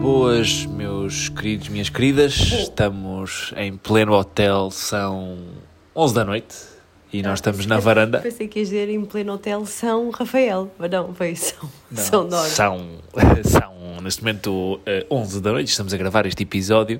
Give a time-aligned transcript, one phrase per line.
[0.00, 2.34] boas, meus queridos, minhas queridas.
[2.34, 5.36] Estamos em pleno hotel, são
[5.94, 6.56] 11 da noite
[7.12, 8.18] e nós estamos na varanda.
[8.20, 12.26] Pensei que ias dizer em pleno hotel São Rafael, mas não, foi São, Não, São
[12.26, 12.48] Dora.
[12.48, 12.78] São,
[13.44, 16.98] são, neste momento, eh, 11 da noite, estamos a gravar este episódio.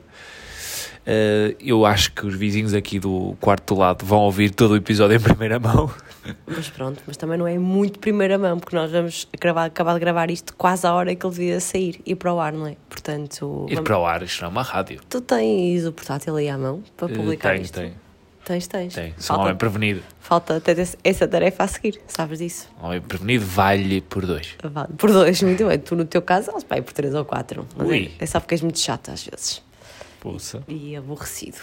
[1.06, 4.76] Eh, eu acho que os vizinhos aqui do quarto do lado vão ouvir todo o
[4.76, 5.90] episódio em primeira mão.
[6.46, 10.00] Mas pronto, mas também não é muito primeira mão, porque nós vamos gravar, acabar de
[10.00, 12.76] gravar isto quase à hora que ele devia sair e para o ar, não é?
[12.88, 15.00] Portanto, Ir vamos- para o ar, isto não é uma rádio.
[15.08, 17.74] tu tens o portátil aí à mão para Eh, publicar Tenho, isto?
[17.74, 17.94] tenho,
[18.44, 18.94] Tens, tens.
[18.94, 19.14] tenho.
[19.16, 20.02] Sou um Falta, homem prevenido.
[20.18, 22.68] falta até essa- tarefa a seguir, sabes disso?
[22.82, 24.56] Um homem prevenido vale por dois.
[24.62, 24.88] Vale.
[24.98, 25.78] Por dois, muito bem.
[25.78, 27.66] Tu no teu caso, vai por três ou quatro.
[27.76, 28.10] Mas Ui.
[28.18, 29.62] é, é só porque és muito chato às vezes.
[30.20, 30.62] Poça.
[30.68, 31.58] E aborrecido.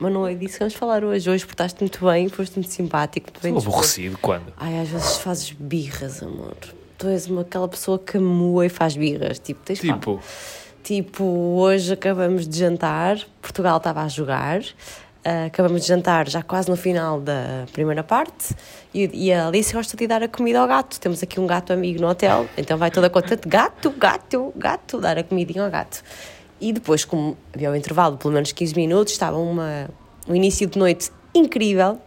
[0.00, 1.28] Não é disso que vamos falar hoje.
[1.30, 3.78] Hoje portaste muito bem, foste muito simpático, muito bem Estou disposto.
[3.78, 4.52] aborrecido quando?
[4.56, 6.56] Ai, às vezes fazes birras, amor.
[6.98, 9.38] Tu és uma, aquela pessoa que moa e faz birras.
[9.38, 9.78] Tipo, tens.
[9.80, 10.20] Tipo,
[10.82, 14.60] Tipo, hoje acabamos de jantar, Portugal estava a jogar,
[15.24, 18.54] ah, acabamos de jantar já quase no final da primeira parte
[18.92, 21.00] e, e a Alice gosta de dar a comida ao gato.
[21.00, 25.16] Temos aqui um gato amigo no hotel, então vai toda contente: gato, gato, gato, dar
[25.16, 26.02] a comidinha ao gato.
[26.60, 29.90] E depois, como havia um intervalo de pelo menos 15 minutos, estava uma,
[30.28, 31.98] um início de noite incrível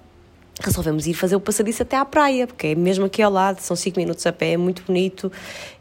[0.61, 3.75] resolvemos ir fazer o passadiço até à praia, porque é mesmo aqui ao lado, são
[3.75, 5.31] 5 minutos a pé, é muito bonito.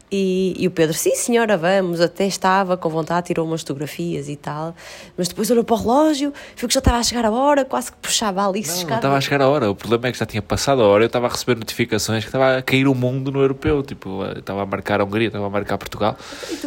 [0.09, 4.37] E, e o Pedro, sim senhora, vamos, até estava com vontade, tirou umas fotografias e
[4.37, 4.73] tal,
[5.17, 7.91] mas depois olhou para o relógio, viu que já estava a chegar a hora, quase
[7.91, 9.69] que puxava ali não, não estava a chegar a hora.
[9.69, 11.03] O problema é que já tinha passado a hora.
[11.03, 13.83] Eu estava a receber notificações que estava a cair o mundo no europeu.
[13.83, 16.17] Tipo, eu estava a marcar a Hungria, estava a marcar Portugal.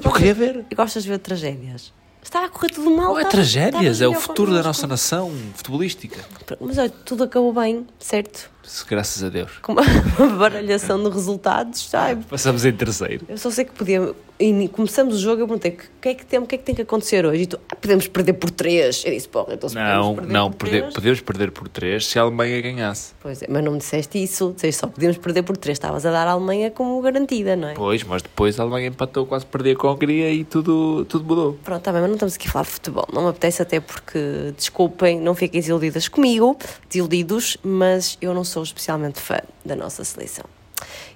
[0.05, 0.65] Eu queria ver.
[0.71, 1.93] E gostas de ver tragédias?
[2.23, 3.15] Estava a correr tudo mal.
[3.15, 6.21] Não é tragédias, é o futuro da nossa nação futebolística.
[6.61, 8.51] Mas olha, tudo acabou bem, certo?
[8.89, 9.51] Graças a Deus.
[9.63, 9.83] Com uma
[10.39, 13.25] baralhação de resultados, ai, Passamos em terceiro.
[13.29, 14.13] Eu só sei que podia.
[14.39, 16.65] e começamos o jogo, eu perguntei: o que é que tem, o que é que
[16.65, 17.43] tem que acontecer hoje?
[17.43, 19.05] E tu, ah, podemos perder por 3.
[19.05, 21.69] Eu disse: porra, então se Não, podemos perder não, por perder, três- podemos perder por
[21.69, 23.13] 3 se a Alemanha ganhasse.
[23.21, 24.53] Pois é, mas não me disseste isso.
[24.55, 25.77] Disseste só podemos perder por 3.
[25.77, 27.75] Estavas a dar a Alemanha como garantida, não é?
[27.75, 31.59] Pois, mas depois a Alemanha empatou, quase perdia com a Hungria e tudo, tudo mudou.
[31.65, 33.07] Pronto, tá bem, mas não estamos aqui a falar de futebol.
[33.13, 36.57] Não me apetece, até porque, desculpem, não fiquem desiludidas comigo,
[36.89, 40.45] desiludidos, mas eu não sou especialmente fã da nossa seleção.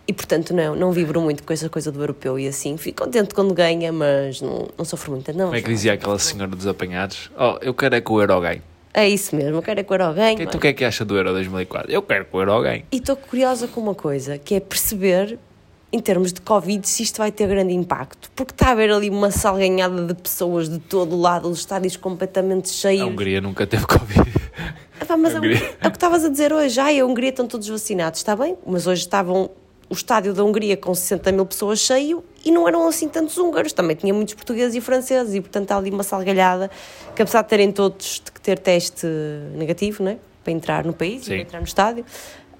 [0.07, 2.77] E, portanto, não, não vibro muito com essa coisa do europeu e assim.
[2.77, 5.33] Fico contente quando ganha, mas não, não sofro muito.
[5.33, 7.31] Não, Como é que dizia aquela senhora dos apanhados?
[7.39, 8.63] Oh, eu quero é que o Euro ganhe.
[8.93, 10.41] É isso mesmo, eu quero é que o Euro ganhe.
[10.41, 11.91] Então o que é que acha do Euro 2004?
[11.91, 12.85] Eu quero que o Euro ganhe.
[12.93, 15.37] E estou curiosa com uma coisa, que é perceber,
[15.93, 18.31] em termos de Covid, se isto vai ter grande impacto.
[18.37, 21.97] Porque está a haver ali uma salganhada de pessoas de todo o lado, os estádios
[21.97, 23.09] completamente A cheios.
[23.09, 24.33] Hungria nunca teve Covid.
[25.05, 25.55] Ah, pá, mas Hungria.
[25.57, 26.79] Hungria- é o que estavas a dizer hoje.
[26.81, 28.57] Ai, a Hungria estão todos vacinados, está bem?
[28.67, 29.51] Mas hoje estavam
[29.89, 33.73] o estádio da Hungria com 60 mil pessoas cheio e não eram assim tantos húngaros.
[33.73, 36.71] Também tinha muitos portugueses e franceses e, portanto, há ali uma salgalhada
[37.15, 39.07] que, apesar de terem todos que ter teste
[39.55, 40.19] negativo, né?
[40.43, 42.05] Para entrar no país e para entrar no estádio,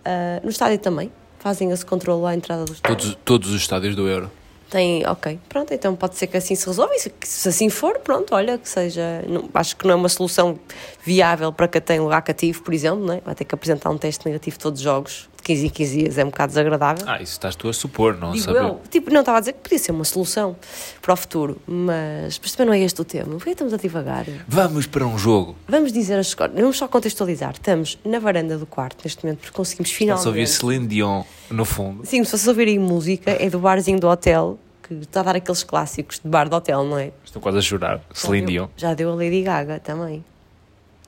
[0.05, 1.11] ah, no estádio também.
[1.39, 2.97] Fazem esse controle à entrada do estádio.
[2.97, 4.31] Todos, todos os estádios do Euro.
[4.75, 6.93] Tem, ok, pronto, então pode ser que assim se resolva.
[6.97, 9.23] E se, se assim for, pronto, olha, que seja.
[9.29, 10.59] Não, acho que não é uma solução
[11.05, 13.21] viável para quem tem lugar cativo, por exemplo, não é?
[13.21, 16.19] vai ter que apresentar um teste negativo todos os jogos, de 15 em 15 dias,
[16.19, 17.05] é um bocado desagradável.
[17.07, 18.63] Ah, isso estás tu a supor, não Digo saber.
[18.63, 20.57] eu, tipo, não estava a dizer que podia ser uma solução
[21.01, 23.37] para o futuro, mas, mas também não é este o tema.
[23.37, 24.27] Por que estamos a divagar?
[24.49, 25.55] Vamos para um jogo.
[25.69, 27.53] Vamos dizer as escolas, vamos só contextualizar.
[27.53, 30.51] Estamos na varanda do quarto neste momento, porque conseguimos Está-se a ouvir finalmente.
[30.51, 32.05] Celine Dion no fundo.
[32.05, 35.63] Sim, se vocês ouvirem música, é do barzinho do hotel, que está a dar aqueles
[35.65, 37.13] clássicos de bar do hotel, não é?
[37.25, 38.01] Estou quase a chorar.
[38.13, 38.69] Celine Dion.
[38.77, 40.25] Já deu a Lady Gaga também.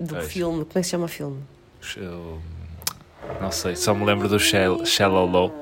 [0.00, 0.32] Do Pois.
[0.32, 1.42] filme, como é que se chama o filme?
[3.40, 5.52] Não sei, só me lembro do Shell, Shallow Low.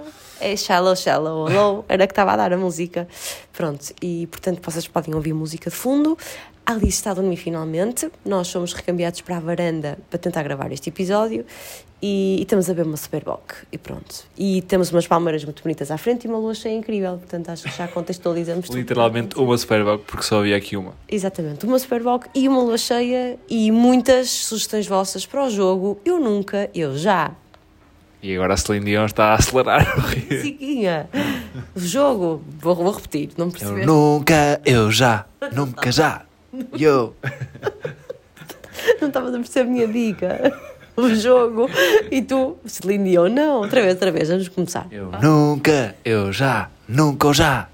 [0.40, 3.08] É Shallow, Shallow, Low, era que estava a dar a música.
[3.52, 6.18] Pronto, e portanto vocês podem ouvir música de fundo.
[6.66, 8.10] A Alice está a dormir finalmente.
[8.24, 11.44] Nós fomos recambiados para a varanda para tentar gravar este episódio
[12.06, 13.54] e, e estamos a ver uma Superboc.
[13.72, 14.26] E pronto.
[14.36, 17.16] E temos umas palmeiras muito bonitas à frente e uma lua cheia incrível.
[17.16, 18.76] Portanto, acho que já contextualizamos tudo.
[18.76, 20.92] Literalmente uma Superboc, porque só havia aqui uma.
[21.08, 25.98] Exatamente, uma Superboc e uma lua cheia e muitas sugestões vossas para o jogo.
[26.04, 27.32] Eu nunca, eu já.
[28.22, 29.86] E agora a Celine Dion está a acelerar.
[30.42, 31.08] Ziquinha,
[31.74, 33.86] o jogo, vou, vou repetir, não Eu percebi.
[33.86, 35.24] nunca, eu já,
[35.54, 36.26] nunca já.
[36.78, 37.14] Eu.
[39.00, 40.52] Não estavas a perceber a minha dica.
[40.96, 41.68] O jogo.
[42.10, 44.86] E tu, Celine Dion, não, outra vez, outra vez, vamos começar.
[44.90, 47.68] Eu nunca, eu já, nunca eu já.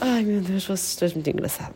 [0.00, 1.74] Ai meu Deus, vocês estão muito engraçado.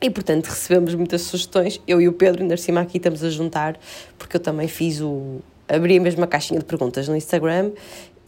[0.00, 1.80] E portanto recebemos muitas sugestões.
[1.86, 3.78] Eu e o Pedro, ainda cima aqui estamos a juntar,
[4.18, 5.40] porque eu também fiz o.
[5.68, 7.72] abri a mesma caixinha de perguntas no Instagram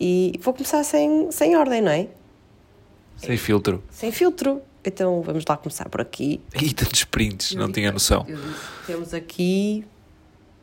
[0.01, 2.09] e vou começar sem, sem ordem, não é?
[3.17, 3.83] Sem filtro.
[3.91, 4.61] Sem filtro.
[4.85, 6.41] Então vamos lá começar por aqui.
[6.61, 8.25] E tantos prints, não tinha noção.
[8.29, 9.85] Eu disse, Temos aqui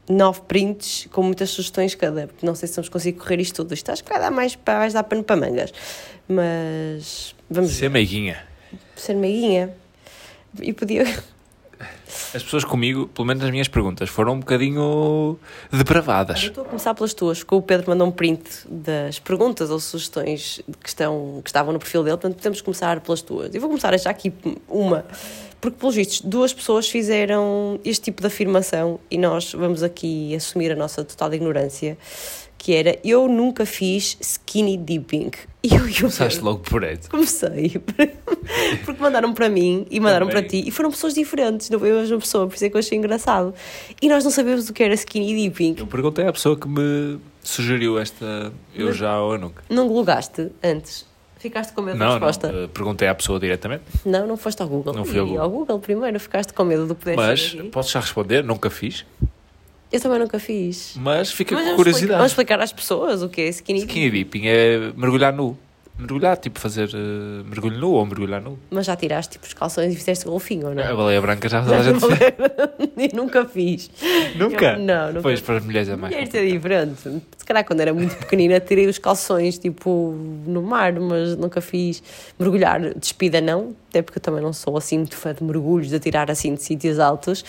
[0.09, 3.73] nove prints com muitas sugestões cada, porque não sei se vamos conseguir correr isto tudo.
[3.73, 5.71] Isto acho que vai dar mais para vais dar pano para mangas.
[6.27, 8.43] Mas vamos Ser meiguinha.
[8.95, 9.73] ser meiguinha.
[10.61, 11.03] E podia.
[12.33, 15.37] As pessoas comigo, pelo menos nas minhas perguntas, foram um bocadinho
[15.71, 16.43] depravadas.
[16.43, 19.79] Eu estou a começar pelas tuas, porque o Pedro mandou um print das perguntas ou
[19.79, 23.53] sugestões que, estão, que estavam no perfil dele, portanto podemos começar pelas tuas.
[23.53, 24.31] Eu vou começar a achar aqui
[24.67, 25.03] uma,
[25.63, 30.73] porque pelos vistos duas pessoas fizeram este tipo de afirmação e nós vamos aqui assumir
[30.73, 31.97] a nossa total ignorância,
[32.57, 35.31] que era eu nunca fiz skinny dipping.
[35.63, 36.99] E eu, eu Começaste logo por aí.
[37.09, 37.81] Comecei,
[38.83, 40.41] porque mandaram para mim e mandaram Também.
[40.43, 42.75] para ti, e foram pessoas diferentes, não foi a mesma pessoa, por isso é que
[42.75, 43.53] eu achei engraçado.
[44.01, 45.75] E nós não sabemos o que era skinny dipping.
[45.77, 49.63] Eu perguntei à pessoa que me sugeriu esta eu já ou nunca.
[49.69, 51.12] Não googlaste antes?
[51.43, 52.47] Ficaste com medo da Não, não, resposta?
[52.47, 53.83] eh, perguntei à pessoa diretamente.
[54.05, 54.93] Não, não, foste ao Google.
[54.93, 55.41] Não fui ao Google.
[55.43, 59.05] ao Google primeiro, ficaste com medo do poder Mas posso já responder, nunca fiz.
[59.91, 60.93] Eu também nunca fiz.
[60.95, 62.17] Mas fica Mas com vamos explicar, curiosidade.
[62.17, 65.57] vamos explicar às pessoas o que é skinny, Skinny dipping é mergulhar nu.
[65.97, 68.57] Mergulhar, tipo fazer eh, mergulho nu ou mergulhar nu.
[68.71, 70.83] Mas já tiraste tipo os calções e fizeste golfinho, ou não?
[70.83, 72.33] A baleia branca já toda a gente fez.
[73.13, 73.91] Eu nunca fiz.
[74.35, 74.73] Nunca?
[74.73, 76.11] Eu- não, nunca Pois, para as mulheres é mais.
[76.13, 77.01] Mulheres é diferente.
[77.37, 80.15] Se calhar quando era muito pequenina tirei os calções tipo
[80.47, 82.01] no mar, mas nunca fiz
[82.39, 82.81] mergulhar.
[82.95, 86.31] Despida não, até porque eu também não sou assim muito fã de mergulhos, de tirar
[86.31, 87.45] assim de sítios altos.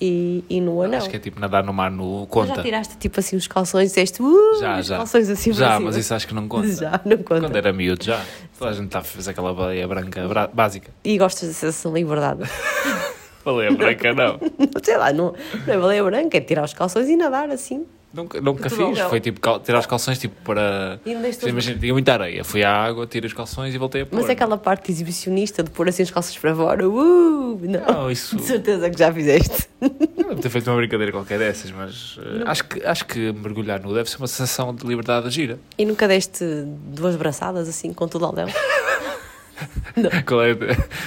[0.00, 0.98] E, e nua não.
[0.98, 2.54] Acho que é tipo nadar no mar nu Mas conta.
[2.56, 4.96] já tiraste tipo assim os calções e disseste uh, Já, os já.
[4.96, 5.80] calções assim para Já, cima.
[5.86, 6.66] mas isso acho que não conta.
[6.74, 7.40] Já, não conta.
[7.42, 8.20] Quando era miúdo, já.
[8.58, 10.90] Toda a gente está a fazer aquela baleia branca bra- básica.
[11.04, 12.42] E gostas da sensação de liberdade.
[13.44, 14.38] Baleia branca não.
[14.82, 15.34] Sei lá, não,
[15.66, 17.86] não é baleia branca, é tirar os calções e nadar assim.
[18.14, 18.78] Nunca, nunca fiz.
[18.78, 19.08] não.
[19.08, 21.00] Foi tipo tirar os calções tipo para.
[21.04, 22.44] Não deste Imagina, tinha muita areia.
[22.44, 24.20] Fui à água, tirei os calções e voltei a pôr.
[24.20, 27.94] Mas é aquela parte exibicionista de pôr assim os calções para fora, uh, não.
[27.94, 28.36] Não, isso.
[28.36, 29.68] De certeza que já fizeste.
[29.80, 33.92] Devo ter feito uma brincadeira qualquer dessas, mas eh, acho, que, acho que mergulhar nu
[33.92, 35.58] deve ser uma sensação de liberdade gira.
[35.76, 38.46] E nunca deste duas braçadas assim com tudo ao léu?
[40.26, 40.54] Qual é?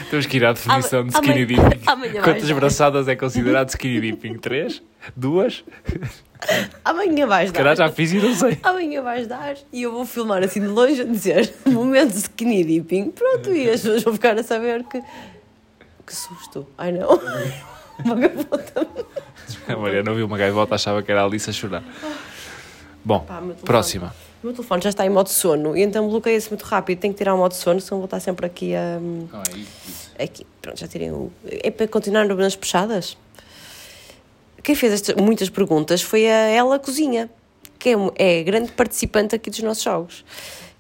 [0.09, 1.81] Temos que ir à definição de Amanhã- skinny dipping.
[1.85, 4.37] amanhã Quantas braçadas é considerado skinny dipping?
[4.37, 4.81] Três?
[5.15, 5.63] Duas?
[6.83, 7.75] Amanhã vais dar.
[7.75, 8.57] já fiz e não sei.
[8.63, 12.63] Amanhã vais dar e eu vou filmar assim de longe a dizer momento de skinny
[12.63, 13.11] dipping.
[13.11, 15.01] Pronto, e as pessoas vão ficar a saber que.
[16.05, 16.67] Que susto.
[16.77, 17.09] Ai não.
[18.05, 18.87] Uma gavota.
[19.67, 21.83] A Mariana ouviu uma gaivota, achava que era a Alice a chorar.
[23.03, 24.13] Bom, Pá, meu próxima.
[24.43, 26.99] O meu telefone já está em modo sono e então bloqueia-se muito rápido.
[26.99, 28.99] Tenho que tirar o modo sono, senão vou estar sempre aqui a.
[30.21, 31.31] Aqui, pronto, já tirei o.
[31.43, 33.17] É para continuar nas puxadas?
[34.63, 37.29] Quem fez estas, muitas perguntas foi a Ela Cozinha,
[37.79, 40.25] que é, é grande participante aqui dos nossos jogos.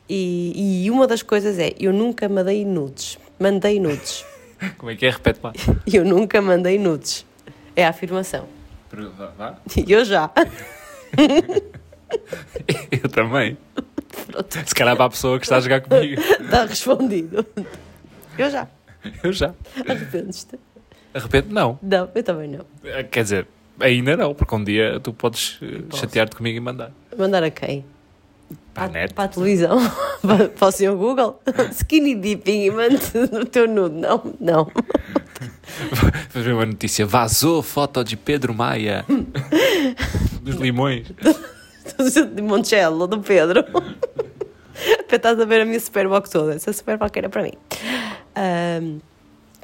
[0.09, 3.17] E, e uma das coisas é: eu nunca mandei nudes.
[3.39, 4.25] Mandei nudes.
[4.77, 5.09] Como é que é?
[5.09, 5.53] Repete lá.
[5.91, 7.25] Eu nunca mandei nudes.
[7.75, 8.47] É a afirmação.
[9.37, 9.57] Vá.
[9.75, 10.31] E eu já.
[12.91, 13.57] Eu também.
[14.65, 16.19] Se calhar para a pessoa que está a jogar comigo.
[16.19, 17.45] Está respondido.
[18.37, 18.67] Eu já.
[19.21, 19.53] Eu já.
[19.87, 20.57] Arrependes-te?
[21.13, 21.53] Arrependo?
[21.53, 21.77] Não.
[21.81, 22.65] Não, eu também não.
[23.11, 23.47] Quer dizer,
[23.79, 26.91] ainda não, porque um dia tu podes eh, chatear-te comigo e mandar.
[27.17, 27.83] Mandar a quem?
[28.73, 29.13] Para a net.
[29.13, 29.77] Para a televisão?
[30.21, 31.41] Para- para o senhor Google?
[31.71, 32.99] Skinny dipping e mande
[33.31, 33.95] no teu nude.
[33.95, 34.71] Não, não.
[36.33, 37.05] Ver uma notícia.
[37.05, 39.05] Vazou foto de Pedro Maia.
[40.41, 41.07] Dos limões.
[42.35, 43.63] De Monticello, do Pedro.
[43.63, 46.55] Para estás a ver a minha superbox toda.
[46.55, 47.53] Essa superbox era para mim.
[48.35, 48.99] Ahm,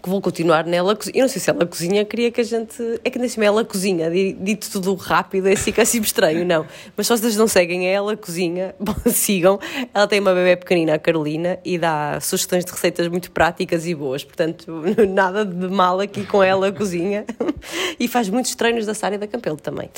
[0.03, 0.97] que vou continuar nela.
[1.13, 2.75] Eu não sei se ela cozinha, queria que a gente.
[3.05, 6.65] É que nem se ela cozinha, di- dito tudo rápido, é fica assim estranho, não.
[6.97, 9.57] Mas só se vocês não seguem a ela cozinha, bom, sigam.
[9.93, 13.95] Ela tem uma bebê pequenina, a Carolina, e dá sugestões de receitas muito práticas e
[13.95, 14.23] boas.
[14.25, 17.25] Portanto, nada de mal aqui com ela cozinha.
[17.97, 19.89] E faz muitos treinos da Sária da Campelo também.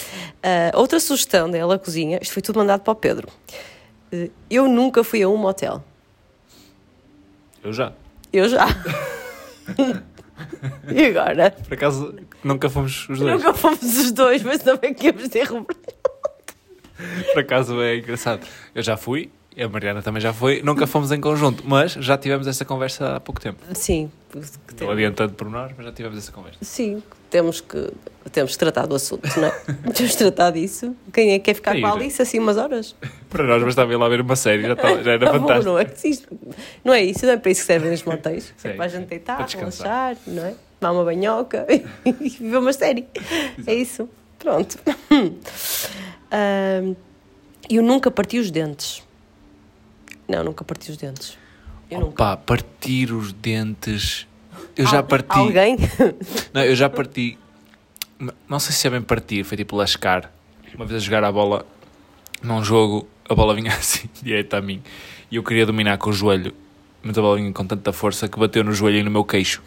[0.43, 3.27] Ah, outra sugestão dela cozinha, isto foi tudo mandado para o Pedro.
[4.12, 5.83] Eh, Eu nunca fui a um motel.
[7.63, 7.91] Eu já.
[8.31, 8.67] Eu já.
[10.93, 11.51] E agora?
[11.51, 13.34] Por acaso, nunca fomos os dois.
[13.34, 18.45] Nunca fomos os dois, mas também íamos ter Por acaso é engraçado.
[18.74, 19.31] Eu já fui,
[19.63, 20.62] a Mariana também já foi.
[20.62, 23.59] Nunca fomos em conjunto, mas já tivemos essa conversa há pouco tempo.
[23.74, 26.57] Sim, que Estou adiantando por nós, mas já tivemos essa conversa.
[26.62, 27.89] sim, temos que,
[28.31, 29.51] temos que tratar do assunto, não é?
[29.95, 30.95] temos que tratar disso.
[31.13, 31.91] Quem é que quer ficar Sim, com a?
[31.93, 32.95] Alice assim umas horas?
[33.29, 35.69] Para nós bastava ir lá ver uma série, já, estava- já era Tá bom, fantástico.
[35.71, 35.88] não é?
[36.03, 36.39] Isto-
[36.83, 38.53] Não é isso, não é para isso que servem os motéis.
[38.63, 40.53] É para a gente deitar, para relaxar, não é?
[40.79, 41.65] Tomar uma banhoca
[42.05, 43.07] e ver uma série.
[43.65, 44.09] É isso.
[44.38, 44.77] Pronto.
[46.31, 46.95] Ahm,
[47.69, 49.03] eu nunca parti os dentes.
[50.27, 51.38] Não, nunca parti os dentes.
[51.89, 52.24] Eu nunca.
[52.24, 54.27] Opa, partir os dentes.
[54.75, 55.38] eu já Al- parti.
[55.38, 55.77] Alguém?
[56.53, 57.38] Não, eu já parti.
[58.50, 60.32] Não sei se é bem partir, foi tipo lascar.
[60.75, 61.65] Uma vez a jogar a bola
[62.41, 64.82] num jogo, a bola vinha assim, direita a mim.
[65.32, 66.53] E eu queria dominar com o joelho,
[67.03, 69.62] mas a bola vinha com tanta força que bateu no joelho e no meu queixo.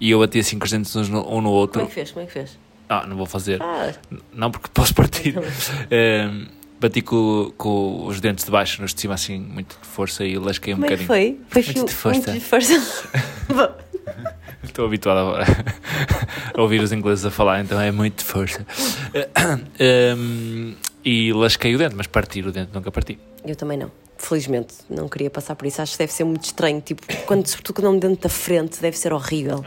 [0.00, 1.86] E eu bati assim com os dentes no, um no Como é outro.
[1.86, 2.10] que fez?
[2.10, 2.58] Como é que fez?
[2.88, 3.62] Ah, não vou fazer.
[3.62, 3.92] Ah,
[4.32, 5.34] Não, porque posso partir.
[5.90, 6.46] Ehm,
[6.80, 10.38] bati com, com os dentes de baixo nos de cima, assim, muito de força e
[10.38, 11.06] lasquei um como é bocadinho.
[11.06, 11.40] foi?
[11.48, 12.30] Foi Muito de força.
[12.30, 13.84] Muito de força.
[14.62, 15.46] Estou habituado agora
[16.54, 18.66] a ouvir os ingleses a falar, então é muito de força.
[19.78, 23.18] Ehm, e lasquei o dente, mas partir o dente nunca parti.
[23.44, 23.90] Eu também não.
[24.16, 25.82] Felizmente, não queria passar por isso.
[25.82, 26.80] Acho que deve ser muito estranho.
[26.80, 29.62] Tipo, quando, sobretudo quando é um dente da frente, deve ser horrível.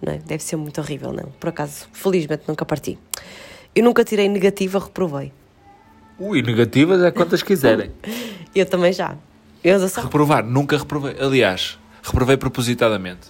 [0.00, 0.18] Não é?
[0.18, 1.30] Deve ser muito horrível, não.
[1.38, 2.98] Por acaso, felizmente nunca parti.
[3.74, 5.32] Eu nunca tirei negativa, reprovei.
[6.18, 7.90] Ui, negativas é quantas quiserem.
[8.54, 9.16] Eu também já.
[9.64, 10.02] Eu já só.
[10.02, 11.16] Reprovar, nunca reprovei.
[11.20, 13.28] Aliás, reprovei propositadamente.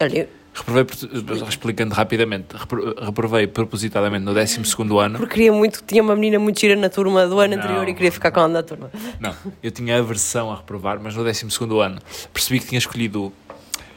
[0.00, 4.58] Olha, Reprovei, pro- explicando rapidamente, repro- reprovei propositadamente no 12
[5.00, 5.18] ano.
[5.18, 7.62] porque queria muito, tinha uma menina muito gira na turma do ano Não.
[7.62, 8.90] anterior e queria ficar com ela na turma.
[9.20, 9.32] Não,
[9.62, 11.46] eu tinha aversão a reprovar, mas no 12
[11.80, 12.00] ano
[12.34, 13.32] percebi que tinha escolhido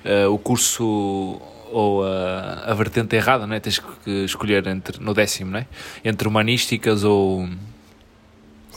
[0.05, 3.59] eh, o curso ou a, a vertente errada, não é?
[3.59, 5.65] Tens que escolher entre, no décimo, não é?
[6.05, 7.47] Entre humanísticas ou,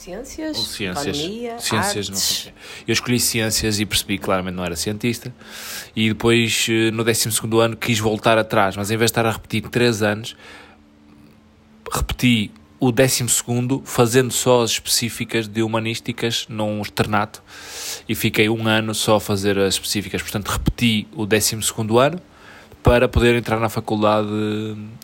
[0.04, 1.16] Ciências, ou ciências.
[1.18, 2.52] economia, ciências, artes.
[2.86, 5.34] Eu escolhi ciências e percebi que claramente não era cientista.
[5.96, 9.30] E depois, eh, no 12 ano, quis voltar atrás, mas em vez de estar a
[9.30, 10.36] repetir 3 anos,
[11.90, 13.24] repeti o 12
[13.86, 17.42] fazendo só as específicas de humanísticas num externato
[18.06, 20.20] e fiquei um ano só a fazer as específicas.
[20.20, 21.56] Portanto, repeti o 12
[21.98, 22.20] ano
[22.82, 24.28] para poder entrar na faculdade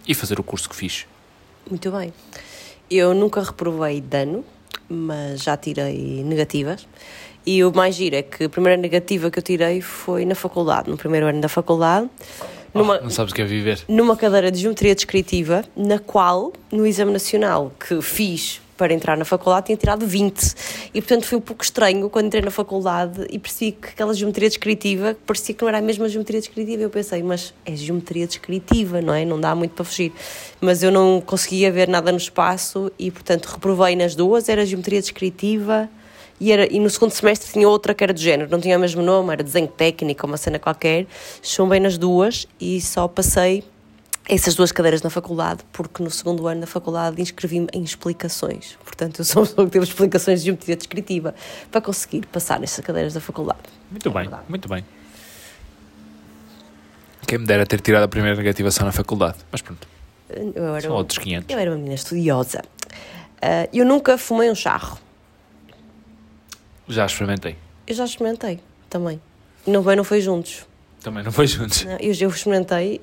[0.06, 1.06] e fazer o curso que fiz.
[1.70, 2.12] Muito bem.
[2.90, 4.44] Eu nunca reprovei dano,
[4.90, 6.86] mas já tirei negativas.
[7.46, 10.90] E o mais giro é que a primeira negativa que eu tirei foi na faculdade,
[10.90, 12.08] no primeiro ano da faculdade,
[12.74, 13.80] numa, Oh, não sabes o que é viver.
[13.88, 19.26] numa cadeira de geometria descritiva, na qual, no exame nacional que fiz para entrar na
[19.26, 20.54] faculdade, tinha tirado 20.
[20.94, 24.48] E, portanto, foi um pouco estranho quando entrei na faculdade e percebi que aquela geometria
[24.48, 26.82] descritiva parecia que não era a mesma geometria descritiva.
[26.82, 29.22] Eu pensei, mas é geometria descritiva, não é?
[29.26, 30.14] Não dá muito para fugir.
[30.62, 34.48] Mas eu não conseguia ver nada no espaço e, portanto, reprovei nas duas.
[34.48, 35.90] Era geometria descritiva
[36.40, 38.80] e, era, e no segundo semestre tinha outra que era do género, não tinha o
[38.80, 41.06] mesmo nome, era desenho técnico, uma cena qualquer.
[41.42, 43.62] Chumbei nas duas e só passei
[44.28, 48.76] essas duas cadeiras na faculdade, porque no segundo ano da faculdade inscrevi-me em explicações.
[48.84, 51.34] Portanto, eu sou uma pessoa que teve explicações de geometria descritiva
[51.70, 53.58] para conseguir passar nessas cadeiras da faculdade.
[53.90, 54.42] Muito É bem, verdade.
[54.48, 54.84] muito bem.
[57.26, 59.38] Quem me dera ter tirado a primeira negativação na faculdade.
[59.52, 59.86] Mas pronto,
[60.54, 61.52] Eu era, são um- outros 500.
[61.52, 62.62] eu era uma menina estudiosa.
[63.42, 64.98] Ah, eu nunca fumei um charro.
[66.88, 67.56] Já experimentei.
[67.86, 69.20] Eu já experimentei também.
[69.66, 70.66] Não bem, não foi juntos.
[71.02, 71.84] Também não foi juntos.
[71.84, 73.00] Não, Eu, eu experimentei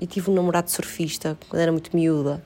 [0.00, 2.42] e tive um namorado surfista quando era muito miúda.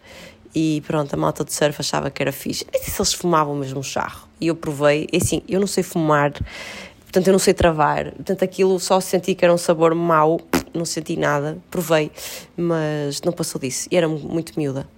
[0.54, 2.66] E pronto, a malta de surf achava que era fixe.
[2.72, 4.28] Nem se eles fumavam mesmo um charro.
[4.40, 5.08] E eu provei.
[5.12, 6.32] E assim, eu não sei fumar,
[7.02, 8.12] portanto eu não sei travar.
[8.12, 10.40] Portanto aquilo só senti que era um sabor mau,
[10.72, 11.58] não senti nada.
[11.70, 12.10] Provei,
[12.56, 13.88] mas não passou disso.
[13.90, 14.88] E era muito miúda.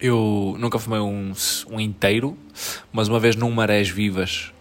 [0.00, 1.32] Eu nunca fumei um,
[1.70, 2.36] um inteiro,
[2.92, 4.52] mas uma vez num Marés Vivas,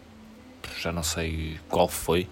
[0.79, 2.27] já não sei qual foi,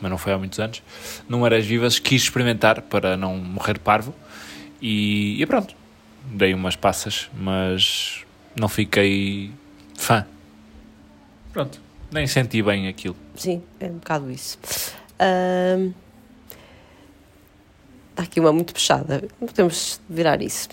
[0.00, 0.82] mas não foi há muitos anos,
[1.28, 4.14] num Marés Vivas quis experimentar para não morrer parvo
[4.84, 5.74] e, e pronto,
[6.24, 8.24] dei umas passas, mas
[8.58, 9.50] não fiquei
[9.96, 10.26] fã.
[11.52, 11.80] Pronto,
[12.12, 13.16] nem senti bem aquilo.
[13.34, 14.58] Sim, é um bocado isso.
[15.18, 15.92] Ahm,
[18.10, 19.24] Está aqui uma muito puxada.
[19.40, 20.68] Podemos virar isso.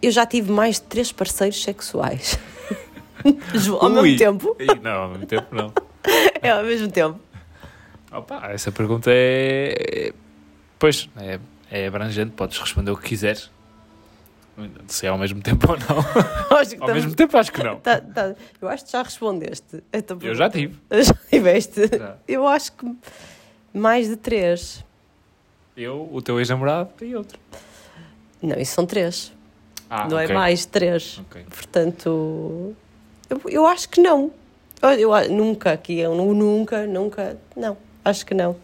[0.00, 2.38] Eu já tive mais de três parceiros sexuais.
[3.80, 4.02] Ao Ui.
[4.02, 4.56] mesmo tempo.
[4.80, 5.72] Não, ao mesmo tempo não.
[6.40, 7.18] É ao mesmo tempo.
[8.12, 10.12] Opa, essa pergunta é.
[10.78, 13.50] Pois, é, é abrangente, podes responder o que quiseres.
[14.88, 15.98] Se é ao mesmo tempo ou não.
[16.50, 17.78] Ao estamos- mesmo tempo, acho que não.
[17.78, 18.34] Tá- tá.
[18.60, 19.84] Eu acho que já respondeste.
[20.20, 20.76] Eu já tive.
[20.90, 21.86] Já tiveste?
[21.96, 22.16] Já.
[22.26, 22.96] Eu acho que
[23.72, 24.84] mais de três.
[25.76, 27.38] Eu, o teu ex-namorado e outro.
[28.42, 29.32] Não, isso são três.
[29.88, 30.28] Ah, não ok.
[30.30, 31.18] é mais de três.
[31.20, 31.44] Ok.
[31.48, 32.74] Portanto,
[33.30, 34.32] eu, eu acho que não.
[34.82, 38.56] Eu, eu nunca, que eu nu- nunca, nunca, não, acho que não.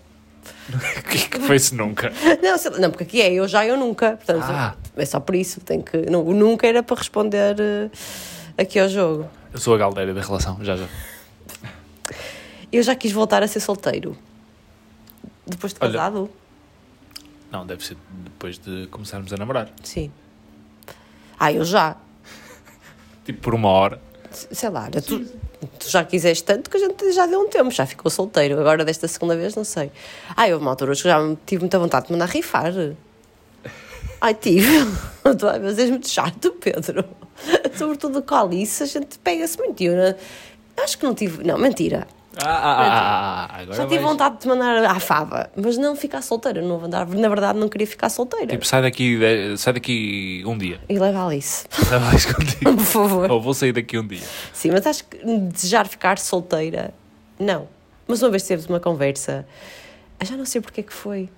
[1.11, 2.13] que que foi isso nunca?
[2.43, 4.13] Não, sei não, porque aqui é eu já, eu nunca.
[4.17, 4.75] Portanto, Ah.
[4.97, 5.61] é só por isso.
[5.61, 7.91] Tem que, não, o nunca era para responder eh,
[8.63, 9.29] aqui ao jogo.
[9.53, 10.87] Eu sou a galdeira da relação, já já.
[12.73, 14.17] Eu já quis voltar a ser solteiro.
[15.47, 15.93] Depois de Olha.
[15.93, 16.31] casado?
[17.53, 19.71] Não, deve ser depois de começarmos a namorar.
[19.83, 20.11] Sim.
[21.39, 21.97] Ah, eu já.
[23.25, 24.01] Tipo por uma hora.
[24.31, 25.25] Sei lá, tu
[25.79, 28.59] Tu já quiseste tanto que a gente já deu um tempo, já ficou solteiro.
[28.61, 29.91] Agora, desta segunda vez, não sei.
[30.37, 32.73] Ai, houve uma altura que já tive muita vontade de mandar rifar.
[34.21, 34.67] Ai, tive.
[35.39, 37.05] Tu às vezes muito chato, Pedro.
[37.77, 39.83] Sobretudo com a Alice, a gente pega-se muito.
[40.83, 41.45] Acho que não tive.
[41.45, 42.07] Não, mentira.
[42.43, 45.95] Ah, ah, ah, ah, agora Já tive vais- vontade de mandar à fava, mas não
[45.95, 46.61] ficar solteira.
[46.63, 48.47] Não vou andar, na verdade, não queria ficar solteira.
[48.49, 50.81] Tipo, sai daqui, de- sai daqui um dia.
[50.89, 52.75] E leva a Alice, Leva isso contigo.
[52.77, 53.31] por favor.
[53.31, 54.23] Ou vou sair daqui um dia.
[54.53, 56.93] Sim, mas acho que desejar ficar solteira,
[57.39, 57.69] não.
[58.09, 59.47] Mas uma vez tivemos uma conversa,
[60.23, 61.29] já não sei porque é que foi,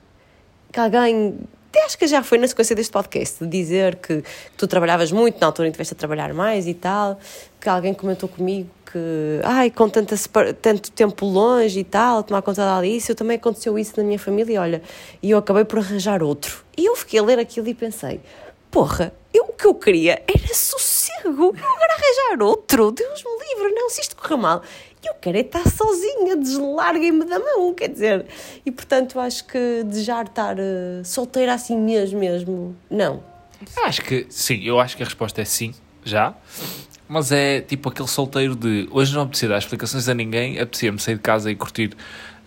[0.72, 1.38] que alguém,
[1.76, 4.24] até acho que já foi na sequência deste podcast, de dizer que,
[4.56, 7.18] tu trabalhavas muito, na altura em que a trabalhar mais e tal,
[7.60, 10.16] que alguém comentou comigo que, ai, com tanta,
[10.62, 14.18] tanto tempo longe e tal, tomar conta da Alice, eu também aconteceu isso na minha
[14.18, 14.82] família, olha,
[15.22, 16.64] e eu acabei por arranjar outro.
[16.76, 18.20] E eu fiquei a ler aquilo e pensei,
[18.70, 23.74] porra, eu, o que eu queria era sossego, não agora arranjar outro, Deus me livre,
[23.74, 24.62] não, se isto correr mal,
[25.08, 28.26] eu quero é estar sozinha, deslarguem-me da mão, quer dizer,
[28.64, 33.22] e portanto acho que desejar estar eh, solteira assim mesmo, mesmo, não.
[33.84, 36.34] Acho que sim, eu acho que a resposta é sim, já.
[37.08, 41.14] Mas é tipo aquele solteiro de hoje não apetecia dar explicações a ninguém, apetecia-me sair
[41.14, 41.96] de casa e curtir,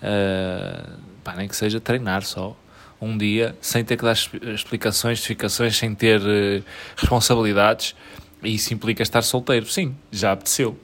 [0.01, 2.55] ah, pá, nem que seja treinar só
[3.01, 6.61] um dia, sem ter que dar es- explicações, justificações, sem ter eh,
[6.97, 7.95] responsabilidades.
[8.43, 10.77] E isso implica estar solteiro, sim, já apeteceu,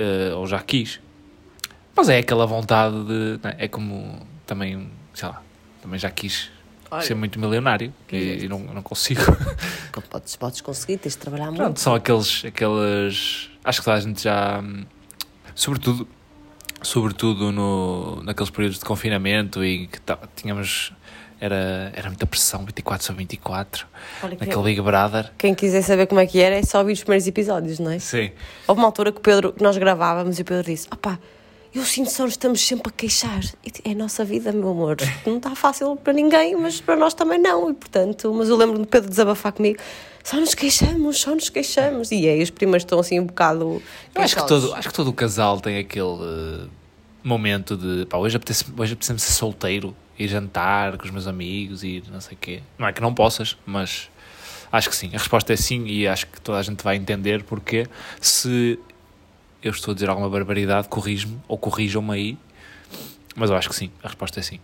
[0.00, 1.00] Ah, ou já quis.
[1.94, 3.38] Mas é aquela vontade de.
[3.42, 3.56] não é?
[3.58, 5.42] É como também, sei lá,
[5.82, 6.50] também já quis
[6.90, 7.02] Olha.
[7.02, 9.20] ser muito milionário e, e não, não consigo.
[10.08, 11.80] Podes, podes conseguir, tens de trabalhar Pronto, muito.
[11.80, 13.50] são aqueles, aquelas.
[13.62, 14.62] Acho que a gente já.
[15.54, 16.08] Sobretudo,
[16.82, 20.92] sobretudo no, naqueles períodos de confinamento e que tá- tínhamos.
[21.40, 23.86] Era, era muita pressão, 24 sobre 24,
[24.22, 25.30] Olha, naquele Big Brother.
[25.38, 27.98] quem quiser saber como é que era, é só ouvir os primeiros episódios, não é?
[27.98, 28.30] Sim.
[28.68, 31.18] Houve uma altura que, o Pedro, que nós gravávamos e o Pedro disse: opá,
[31.74, 33.40] eu sinto só nos estamos sempre a queixar.
[33.84, 34.96] É a nossa vida, meu amor.
[35.24, 37.70] Não está fácil para ninguém, mas para nós também não.
[37.70, 39.78] E portanto, mas eu lembro-me de Pedro desabafar comigo:
[40.22, 42.10] só nos queixamos, só nos queixamos.
[42.10, 43.80] E aí os primeiros estão assim um bocado.
[44.14, 46.18] Eu acho que, todo, acho que todo o casal tem aquele
[46.64, 46.66] eh,
[47.24, 52.04] momento de pá, hoje apetece- apetece-me ser solteiro, ir jantar com os meus amigos, ir
[52.10, 52.62] não sei o quê.
[52.78, 54.10] Não é que não possas, mas
[54.70, 55.08] acho que sim.
[55.14, 57.86] A resposta é sim e acho que toda a gente vai entender porque
[58.20, 58.78] se
[59.62, 62.38] eu estou a dizer alguma barbaridade, corrijo-me ou corrijam-me aí.
[63.36, 64.58] Mas eu acho que sim, a resposta é sim.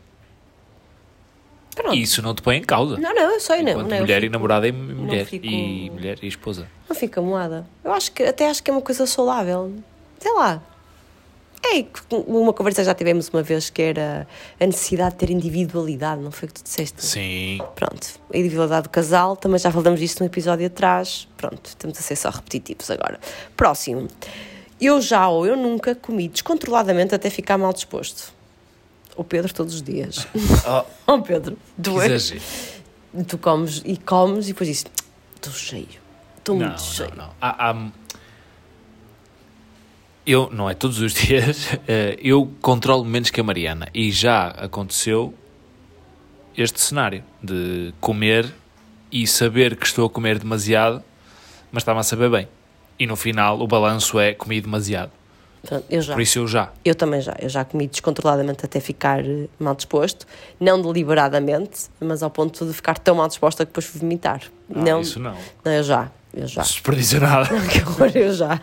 [1.75, 1.95] Pronto.
[1.95, 2.97] E isso não te põe em causa.
[2.97, 3.73] Não, não, eu sei, não.
[3.73, 5.27] Enquanto não mulher e fico- namorada e mulher.
[5.27, 6.66] fico- E mulher e esposa.
[6.88, 7.66] Não fica moada.
[7.85, 9.75] Eu acho que até acho que é uma coisa saudável.
[10.19, 10.62] Sei lá.
[11.74, 14.26] É uma conversa já tivemos uma vez que era
[14.61, 17.05] a necessidade de ter individualidade, não foi o que tu disseste?
[17.05, 17.59] Sim.
[17.74, 21.29] Pronto, a individualidade do casal, também já falamos disto no episódio atrás.
[21.37, 23.18] Pronto, estamos a ser só repetitivos agora.
[23.57, 24.09] Próximo.
[24.81, 28.33] Eu já ou eu nunca comi descontroladamente até ficar mal disposto.
[29.16, 30.26] O Pedro todos os dias.
[30.66, 31.57] Oh, Oh Pedro,
[32.05, 32.40] exagero.
[33.26, 34.85] tu comes e comes e depois dizes:
[35.35, 35.87] estou cheio,
[36.38, 37.11] estou muito cheio.
[37.16, 37.33] não, não.
[37.40, 37.90] Há- há-
[40.26, 43.88] Eu, não é todos os dias, eh, eu controlo menos que a Mariana.
[43.94, 45.32] E já aconteceu
[46.56, 48.52] este cenário de comer
[49.12, 51.02] e saber que estou a comer demasiado,
[51.70, 52.48] mas estava a saber bem.
[52.98, 55.12] E no final o balanço é comi demasiado.
[55.62, 56.14] Pronto, eu já.
[56.14, 56.72] Por isso eu já.
[56.84, 57.36] Eu também já.
[57.40, 60.26] Eu já comi descontroladamente até ficar eh, mal disposto.
[60.58, 64.42] Não deliberadamente, mas ao ponto de ficar tão mal disposta que depois vomitar.
[64.74, 65.36] Ah, não, Isso não.
[65.64, 66.10] não, eu já.
[66.37, 66.62] Eu já.
[67.72, 68.61] Que horror, eu já.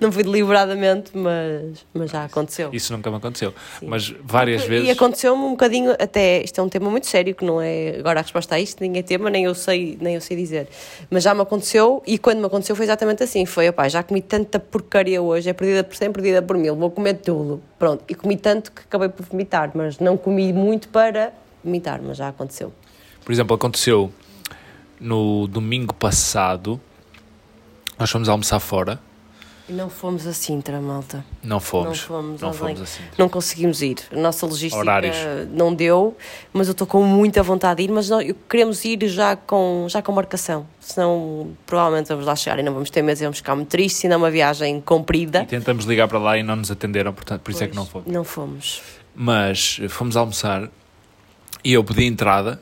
[0.00, 2.70] não fui deliberadamente, mas, mas já aconteceu.
[2.72, 3.52] Isso nunca me aconteceu.
[3.82, 4.90] Mas várias E vezes.
[4.90, 8.22] aconteceu-me um bocadinho, até isto é um tema muito sério, que não é agora a
[8.22, 10.68] resposta a isto, ninguém é tema, nem eu sei, nem eu sei dizer.
[11.10, 14.22] Mas já me aconteceu e quando me aconteceu foi exatamente assim: foi, opá, já comi
[14.22, 17.62] tanta porcaria hoje, é perdida por 100, perdida por mil, vou comer tudo.
[17.78, 22.16] Pronto, e comi tanto que acabei por vomitar, mas não comi muito para vomitar, mas
[22.16, 22.72] já aconteceu.
[23.24, 24.10] Por exemplo, aconteceu
[25.04, 26.80] no domingo passado.
[27.98, 28.98] Nós fomos almoçar fora.
[29.68, 31.24] E não fomos a Sintra, malta.
[31.42, 31.86] Não fomos.
[32.00, 33.02] Não fomos, Não fomos nem- assim.
[33.16, 33.96] Não conseguimos ir.
[34.12, 35.16] A nossa logística Horários.
[35.50, 36.16] não deu,
[36.52, 40.02] mas eu estou com muita vontade de ir, mas nós queremos ir já com, já
[40.02, 40.66] com marcação.
[40.80, 44.14] Senão, provavelmente vamos lá chegar e não vamos ter medo, vamos ficar muito tristes, ainda
[44.14, 45.42] é uma viagem comprida.
[45.42, 47.86] E tentamos ligar para lá e não nos atenderam, portanto, por isso é que não
[47.86, 48.12] fomos.
[48.12, 48.82] Não fomos.
[49.14, 50.68] Mas eh, fomos almoçar
[51.62, 52.60] e eu pedi entrada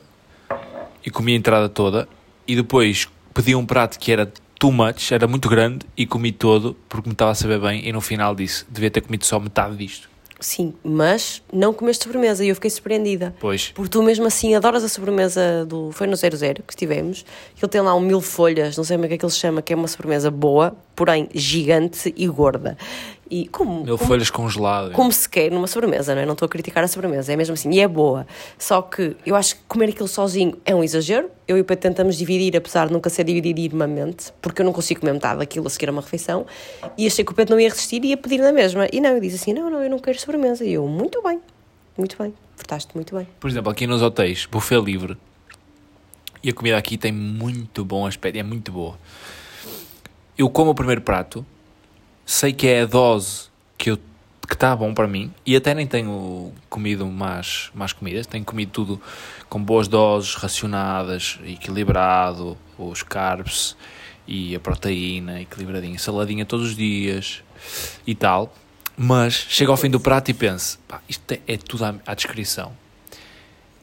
[1.05, 2.07] e comi a entrada toda
[2.47, 6.75] e depois pedi um prato que era too much, era muito grande e comi todo
[6.87, 9.75] porque me estava a saber bem e no final disse devia ter comido só metade
[9.75, 10.09] disto.
[10.39, 13.33] sim, mas não comeste sobremesa e eu fiquei surpreendida.
[13.39, 13.71] Pois.
[13.73, 15.91] Porque tu mesmo assim adoras a sobremesa do.
[15.91, 17.25] Foi no 00 que estivemos,
[17.55, 19.31] que ele tem lá um mil folhas, não sei como é que é que ele
[19.31, 22.77] chama, que é uma sobremesa boa, porém gigante e gorda.
[23.29, 23.83] E como.
[23.83, 24.93] Mil como, folhas congeladas.
[24.93, 26.25] como se quer numa sobremesa, não é?
[26.25, 28.27] Não estou a criticar a sobremesa, é mesmo assim, e é boa.
[28.59, 31.31] Só que eu acho que comer aquilo sozinho é um exagero.
[31.47, 34.71] Eu e o Pedro tentamos dividir, apesar de nunca ser dividido irmamente, porque eu não
[34.71, 36.45] consigo comer metade daquilo a seguir a uma refeição.
[36.97, 38.87] E achei que o Pedro não ia resistir e ia pedir na mesma.
[38.93, 40.63] E não, eu disse assim: não, não, eu não quero sobremesa.
[40.63, 41.39] E eu, muito bem,
[41.97, 43.27] muito bem, portaste muito bem.
[43.39, 45.17] Por exemplo, aqui nos hotéis, buffet livre.
[46.43, 48.95] E a comida aqui tem muito bom aspecto, é muito boa.
[50.37, 51.45] Eu como o primeiro prato,
[52.25, 53.99] sei que é a dose que eu
[54.47, 58.71] que está bom para mim e até nem tenho comido mais, mais comidas, tenho comido
[58.71, 59.01] tudo
[59.47, 63.75] com boas doses, racionadas, equilibrado, os carbs
[64.27, 67.41] e a proteína equilibradinha, saladinha todos os dias
[68.05, 68.53] e tal.
[68.97, 72.13] Mas chego ao fim do prato e penso, pá, isto é, é tudo à, à
[72.13, 72.73] descrição.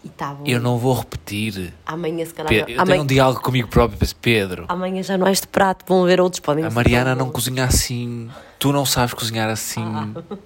[0.02, 0.44] E está bom.
[0.46, 1.74] Eu não vou repetir.
[1.84, 2.48] Amanhã, se calhar.
[2.48, 2.68] Pe- não.
[2.68, 5.84] eu amanhã, tenho um diálogo comigo próprio, penso, Pedro, amanhã já não é este prato,
[5.86, 9.82] vão ver outros, podem a Mariana não cozinha assim, tu não sabes cozinhar assim.
[9.82, 10.36] Ah.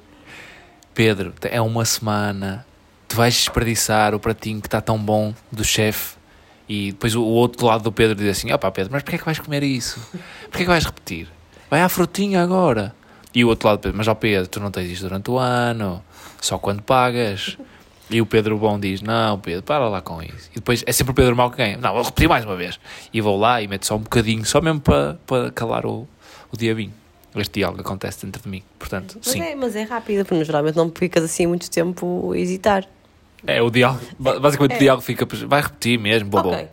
[0.92, 2.66] Pedro, é uma semana,
[3.08, 6.16] tu vais desperdiçar o pratinho que está tão bom do chefe.
[6.68, 9.18] E depois o, o outro lado do Pedro diz assim: opá, Pedro, mas porquê é
[9.18, 10.00] que vais comer isso?
[10.44, 11.28] Porquê é que vais repetir?
[11.70, 12.94] Vai à frutinha agora.
[13.34, 15.38] E o outro lado do Pedro: mas ó Pedro, tu não tens isto durante o
[15.38, 16.02] ano,
[16.40, 17.58] só quando pagas.
[18.10, 20.50] E o Pedro Bom diz: Não, Pedro, para lá com isso.
[20.52, 21.78] E depois é sempre o Pedro Mau que ganha.
[21.78, 22.78] Não, vou repetir mais uma vez.
[23.12, 26.06] E vou lá e meto só um bocadinho, só mesmo para, para calar o,
[26.52, 26.92] o diabinho.
[27.34, 28.62] Este diálogo acontece dentro de mim.
[28.78, 29.40] Portanto, Mas sim.
[29.40, 32.84] é, mas é rápido, porque geralmente não ficas assim muito tempo a hesitar.
[33.46, 34.00] É, o diálogo.
[34.18, 35.26] ba- Basicamente o diálogo fica.
[35.46, 36.50] Vai repetir mesmo, bobo.
[36.50, 36.68] Ok.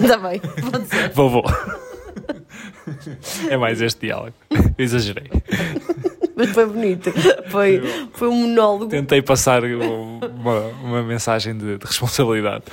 [0.00, 1.10] Está bem, pode ser.
[1.12, 1.42] Vovô.
[3.50, 4.34] é mais este diálogo.
[4.78, 5.30] Exagerei.
[6.36, 7.10] Mas foi bonito.
[7.50, 7.80] Foi,
[8.12, 8.88] foi um monólogo.
[8.88, 12.64] Tentei passar uma, uma mensagem de, de responsabilidade.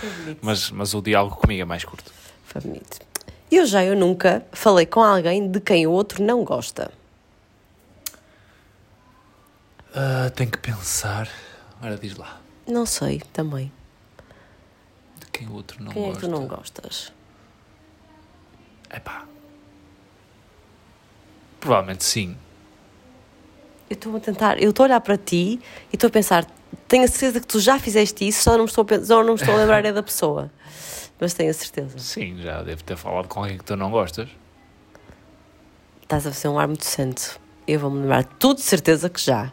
[0.42, 2.12] Mas, mas o diálogo comigo é mais curto.
[2.44, 3.00] Foi bonito.
[3.50, 6.92] Eu já eu nunca falei com alguém de quem o outro não gosta.
[9.96, 11.30] Ah, tenho que pensar.
[11.82, 12.42] Ora, diz lá.
[12.68, 13.72] Não sei, também.
[15.20, 16.28] De quem o outro não quem é que gosta.
[16.28, 17.14] tu não gostas?
[18.94, 19.26] Epá.
[21.60, 22.36] Provavelmente sim.
[23.90, 25.60] Eu estou a tentar, eu estou a olhar para ti
[25.92, 26.46] e estou a pensar,
[26.88, 29.36] tenho a certeza que tu já fizeste isso, só não me estou a, só não
[29.36, 30.52] estou a lembrar é da pessoa.
[31.20, 31.98] Mas tenho a certeza.
[32.00, 34.28] Sim, já devo ter falado com alguém que tu não gostas.
[36.02, 37.40] Estás a fazer um ar muito santo.
[37.68, 39.52] Eu vou-me lembrar tudo de certeza que já.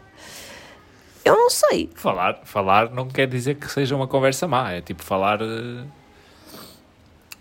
[1.25, 1.91] Eu não sei.
[1.95, 4.73] Falar, falar não quer dizer que seja uma conversa má.
[4.73, 5.41] É tipo falar.
[5.43, 5.85] eh,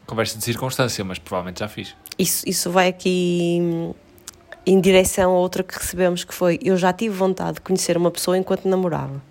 [0.06, 1.96] conversa de circunstância, mas provavelmente já fiz.
[2.18, 3.94] Isso, isso vai aqui hum,
[4.72, 8.12] em direção a outra que recebemos, que foi eu já tive vontade de conhecer uma
[8.12, 9.22] pessoa enquanto namorava.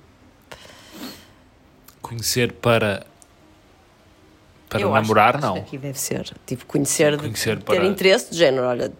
[2.03, 3.07] Conhecer para.
[4.68, 5.55] Para Eu acho- namorar, acho não.
[5.55, 6.31] que Aqui deve ser.
[6.46, 8.92] Tipo, conhecer, de- Conhecer ter para- interesse, de género, olha,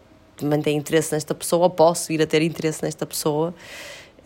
[0.43, 3.55] mantém interesse nesta pessoa, ou posso ir a ter interesse nesta pessoa.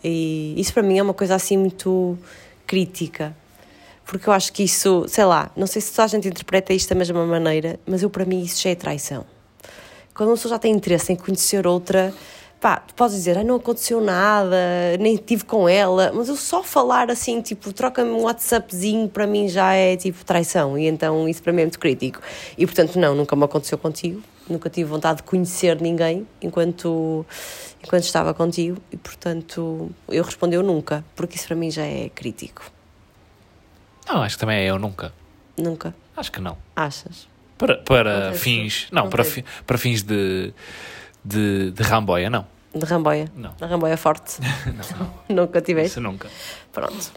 [0.03, 2.17] E isso para mim é uma coisa assim muito
[2.65, 3.35] crítica.
[4.05, 6.89] Porque eu acho que isso, sei lá, não sei se toda a gente interpreta isto
[6.89, 9.25] da mesma maneira, mas eu para mim isso já é traição.
[10.13, 12.13] Quando uma pessoa já tem interesse em conhecer outra,
[12.63, 14.55] pá, tu podes dizer, ah, não aconteceu nada,
[14.97, 19.49] nem tive com ela, mas eu só falar assim, tipo, troca-me um WhatsAppzinho, para mim
[19.49, 22.21] já é tipo traição, e então isso para mim é muito crítico.
[22.57, 27.25] E portanto, não, nunca me aconteceu contigo, nunca tive vontade de conhecer ninguém enquanto,
[27.83, 32.07] enquanto estava contigo, e portanto, eu respondi eu nunca, porque isso para mim já é
[32.07, 32.63] crítico.
[34.07, 35.11] Não, acho que também é eu nunca.
[35.57, 35.93] Nunca.
[36.15, 36.57] Acho que não.
[36.75, 37.32] Achas?
[37.57, 38.87] Para, para Não fins.
[38.91, 40.53] Não, Não para, fi- para fins de,
[41.23, 42.45] de, de ramboia, não.
[42.75, 43.31] De ramboia?
[43.35, 43.51] Não.
[43.53, 44.39] De ramboia forte?
[45.29, 45.91] Não, nunca tiveste?
[45.91, 46.27] isso nunca.
[46.71, 47.11] Pronto.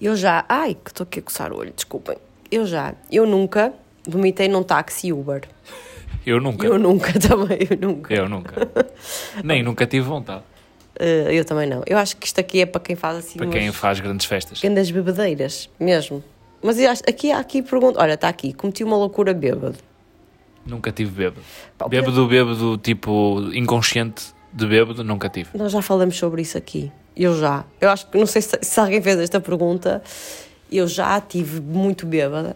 [0.00, 0.44] Eu já.
[0.48, 2.16] Ai, que estou aqui a coçar o olho, desculpem.
[2.50, 2.94] Eu já.
[3.10, 3.72] Eu nunca
[4.06, 5.42] vomitei num táxi Uber.
[6.24, 6.66] Eu nunca.
[6.66, 8.12] Eu nunca também, eu nunca.
[8.14, 8.68] Eu nunca.
[9.42, 10.42] Nem nunca tive vontade.
[10.98, 11.82] Eh, eu também não.
[11.86, 13.38] Eu acho que isto aqui é para quem faz assim.
[13.38, 14.60] Para quem faz grandes festas.
[14.60, 16.22] grandes bebedeiras, mesmo.
[16.62, 17.98] Mas eu acho, aqui, aqui pergunto.
[18.00, 18.52] Olha, está aqui.
[18.52, 19.76] Cometi uma loucura bêbado.
[20.66, 21.42] Nunca tive bêbado.
[21.76, 25.50] Pá, Bêbado, bêbado, tipo inconsciente de bêbado, nunca tive.
[25.54, 26.92] Nós já falamos sobre isso aqui.
[27.16, 27.64] Eu já.
[27.80, 30.02] Eu acho que não sei se, se alguém fez esta pergunta.
[30.70, 32.54] Eu já tive muito bêbada,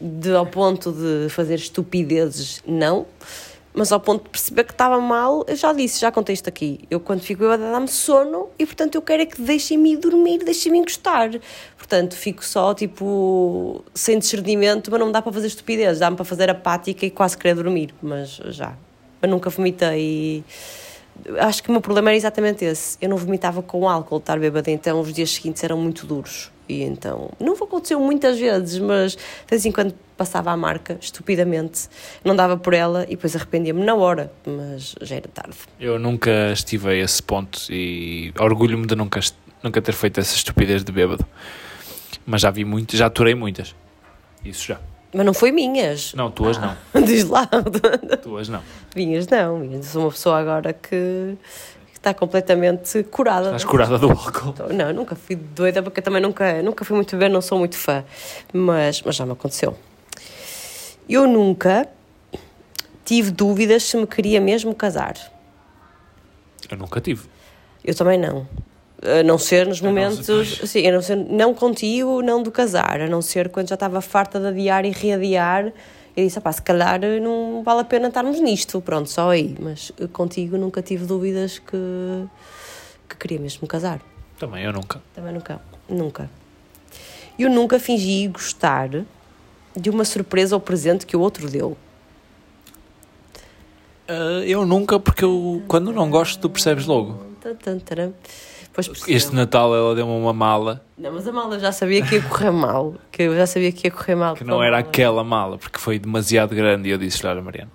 [0.00, 3.06] de, ao ponto de fazer estupidezes, não.
[3.76, 6.80] Mas ao ponto de perceber que estava mal, eu já disse, já contei isto aqui.
[6.88, 10.44] Eu quando fico bêbada dá-me sono e portanto eu quero é que deixem-me ir dormir,
[10.44, 11.30] deixem-me encostar.
[11.76, 16.24] Portanto, fico só tipo sem discernimento, mas não me dá para fazer estupidez, dá-me para
[16.24, 18.74] fazer apática e quase querer dormir, mas já.
[19.20, 20.44] Eu nunca vomitei
[21.40, 22.96] acho que o meu problema era exatamente esse.
[23.00, 26.53] Eu não vomitava com álcool, estar bêbada, então os dias seguintes eram muito duros.
[26.68, 31.88] E então, não aconteceu muitas vezes, mas de vez em quando passava a marca, estupidamente,
[32.24, 35.56] não dava por ela e depois arrependia-me na hora, mas já era tarde.
[35.78, 39.20] Eu nunca estive a esse ponto e orgulho-me de nunca,
[39.62, 41.26] nunca ter feito essa estupidez de bêbado.
[42.24, 43.74] Mas já vi muitas, já aturei muitas.
[44.44, 44.80] Isso já.
[45.12, 46.12] Mas não foi minhas.
[46.14, 46.76] Não, tuas não.
[47.04, 47.46] Diz lá.
[48.22, 48.62] Tuas não.
[48.96, 49.58] Minhas não.
[49.58, 49.86] Minhas.
[49.86, 51.36] Sou uma pessoa agora que
[52.04, 53.46] está completamente curada.
[53.46, 54.54] Estás curada do álcool.
[54.74, 58.04] Não, nunca fui doida porque também nunca, nunca fui muito bem, não sou muito fã.
[58.52, 59.74] Mas, mas já me aconteceu.
[61.08, 61.88] Eu nunca
[63.04, 65.14] tive dúvidas se me queria mesmo casar.
[66.70, 67.22] Eu nunca tive.
[67.82, 68.46] Eu também não.
[69.02, 70.26] A não ser nos não momentos.
[70.26, 71.16] ser- sim, a não ser.
[71.16, 73.00] Não contigo, não do casar.
[73.00, 75.72] A não ser quando já estava farta de adiar e readiar.
[76.16, 78.80] Eu disse, pá, se calhar não vale a pena estarmos nisto.
[78.80, 79.56] Pronto, só aí.
[79.60, 82.26] Mas eh, contigo nunca tive dúvidas que,
[83.08, 84.00] que queria mesmo casar.
[84.38, 85.02] Também eu nunca.
[85.14, 85.60] Também nunca.
[85.88, 86.30] Nunca.
[87.36, 88.88] Eu nunca fingi gostar
[89.76, 91.76] de uma surpresa ou presente que o outro deu.
[94.06, 97.26] Ah, eu nunca, porque eu, quando não gosto, tu percebes logo.
[99.06, 102.22] Este Natal ela deu-me uma mala Não, mas a mala eu já sabia que ia
[102.22, 102.94] correr mal.
[103.12, 104.34] Que eu já sabia que ia correr mal.
[104.34, 104.88] que não era mala.
[104.88, 106.88] aquela mala, porque foi demasiado grande.
[106.88, 107.70] E eu disse-lhe, olha, Mariana,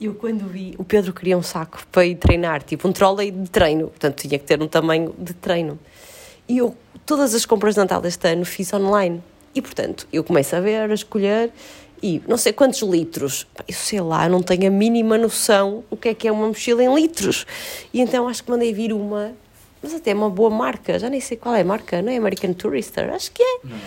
[0.00, 3.50] Eu quando vi, o Pedro queria um saco para ir treinar, tipo um trolley de
[3.50, 5.78] treino, portanto tinha que ter um tamanho de treino.
[6.48, 9.22] E eu, todas as compras de Natal deste ano fiz online.
[9.54, 11.52] E portanto, eu começo a ver, a escolher,
[12.02, 16.08] e não sei quantos litros, eu sei lá, não tenho a mínima noção o que
[16.10, 17.46] é que é uma mochila em litros.
[17.92, 19.32] E então acho que mandei vir uma,
[19.84, 22.16] mas até é uma boa marca, já nem sei qual é a marca, não é
[22.16, 23.12] American Tourister?
[23.12, 23.58] Acho que é.
[23.64, 23.78] Não,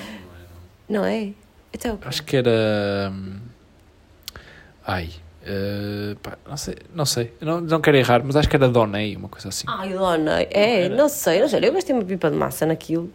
[1.01, 1.31] não é.
[1.73, 3.11] Então, acho que era.
[3.11, 3.39] hum,
[4.85, 5.09] Ai,
[5.47, 9.15] ah, pá, não sei, não sei, não, não quero errar, mas acho que era Donei,
[9.15, 9.65] uma coisa assim.
[9.67, 10.95] Ai, dona, é, era?
[10.95, 11.59] não sei, não sei.
[11.67, 13.11] Eu gastei uma pipa de massa naquilo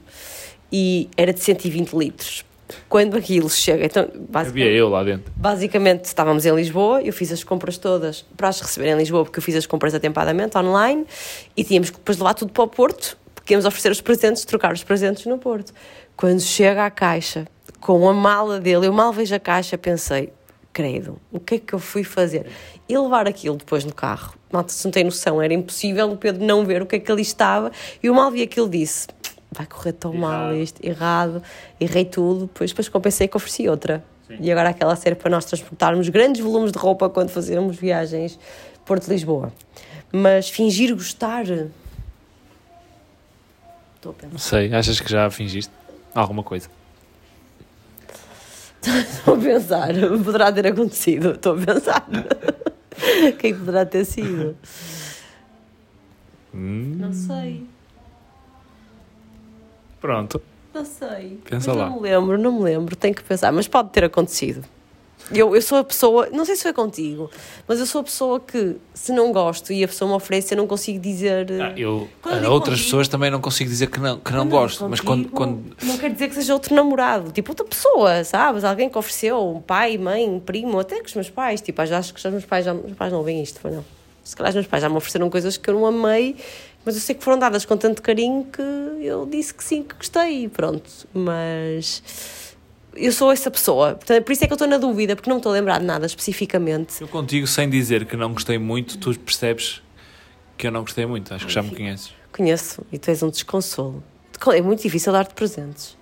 [0.70, 2.44] e era de 120 litros.
[2.88, 5.32] Quando aquilo chega, então, Havia eu lá dentro.
[5.36, 9.38] basicamente estávamos em Lisboa, eu fiz as compras todas para as receber em Lisboa, porque
[9.38, 11.06] eu fiz as compras atempadamente online
[11.56, 14.72] e tínhamos que depois levar tudo para o Porto, porque íamos oferecer os presentes, trocar
[14.72, 15.72] os presentes no Porto.
[16.16, 17.46] Quando chega à caixa,
[17.80, 20.32] com a mala dele, eu mal vejo a caixa, pensei,
[20.72, 22.46] credo, o que é que eu fui fazer?
[22.88, 24.34] E levar aquilo depois no carro.
[24.52, 27.10] Malta, se não tem noção, era impossível o Pedro não ver o que é que
[27.10, 27.72] ali estava.
[28.02, 29.08] E eu mal vi aquilo disse,
[29.52, 31.42] vai correr tão mal isto, errado,
[31.80, 32.46] errei tudo.
[32.46, 34.04] Depois, depois compensei que ofereci outra.
[34.40, 38.38] E agora aquela série para nós transportarmos grandes volumes de roupa quando fazíamos viagens
[38.86, 39.52] Porto-Lisboa.
[40.10, 41.44] Mas fingir gostar...
[41.44, 41.70] Estou
[44.10, 44.32] a pensar.
[44.32, 45.70] Não sei, achas que já fingiste
[46.14, 46.68] alguma coisa?
[48.82, 49.88] Estou a pensar,
[50.24, 52.04] poderá ter acontecido, estou a pensar.
[53.38, 54.56] Quem poderá ter sido?
[56.52, 57.64] Hum, Não sei,
[60.02, 60.42] pronto.
[60.74, 61.38] não sei.
[61.48, 61.88] Pensa Mas lá.
[61.88, 64.62] Não me lembro, não me lembro, tenho que pensar, mas pode ter acontecido.
[65.30, 67.30] Eu, eu sou a pessoa, não sei se foi contigo,
[67.66, 70.58] mas eu sou a pessoa que, se não gosto e a pessoa me oferece, eu
[70.58, 71.46] não consigo dizer.
[71.62, 74.82] Ah, eu, a outras contigo- pessoas também não consigo dizer que não, que não gosto,
[74.84, 78.24] eu mas contigo, quando, quando Não quer dizer que seja outro namorado, tipo outra pessoa,
[78.24, 78.64] sabes?
[78.64, 81.60] Alguém que ofereceu, um pai, mãe, um primo, até com os meus pais.
[81.62, 83.84] Tipo, acho que os meus pais, já, meus pais não ouvem isto, foi não.
[84.24, 86.36] Se calhar os meus pais já me ofereceram coisas que eu não amei,
[86.84, 88.60] mas eu sei que foram dadas com tanto carinho que
[89.04, 90.90] eu disse que sim, que gostei, pronto.
[91.14, 92.54] Mas
[92.94, 95.36] eu sou essa pessoa, portanto, por isso é que eu estou na dúvida, porque não
[95.36, 97.00] me estou a lembrar de nada especificamente.
[97.00, 99.82] eu contigo, sem dizer que não gostei muito, tu percebes
[100.58, 101.32] que eu não gostei muito.
[101.34, 102.12] Acho que já me conheces.
[102.32, 104.02] Conheço e tu és um desconsolo.
[104.54, 105.96] É muito difícil dar-te presentes.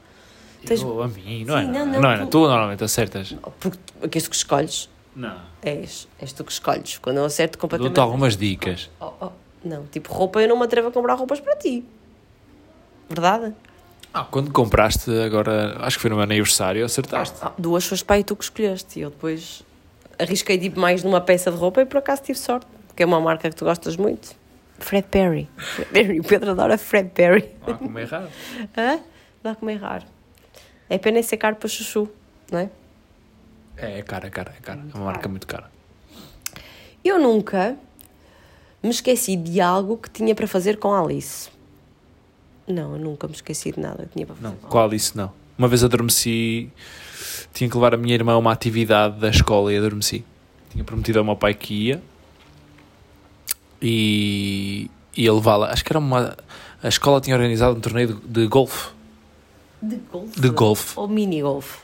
[0.64, 1.62] Tens- Eu, a mim, não é?
[1.64, 2.18] Sim, Não, não, não, não, é?
[2.18, 3.34] tu- Tu normalmente acertas.
[3.58, 3.78] Porque
[4.20, 4.88] tu que escolhes.
[5.16, 5.36] Não.
[5.62, 6.98] És, és tu que escolhes.
[6.98, 7.94] Quando eu acerto completamente.
[7.94, 8.88] Dou-te algumas dicas.
[9.00, 9.30] Oh, oh,
[9.64, 11.84] Não, tipo, roupa eu não me atrevo a comprar roupas para ti.
[13.08, 13.54] Verdade?
[14.12, 17.36] Ah, quando compraste agora, acho que foi no meu aniversário, acertaste.
[17.42, 18.98] Ah, duas foste para aí tu que escolheste.
[18.98, 19.62] E eu depois
[20.18, 22.66] arrisquei tipo, mais numa peça de roupa e por acaso tive sorte.
[22.88, 24.34] Porque é uma marca que tu gostas muito.
[24.78, 25.48] Fred Perry.
[25.56, 26.20] Fred Perry.
[26.20, 27.50] O Pedro adora Fred Perry.
[27.66, 28.28] Não há como errar.
[28.76, 29.00] Hã?
[29.42, 30.04] Dá como errar.
[30.88, 32.08] É pena ser caro para chuchu,
[32.50, 32.70] não é?
[33.76, 34.80] É, é cara, é cara, é cara.
[34.92, 35.70] É uma marca muito cara.
[37.04, 37.76] Eu nunca
[38.82, 41.48] me esqueci de algo que tinha para fazer com a Alice.
[42.66, 45.16] Não, eu nunca me esqueci de nada que tinha para fazer Não, com qual isso
[45.16, 45.32] não.
[45.58, 46.70] Uma vez adormeci,
[47.52, 50.24] tinha que levar a minha irmã a uma atividade da escola e adormeci.
[50.70, 52.02] Tinha prometido ao meu pai que ia
[53.82, 55.70] e ia levá-la.
[55.72, 56.36] Acho que era uma.
[56.82, 58.90] A escola tinha organizado um torneio de, de golfe.
[59.82, 60.40] De golfe?
[60.40, 60.92] De golfe.
[60.98, 61.78] Ou mini golfe?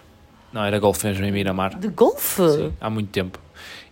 [0.52, 1.78] Não, era golfe mesmo em Miramar.
[1.78, 2.42] De golfe?
[2.50, 3.38] Sim, há muito tempo.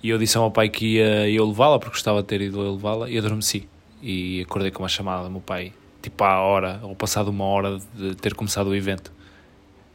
[0.05, 2.61] E eu disse ao meu pai que ia eu levá-la, porque gostava de ter ido
[2.61, 3.67] eu levá-la, e adormeci.
[4.03, 7.79] e acordei com uma chamada do meu pai, tipo à hora, ou passado uma hora
[7.95, 9.11] de ter começado o evento.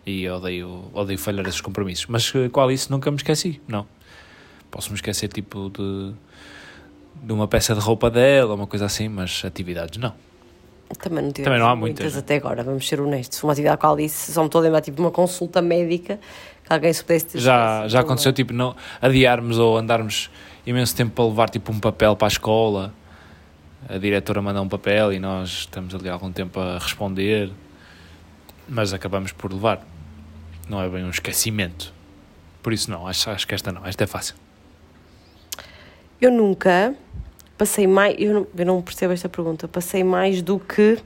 [0.03, 2.07] E odeio, odeio falhar esses compromissos.
[2.07, 3.85] Mas eh, qual isso nunca me esqueci, não.
[4.71, 6.11] Posso me esquecer tipo de,
[7.21, 10.15] de uma peça de roupa dela, uma coisa assim, mas atividades não.
[10.97, 12.19] Também não, Também não há muitas, muitas, né?
[12.19, 13.43] até agora, vamos ser honestos.
[13.43, 16.19] Uma atividade com a Alice, só me estou a lembrar tipo, de uma consulta médica
[16.69, 18.05] que alguém se pudesse ter Já, esquecido, já não é?
[18.05, 20.29] aconteceu tipo não adiarmos ou andarmos
[20.65, 22.93] imenso tempo para levar tipo um papel para a escola.
[23.87, 27.51] A diretora manda um papel e nós estamos ali algum tempo a responder,
[28.67, 29.85] mas acabamos por levar.
[30.69, 31.91] Não é bem um esquecimento.
[32.61, 34.35] Por isso não, acho, acho que esta não, esta é fácil.
[36.21, 36.93] Eu nunca
[37.57, 38.15] passei mais.
[38.19, 39.67] Eu não, eu não percebo esta pergunta.
[39.67, 40.99] Passei mais do que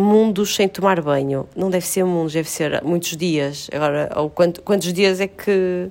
[0.00, 1.46] mundos sem tomar banho.
[1.54, 3.68] Não deve ser mundos, deve ser muitos dias.
[3.72, 5.88] Agora, ou quanto- quantos dias é que.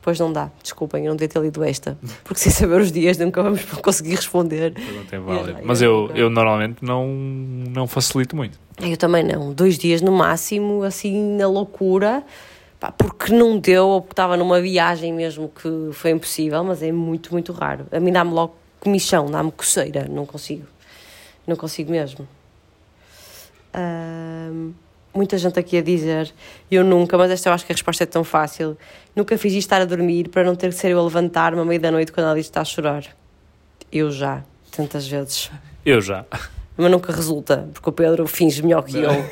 [0.00, 1.98] Pois não dá, desculpem, eu não devia ter lido esta.
[2.24, 4.72] Porque sem saber os dias nunca vamos conseguir responder.
[5.12, 5.60] É válida.
[5.62, 8.58] Mas eu, eu normalmente não, não facilito muito.
[8.80, 9.52] Eu também não.
[9.52, 12.22] Dois dias no máximo, assim, na loucura.
[12.80, 16.92] Pá, porque não deu, ou porque estava numa viagem mesmo que foi impossível, mas é
[16.92, 17.86] muito, muito raro.
[17.90, 20.64] A mim dá-me logo comichão, dá-me coceira, não consigo.
[21.44, 22.26] Não consigo mesmo.
[25.14, 26.32] Muita gente aqui a dizer,
[26.70, 28.76] eu nunca, mas esta eu acho que a resposta é tão fácil.
[29.16, 31.64] Nunca fiz isto estar a dormir para não ter que ser eu a levantar-me à
[31.64, 33.04] meia da noite quando ela está a chorar.
[33.90, 35.50] Eu já, tantas vezes.
[35.84, 36.24] Eu já.
[36.80, 39.10] Mas nunca resulta, porque o Pedro finge melhor que eu.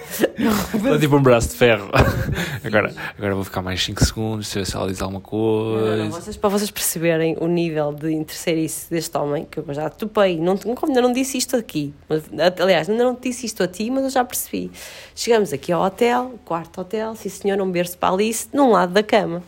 [0.95, 1.89] É tipo um braço de ferro.
[2.63, 6.21] Agora, agora vou ficar mais 5 segundos, se ela diz alguma Não, não, coisa.
[6.21, 10.59] vocês, para vocês perceberem o nível de interessaria-se deste homem, que eu já topei, não,
[10.87, 12.25] ainda não disse isto aqui, mas,
[12.61, 14.71] aliás, ainda não disse isto a ti, mas eu já percebi.
[15.15, 19.03] Chegamos aqui ao hotel, quarto hotel, sim senhor, um berço para Alice, num lado da
[19.03, 19.43] cama.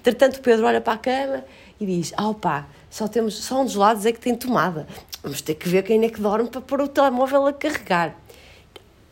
[0.00, 1.44] Entretanto, o Pedro olha para a cama
[1.80, 4.86] e diz: Ah, pá, só, temos, só um dos lados é que tem tomada.
[5.22, 8.16] Vamos ter que ver quem é que dorme para pôr o telemóvel a carregar.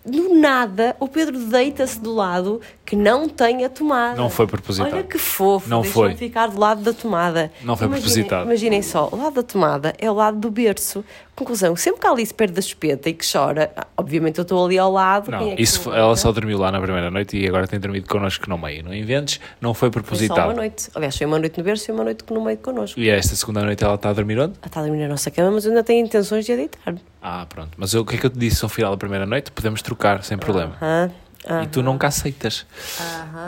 [0.06, 4.16] Do nada, o Pedro deita-se do lado que não tem a tomada.
[4.16, 4.94] Não foi propositado.
[4.94, 6.14] Olha que fofo, Não foi.
[6.16, 7.52] ficar do lado da tomada.
[7.62, 8.46] Não foi Imaginem- propositado.
[8.46, 11.04] Imaginem só, o lado da tomada é o lado do berço.
[11.38, 14.64] Conclusão, sempre que a Alice perde a chupeta e que chora, ah, obviamente eu estou
[14.66, 15.30] ali ao lado.
[15.30, 18.50] Não, é isso ela só dormiu lá na primeira noite e agora tem dormido connosco
[18.50, 18.82] no meio.
[18.82, 20.48] Não inventes, não foi Foi só propositado.
[20.48, 20.90] uma noite.
[20.96, 22.98] Aliás, foi uma noite no berço e uma noite no meio connosco.
[22.98, 24.54] E esta segunda noite ela está a dormir onde?
[24.54, 26.96] Ela está a dormir na nossa cama, mas eu ainda tenho intenções de a deitar.
[27.22, 27.70] Ah, pronto.
[27.76, 29.52] Mas eu- o que é que eu te disse ao final da primeira noite?
[29.52, 30.76] Podemos trocar sem problema.
[30.82, 31.12] Aham,
[31.48, 32.66] aham, E tu nunca aceitas.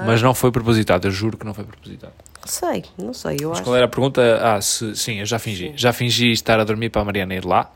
[0.06, 2.12] Mas não foi propositado, eu juro que não foi propositado.
[2.44, 3.64] Sei, não sei, eu Mas acho.
[3.64, 4.22] qual era a pergunta?
[4.42, 5.72] Ah, se, sim, eu já fingi.
[5.74, 7.68] Já fingi estar a dormir para a Mariana ir lá.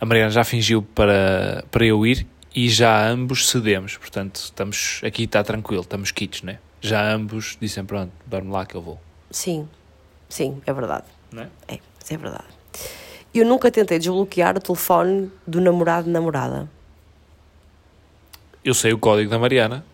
[0.00, 3.98] A Mariana já fingiu para, para eu ir e já ambos cedemos.
[3.98, 6.58] Portanto, estamos aqui está tranquilo, estamos quites, né?
[6.80, 8.98] Já ambos disseram, pronto, dorme lá que eu vou.
[9.30, 9.68] Sim,
[10.28, 11.04] sim, é verdade.
[11.30, 11.48] Não é?
[11.68, 12.48] É, isso é verdade.
[13.34, 16.68] Eu nunca tentei desbloquear o telefone do namorado-namorada.
[18.64, 19.84] Eu sei o código da Mariana,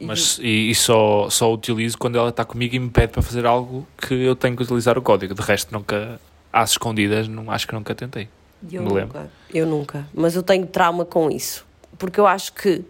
[0.00, 3.44] mas e, e só, só utilizo quando ela está comigo e me pede para fazer
[3.44, 5.34] algo que eu tenho que utilizar o código.
[5.34, 6.18] De resto, nunca,
[6.50, 8.28] às escondidas, não, acho que nunca tentei.
[8.70, 9.18] Eu Me lembro.
[9.18, 10.08] nunca, eu nunca.
[10.12, 11.64] Mas eu tenho trauma com isso.
[11.98, 12.82] Porque eu acho que.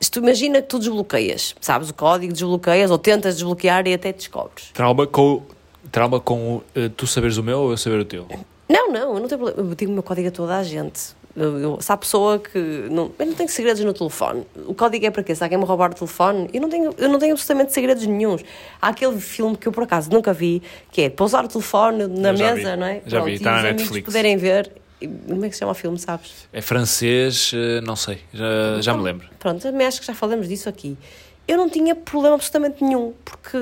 [0.00, 4.12] Se tu imagina que tu desbloqueias, sabes o código, desbloqueias ou tentas desbloquear e até
[4.12, 4.70] descobres.
[4.72, 5.42] Trauma com,
[5.90, 8.26] trauma com eh, tu saberes o meu ou eu saber o teu.
[8.68, 9.70] Não, não, eu não tenho problema.
[9.70, 11.16] Eu digo o meu código a toda a gente.
[11.80, 12.58] Se há pessoa que.
[12.90, 14.44] Não, eu não tenho segredos no telefone.
[14.66, 15.34] O código é para quê?
[15.34, 18.44] Se alguém me roubar o telefone, eu não tenho, eu não tenho absolutamente segredos nenhuns.
[18.80, 22.32] Há aquele filme que eu por acaso nunca vi, que é pousar o telefone na
[22.32, 22.76] mesa, vi.
[22.76, 23.02] não é?
[23.06, 24.04] Já vi, e está na Netflix.
[24.04, 24.70] poderem ver.
[25.28, 26.48] Como é que se chama o filme, sabes?
[26.52, 29.28] É francês, eh, não sei, já, já me lembro.
[29.38, 30.98] Pronto, também acho que já falamos disso aqui.
[31.48, 33.56] Eu não tinha problema absolutamente nenhum, porque,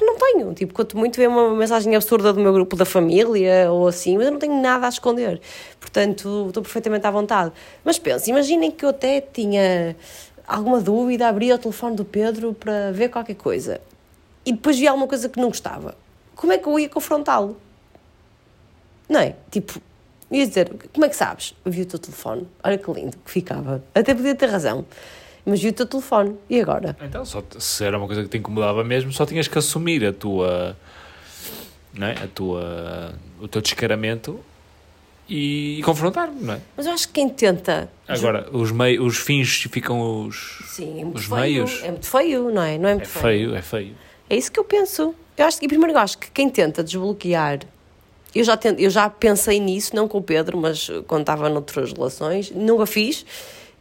[0.00, 0.54] não tenho.
[0.54, 4.26] Tipo, quanto muito vê uma mensagem absurda do meu grupo da família ou assim, mas
[4.26, 5.40] eu não tenho nada a esconder.
[5.80, 7.52] Portanto, estou perfeitamente à vontade.
[7.84, 9.96] Mas pensa, imaginem que eu até tinha
[10.46, 13.80] alguma dúvida, abria o telefone do Pedro para ver qualquer coisa
[14.44, 15.96] e depois via alguma coisa que não gostava.
[16.36, 17.56] Como é que eu ia confrontá-lo?
[19.08, 19.34] Não é?
[19.50, 19.80] Tipo,
[20.30, 21.54] ia dizer, como é que sabes?
[21.64, 23.82] Vi o teu telefone, olha que lindo que ficava.
[23.94, 24.84] Até podia ter razão,
[25.44, 26.96] mas vi o teu telefone, e agora?
[27.02, 30.12] Então, só, se era uma coisa que te incomodava mesmo, só tinhas que assumir a
[30.12, 30.76] tua.
[31.94, 32.12] Não é?
[32.12, 33.14] A tua.
[33.40, 34.40] O teu descaramento
[35.28, 36.60] e, confrontar-me, não é?
[36.76, 37.90] Mas eu acho que quem tenta.
[38.06, 40.58] Agora, os, mei, os fins ficam os.
[40.66, 41.40] Sim, é muito os feio.
[41.40, 41.82] meios.
[41.82, 42.78] É muito feio, não é?
[42.78, 43.94] Não é É muito feio, é feio.
[44.28, 45.14] É isso que eu penso.
[45.36, 47.60] Eu acho, e primeiro eu acho que quem tenta desbloquear.
[48.34, 51.92] Eu já, tento, eu já pensei nisso, não com o Pedro, mas quando estava noutras
[51.92, 53.24] relações, nunca fiz,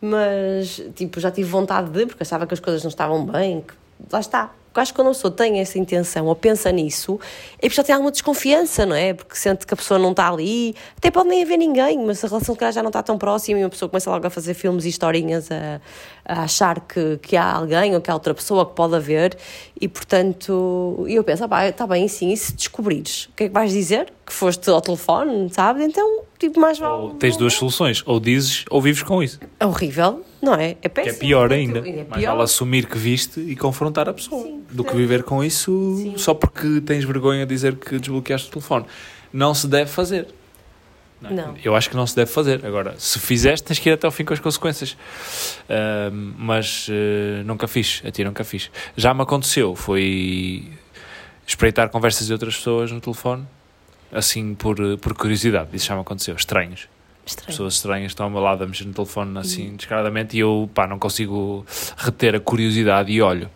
[0.01, 3.73] mas tipo, já tive vontade de, porque achava que as coisas não estavam bem, que,
[4.11, 4.51] lá está.
[4.71, 7.19] Porque acho que quando a pessoa tem essa intenção ou pensa nisso,
[7.57, 9.13] é porque já tem alguma desconfiança, não é?
[9.13, 12.27] Porque sente que a pessoa não está ali, até pode nem haver ninguém, mas a
[12.29, 14.85] relação que já não está tão próxima e uma pessoa começa logo a fazer filmes
[14.85, 15.81] e historinhas a,
[16.23, 19.37] a achar que, que há alguém ou que há outra pessoa que pode haver
[19.79, 23.53] e portanto eu penso, ah, está bem sim, e se descobrires, o que é que
[23.53, 24.13] vais dizer?
[24.25, 25.83] Que foste ao telefone, sabe?
[25.83, 26.93] Então, tipo, mais vale.
[26.93, 29.37] Ou tens duas soluções, ou dizes ou vives com isso.
[29.59, 30.71] É horrível, não é?
[30.71, 31.15] É Que péssimo.
[31.15, 31.79] é pior ainda.
[31.79, 32.31] É pior.
[32.31, 36.13] vale assumir que viste e confrontar a pessoa Sim, do que viver com isso Sim.
[36.17, 38.85] só porque tens vergonha de dizer que desbloqueaste o telefone.
[39.31, 40.27] Não se deve fazer.
[41.23, 41.33] é?
[41.33, 41.55] Não.
[41.63, 42.65] Eu acho que não se deve fazer.
[42.65, 44.97] Agora, se fizeste, tens que ir até ao fim com as consequências.
[45.69, 48.01] Ahm, mas eh, nunca fiz.
[48.05, 48.69] A ti nunca fiz.
[48.97, 49.75] Já me aconteceu.
[49.75, 50.67] Foi
[51.47, 53.45] espreitar conversas de outras pessoas no telefone.
[54.11, 55.69] Assim, por, eh, por curiosidade.
[55.73, 56.35] Isso já me aconteceu.
[56.35, 56.87] Estranhos.
[57.25, 57.47] Estranho.
[57.47, 60.87] Pessoas estranhas estão ao meu lado a mexer no telefone assim descaradamente e eu pá,
[60.87, 61.65] não consigo
[61.97, 63.49] reter a curiosidade e olho.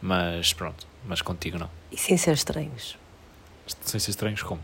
[0.00, 1.70] Mas pronto, mas contigo não.
[1.90, 2.96] E sem ser estranhos.
[3.80, 4.60] Sem ser estranhos como?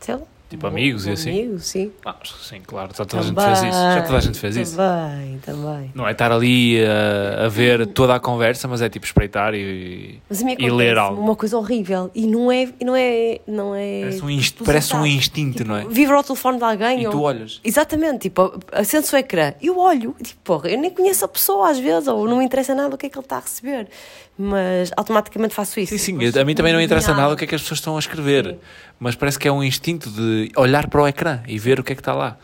[0.00, 0.22] Sei lá.
[0.52, 1.30] Tipo amigos e assim?
[1.30, 1.90] Amigos, sim.
[2.04, 3.82] Ah, sim, claro, já toda a gente Também, fez isso.
[3.82, 4.76] Já toda a gente fez isso.
[4.76, 5.90] Também, também.
[5.94, 10.20] Não é estar ali a, a ver toda a conversa, mas é tipo espreitar e.
[10.28, 11.22] Mas a E ler acontece algo.
[11.22, 14.00] uma coisa horrível e não é, não é, não é.
[14.02, 15.84] Parece um, inst- tu parece um instinto, tipo, não é?
[15.86, 17.58] Viver ao telefone de alguém E ou- tu olhas.
[17.64, 21.78] Exatamente, tipo, acende o ecrã, eu olho, tipo, porra, eu nem conheço a pessoa às
[21.78, 23.88] vezes, ou não me interessa nada o que é que ele está a receber,
[24.36, 25.96] mas automaticamente faço isso.
[25.96, 27.78] Sim, sim, a mim também não me interessa nada o que é que as pessoas
[27.78, 28.58] estão a escrever,
[28.98, 31.92] mas parece que é um instinto de olhar para o ecrã e ver o que
[31.92, 32.36] é que está lá.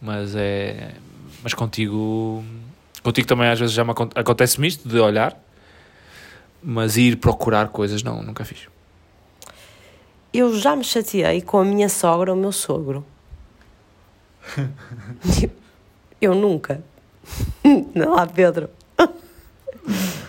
[0.00, 0.92] Mas é.
[1.42, 2.44] Mas contigo.
[3.02, 5.34] Contigo também às vezes já me acon- acontece-me isto de olhar,
[6.62, 8.68] mas ir procurar coisas não, nunca fiz.
[10.32, 13.04] Eu já me chateei com a minha sogra ou o meu sogro.
[16.20, 16.82] eu nunca.
[17.94, 18.68] Não lá, Pedro.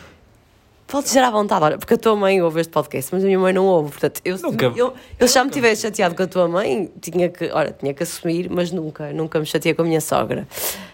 [0.91, 3.39] Pode dizer à vontade, olha, porque a tua mãe ouve este podcast, mas a minha
[3.39, 4.65] mãe não ouve, portanto, eu, Nunca.
[4.75, 7.93] eu, eu se já me tivesse chateado com a tua mãe, tinha que, olha, tinha
[7.93, 10.45] que assumir, mas nunca, nunca me chateei com a minha sogra.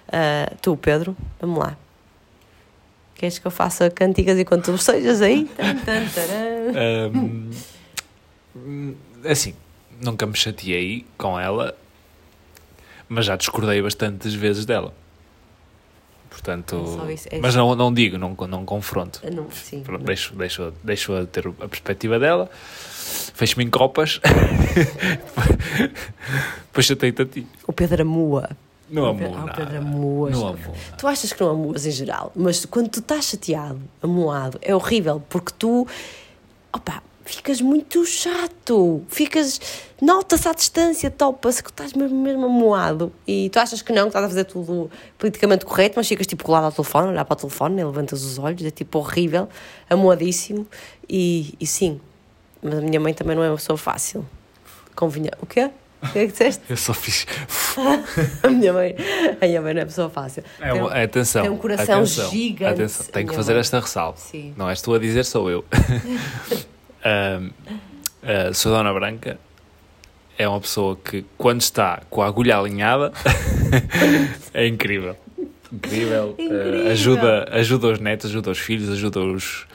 [0.08, 1.76] Ah, tu, Pedro, vamos lá.
[3.16, 5.50] Queres que eu faça cantigas enquanto tu estejas aí?
[8.56, 8.94] Ahm,
[9.26, 9.56] assim,
[10.00, 11.76] nunca me chateei com ela,
[13.10, 14.94] mas já discordei bastantes vezes dela.
[16.38, 16.76] Portanto,
[17.10, 19.20] isso, é mas não, não digo, não, não confronto.
[19.26, 20.06] Ah, não, sim, Pronto, não.
[20.06, 22.48] deixo, deixo, deixo a ter a perspectiva dela,
[23.34, 24.22] fecho-me em copas,
[26.68, 27.48] depois chatei-te a ti.
[27.68, 28.50] O Pedro amua.
[28.90, 29.54] Não Ah, o nada.
[29.54, 30.32] Pedro amuas.
[30.34, 30.60] Não amo.
[30.98, 35.22] Tu achas que não amuas em geral, mas quando tu estás chateado, amuado, é horrível,
[35.28, 35.86] porque tu,
[36.72, 37.02] opa,
[37.36, 39.60] ficas muito chato, ficas,
[40.02, 44.10] nota-se à distância, topa-se que estás mesmo, mesmo amuado e tu achas que não, que
[44.10, 47.38] estás a fazer tudo politicamente correto, mas ficas tipo colado ao telefone, olhar para o
[47.38, 49.48] telefone, né, levantas os olhos, é tipo horrível,
[49.90, 50.66] amuadíssimo
[51.10, 52.00] e, e sim,
[52.62, 54.26] mas a minha mãe também não é uma pessoa fácil,
[54.96, 55.70] convinha, o quê?
[56.00, 56.62] O que é que disseste?
[56.70, 57.26] Eu só fiz.
[58.44, 58.96] A minha mãe,
[59.42, 60.44] a minha mãe não é pessoa fácil.
[60.60, 61.42] É, Tem- uma- atenção.
[61.42, 63.60] tem um coração atenção, gigante, Atenção, tenho que fazer mãe.
[63.62, 64.18] esta ressalva.
[64.18, 64.54] Sim.
[64.56, 65.66] Não és tu a dizer, sou eu.
[67.04, 69.40] A sua Dona Branca
[70.38, 73.12] é uma pessoa que, quando está com a agulha alinhada,
[74.54, 75.16] é incrível.
[75.72, 76.36] Incrível.
[76.38, 76.92] Ah, Incrível.
[76.92, 79.66] ajuda, ajuda os netos, ajuda os filhos, ajuda os,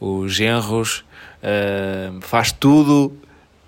[0.00, 1.04] os genros,
[1.42, 3.16] ah, faz tudo.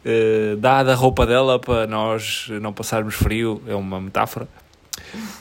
[0.05, 4.49] ah, dá da roupa dela para nós não passarmos frio, é uma metáfora.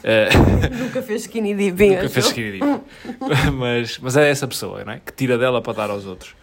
[0.03, 0.29] Ah,
[0.77, 1.95] Nunca fez skinny dipping.
[1.95, 2.81] Nunca fez skinny dip.
[3.53, 5.01] mas, mas é essa pessoa, não é?
[5.05, 6.35] Que tira dela para dar aos outros.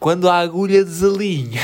[0.00, 1.60] Quando a agulha desalinha,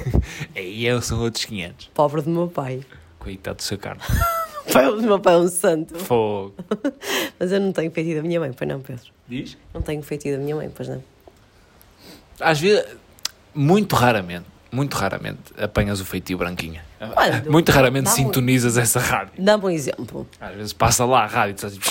[0.54, 1.90] aí é, são outros 500.
[1.94, 2.82] Pobre do meu pai.
[3.18, 4.02] Coitado do seu carne.
[4.68, 5.96] O meu pai é um santo.
[5.98, 6.54] Fogo.
[7.40, 9.06] Mas eu não tenho feitiço da minha mãe, pois não, Pedro?
[9.26, 9.56] Diz?
[9.72, 11.02] Não tenho feitiço da minha mãe, pois não.
[12.38, 12.84] Às vezes,
[13.54, 16.84] muito raramente, muito raramente apanhas o feitio branquinha.
[16.98, 17.50] Quando?
[17.50, 19.32] Muito raramente sintonizas essa rádio.
[19.38, 20.28] Dá-me um exemplo.
[20.38, 21.86] Às vezes passa lá a rádio e tu tipo,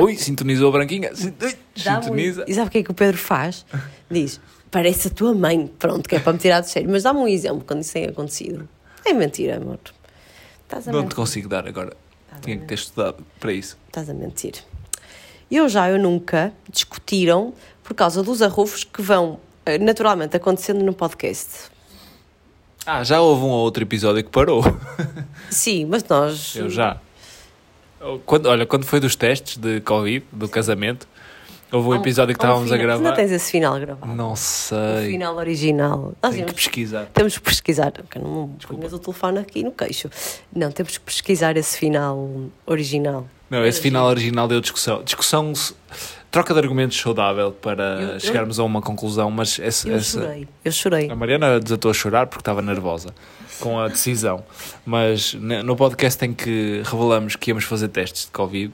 [0.00, 1.14] Oi, sintonizou a branquinha.
[1.14, 1.54] Sin- ui,
[1.84, 2.44] Dá-me um- Sintoniza.
[2.48, 3.66] E sabe o que é que o Pedro faz?
[4.10, 4.40] Diz,
[4.72, 5.68] parece a tua mãe.
[5.78, 6.90] Pronto, que é para me tirar do sério.
[6.90, 8.68] Mas dá-me um exemplo quando isso tem acontecido.
[9.04, 9.78] É mentira, amor.
[10.64, 11.16] Estás a Não te mentir.
[11.16, 11.96] consigo dar agora.
[12.40, 13.78] Tinha que ter estudado para isso.
[13.86, 14.54] Estás a mentir.
[15.50, 17.52] Eu já, eu nunca discutiram
[17.84, 21.70] por causa dos arrufos que vão eh, naturalmente acontecendo no podcast.
[22.86, 24.62] Ah, já houve um ou outro episódio que parou.
[25.50, 26.56] Sim, mas nós.
[26.56, 26.98] Eu já.
[28.26, 31.06] Quando, olha, quando foi dos testes de Covid, do casamento,
[31.72, 33.02] houve um episódio que estávamos a gravar.
[33.02, 34.14] Não tens esse final gravado.
[34.14, 35.10] Não O sei.
[35.12, 36.12] final original.
[36.22, 37.06] Nós Tenho que temos, pesquisar.
[37.12, 37.92] temos que pesquisar.
[37.92, 40.08] porque não ponhas o telefone aqui no queixo.
[40.54, 42.28] Não, temos que pesquisar esse final
[42.66, 43.26] original.
[43.50, 45.02] Não, esse final original deu discussão.
[45.02, 45.54] Discussão.
[45.54, 45.74] se-
[46.30, 50.18] troca de argumentos saudável para Eu- eu- chegarmos a uma conclusão, mas essa, Eu essa-
[50.22, 51.10] chorei, eu chorei.
[51.10, 53.10] a Mariana desatou a chorar porque estava nervosa
[53.60, 54.42] com a decisão.
[54.86, 58.72] Mas ne- no podcast em que revelamos que íamos fazer testes de Covid,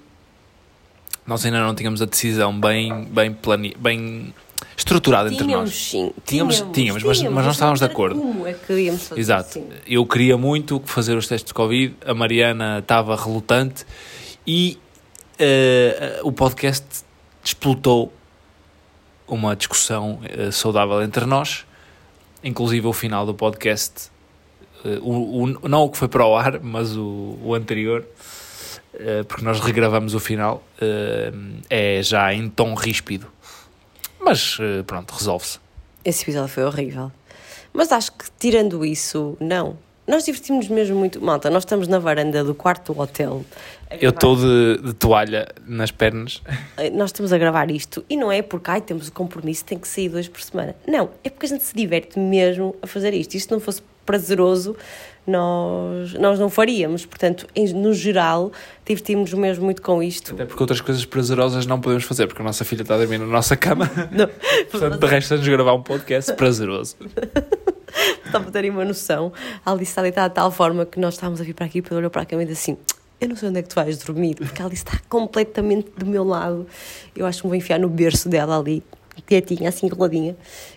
[1.28, 3.76] nós ainda não tínhamos a decisão bem, bem, plane...
[3.78, 4.34] bem
[4.76, 5.74] estruturada entre Tínhamos nós.
[5.90, 6.12] sim.
[6.24, 8.18] Tínhamos- tínhamos, mas- mas não estávamos de acordo.
[8.20, 9.48] Como é que íamos fazer Exato.
[9.58, 9.68] assim?
[9.86, 13.84] Eu queria muito fazer os testes de Covid, a Mariana estava relutante
[14.46, 14.78] e
[15.38, 16.84] eh, o podcast
[17.44, 18.12] explotou
[19.26, 21.64] uma discussão eh, saudável entre nós,
[22.42, 24.10] inclusive o final do podcast,
[24.84, 28.04] eh, o, o- não o que foi para o ar, mas o, o anterior,
[29.28, 31.32] porque nós regravamos o final, eh,
[31.70, 33.26] é já em tom ríspido.
[34.20, 35.58] Mas eh, pronto, resolve-se.
[36.04, 37.12] Esse episódio foi horrível.
[37.72, 39.76] Mas acho que, tirando isso, não.
[40.06, 41.20] Nós divertimos mesmo muito.
[41.22, 43.44] Malta, nós estamos na varanda do quarto do hotel.
[44.00, 46.42] Eu estou de, de toalha nas pernas.
[46.94, 49.86] Nós estamos a gravar isto e não é porque ai, temos o compromisso, tem que
[49.86, 50.74] sair dois por semana.
[50.86, 53.34] Não, é porque a gente se diverte mesmo a fazer isto.
[53.34, 54.74] Isto não fosse prazeroso,
[55.30, 57.04] nós, nós não faríamos.
[57.06, 58.50] Portanto, em- no geral,
[58.86, 60.34] divertimos mesmo muito com isto.
[60.34, 63.18] Até porque outras coisas prazerosas não podemos fazer, porque a nossa filha está a dormir
[63.18, 63.88] na nossa cama.
[64.70, 66.96] Portanto, de resto, vamos gravar um podcast prazeroso.
[68.30, 69.32] Só para terem uma noção,
[69.64, 71.96] a Alice está deitada de tal forma que nós estávamos a vir para aqui para
[71.96, 72.78] olhar para a cama e dizer assim:
[73.20, 76.04] Eu não sei onde é que tu vais dormir, porque a Alice está completamente do
[76.04, 76.66] meu lado.
[77.16, 78.82] Eu acho que me vou enfiar no berço dela ali,
[79.26, 80.36] quietinha, assim coladinha,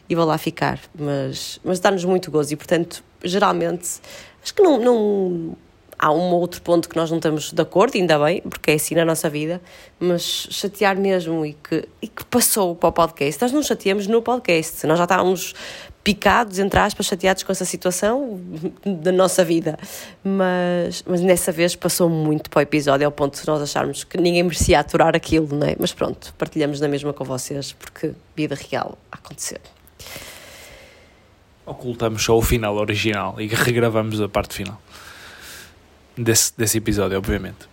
[0.09, 0.79] e vou lá ficar.
[0.97, 3.99] Mas, mas dá-nos muito gozo e, portanto, geralmente,
[4.43, 4.79] acho que não.
[4.79, 5.57] não
[6.03, 8.95] Há um outro ponto que nós não estamos de acordo, ainda bem, porque é assim
[8.95, 9.61] na nossa vida,
[9.99, 13.39] mas chatear mesmo e que, e que passou para o podcast.
[13.39, 15.53] Nós não chateamos no podcast, nós já estávamos
[16.03, 18.39] picados, entre aspas, chateados com essa situação
[18.85, 19.77] da nossa vida.
[20.23, 24.17] Mas, mas nessa vez passou muito para o episódio, ao ponto de nós acharmos que
[24.17, 25.75] ninguém merecia aturar aquilo, não é?
[25.79, 29.61] Mas pronto, partilhamos na mesma com vocês, porque vida real a acontecer.
[31.71, 34.79] Ocultamos só o final original e regravamos a parte final
[36.17, 37.69] desse, desse episódio, obviamente.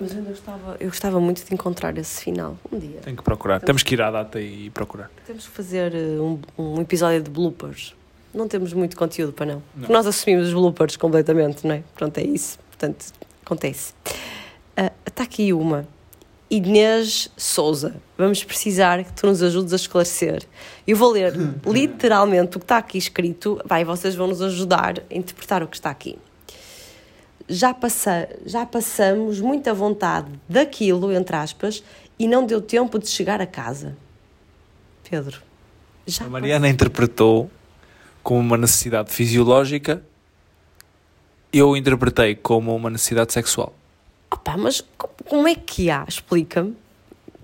[0.00, 3.00] Mas eu gostava, eu gostava muito de encontrar esse final um dia.
[3.02, 3.60] Tenho que procurar.
[3.60, 5.10] Temos que ir à data e procurar.
[5.26, 7.96] Temos que fazer eh, um, um episódio de bloopers.
[8.32, 9.62] Não temos muito conteúdo para não.
[9.74, 9.88] Não.
[9.88, 11.82] Nós assumimos os bloopers completamente, não é?
[11.96, 12.58] Pronto, é isso.
[12.70, 13.06] Portanto,
[13.44, 13.92] acontece.
[14.76, 15.84] Ah, Está aqui uma.
[16.50, 17.96] Inês Souza.
[18.16, 20.42] Vamos precisar que tu nos ajudes a esclarecer.
[20.86, 21.34] Eu vou ler
[21.66, 23.60] literalmente o que está aqui escrito.
[23.64, 26.18] Vai, vocês vão nos ajudar a interpretar o que está aqui.
[27.48, 31.82] Já, passa, já passamos muita vontade daquilo, entre aspas,
[32.18, 33.96] e não deu tempo de chegar a casa.
[35.08, 35.40] Pedro.
[36.06, 37.50] Já A Mariana interpretou
[38.22, 40.02] como uma necessidade fisiológica,
[41.52, 43.74] eu interpretei como uma necessidade sexual.
[44.30, 46.76] Opa, mas co- como é que há, explica-me,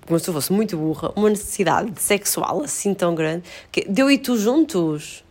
[0.05, 4.17] como se eu fosse muito burra, uma necessidade sexual assim tão grande, que deu e
[4.17, 5.23] tu juntos?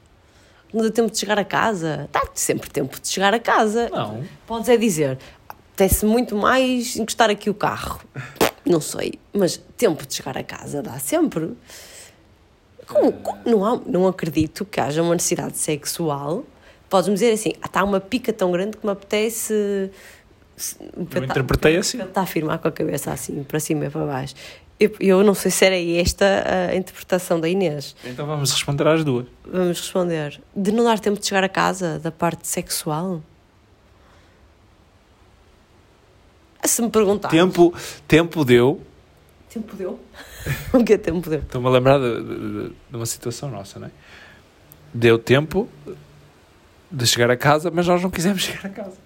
[0.72, 2.08] Não deu tempo de chegar a casa?
[2.12, 3.88] Dá sempre tempo de chegar a casa.
[3.90, 4.24] Não.
[4.44, 8.00] Podes é dizer, apetece muito mais encostar aqui o carro.
[8.66, 11.52] Não sei, mas tempo de chegar a casa dá sempre.
[12.86, 16.44] Como, como não, há, não acredito que haja uma necessidade sexual.
[16.88, 19.90] Podes-me dizer assim, "Ah, está uma pica tão grande que me apetece.
[21.14, 22.00] Eu interpretei assim.
[22.00, 24.34] Está a afirmar com a cabeça assim, para cima e para baixo.
[24.78, 26.24] Eu, eu não sei se era esta
[26.70, 27.94] a interpretação da Inês.
[28.04, 29.26] Então vamos responder às duas.
[29.44, 30.40] Vamos responder.
[30.54, 33.22] De não dar tempo de chegar a casa, da parte sexual?
[36.64, 37.28] Se me perguntar.
[37.28, 37.74] Tempo,
[38.08, 38.80] tempo deu.
[39.50, 40.00] Tempo deu?
[40.72, 41.40] o que é tempo deu?
[41.40, 43.90] Estou-me a lembrar de, de- de uma situação nossa, não é?
[44.92, 45.68] Deu tempo
[46.90, 48.96] de chegar a casa, mas nós não quisemos chegar a casa.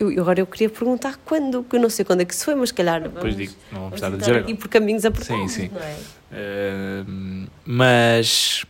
[0.00, 2.54] Eu, agora eu queria perguntar quando, que eu não sei quando é que isso foi,
[2.54, 3.02] mas se calhar.
[3.02, 4.56] Depois vamos- digo, não vamos estar a dizer aqui agora.
[4.56, 5.70] por caminhos apertados, Sim, sim.
[5.72, 5.96] não é?
[6.32, 8.64] Ehm, mas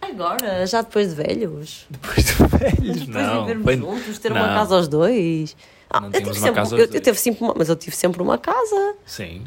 [0.00, 1.86] Agora, já depois de velhos.
[1.90, 3.32] depois de velhos, Depois não.
[3.34, 4.36] de vivermos bem- juntos, ter não.
[4.38, 5.56] uma casa aos dois.
[5.90, 8.38] Ah, Não eu tive sempre, eu, eu tive sempre uma, mas eu tive sempre uma
[8.38, 8.94] casa.
[9.04, 9.44] Sim,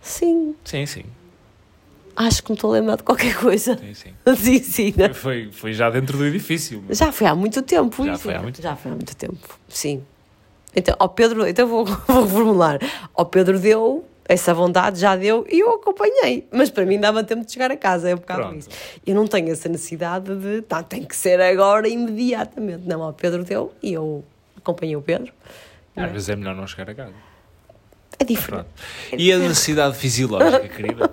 [0.00, 0.54] Sim.
[0.64, 1.04] sim, sim.
[2.16, 3.76] Acho que me estou a lembrar de qualquer coisa.
[3.78, 4.12] sim, sim.
[4.36, 4.94] Sim, sim.
[4.96, 5.12] né?
[5.12, 6.82] Foi, foi já dentro do edifício.
[6.88, 8.04] mas- Já foi há muito tempo.
[8.04, 10.02] Já isso, foi há muito Já foi há muito tempo, sim.
[10.74, 12.78] Então, ao Pedro, então vou, vou reformular.
[13.14, 16.46] Ao Pedro deu, essa vontade já deu e eu acompanhei.
[16.50, 18.58] Mas para mim dava tempo de chegar a casa, é um bocado Pronto.
[18.58, 18.68] isso.
[19.06, 22.86] Eu não tenho essa necessidade de, tá, tem que ser agora, imediatamente.
[22.86, 24.24] Não, ao Pedro deu e eu
[24.56, 25.32] acompanhei o Pedro.
[25.94, 27.12] Às vezes é melhor não chegar a casa.
[28.18, 28.66] É diferente.
[28.66, 29.20] Pronto.
[29.20, 31.10] E a necessidade fisiológica, querida?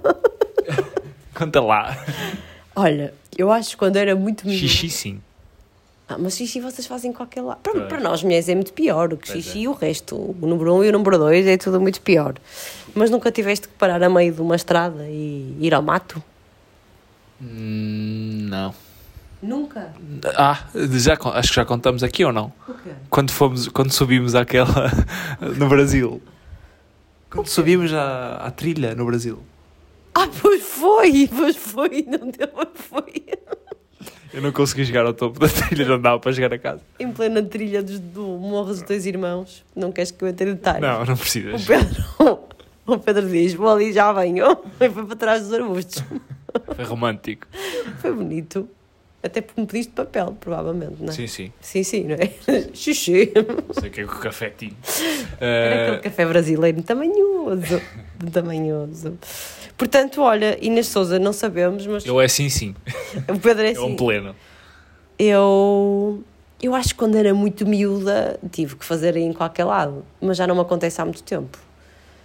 [1.33, 1.97] Conta lá.
[2.75, 5.21] Olha, eu acho que quando era muito menina, Xixi sim.
[6.09, 7.59] Ah, mas xixi vocês fazem em qualquer lado.
[7.59, 9.13] Para, para nós mulheres é muito pior.
[9.13, 10.15] O que Pois xixi e o resto.
[10.15, 12.33] O número 1 um e o número 2 é tudo muito pior.
[12.95, 16.21] Mas nunca tiveste que parar a meio de uma estrada e ir ao mato?
[17.39, 18.73] Hum, não.
[19.39, 19.93] Nunca.
[20.35, 22.51] Ah, já, acho que já contamos aqui ou não?
[22.67, 22.89] O quê?
[23.07, 24.91] Quando, fomos, quando subimos àquela
[25.57, 26.19] no Brasil.
[27.29, 29.43] Quando subimos à, à trilha no Brasil.
[30.15, 33.23] Ah, pois foi, pois foi, não deu, foi.
[34.39, 36.79] Eu não consegui chegar ao topo da trilha, não dava para chegar a casa.
[36.97, 39.65] Em plena trilha dos, do Morro dos Dois Irmãos.
[39.75, 40.79] Não queres que eu entre em detalhes?
[40.81, 41.65] Não, não O precisas.
[41.65, 42.03] Pedro,
[42.87, 44.45] o Pedro diz: Vou ali já venho.
[44.79, 46.01] E foi para trás dos arbustos.
[46.73, 47.47] Foi romântico.
[47.99, 48.67] Foi bonito.
[49.21, 51.11] Até porque me pediste papel, provavelmente, não é?
[51.11, 51.51] Sim, sim.
[51.59, 52.31] Sim, sim, não é?
[52.73, 53.33] Xixi.
[53.73, 54.71] Sei o que é que o café tinha.
[55.41, 57.81] Era aquele Eh, café brasileiro tamanhoso.
[58.31, 59.17] tamanhoso.
[59.79, 62.75] Portanto, olha, Inês Souza, não sabemos, mas eu é sim, sim.
[63.33, 64.35] o Pedro é É um pleno.
[65.17, 66.21] Eu,
[66.61, 70.45] eu acho que quando era muito miúda tive que fazer em qualquer lado, mas já
[70.45, 71.57] não me acontece há muito tempo.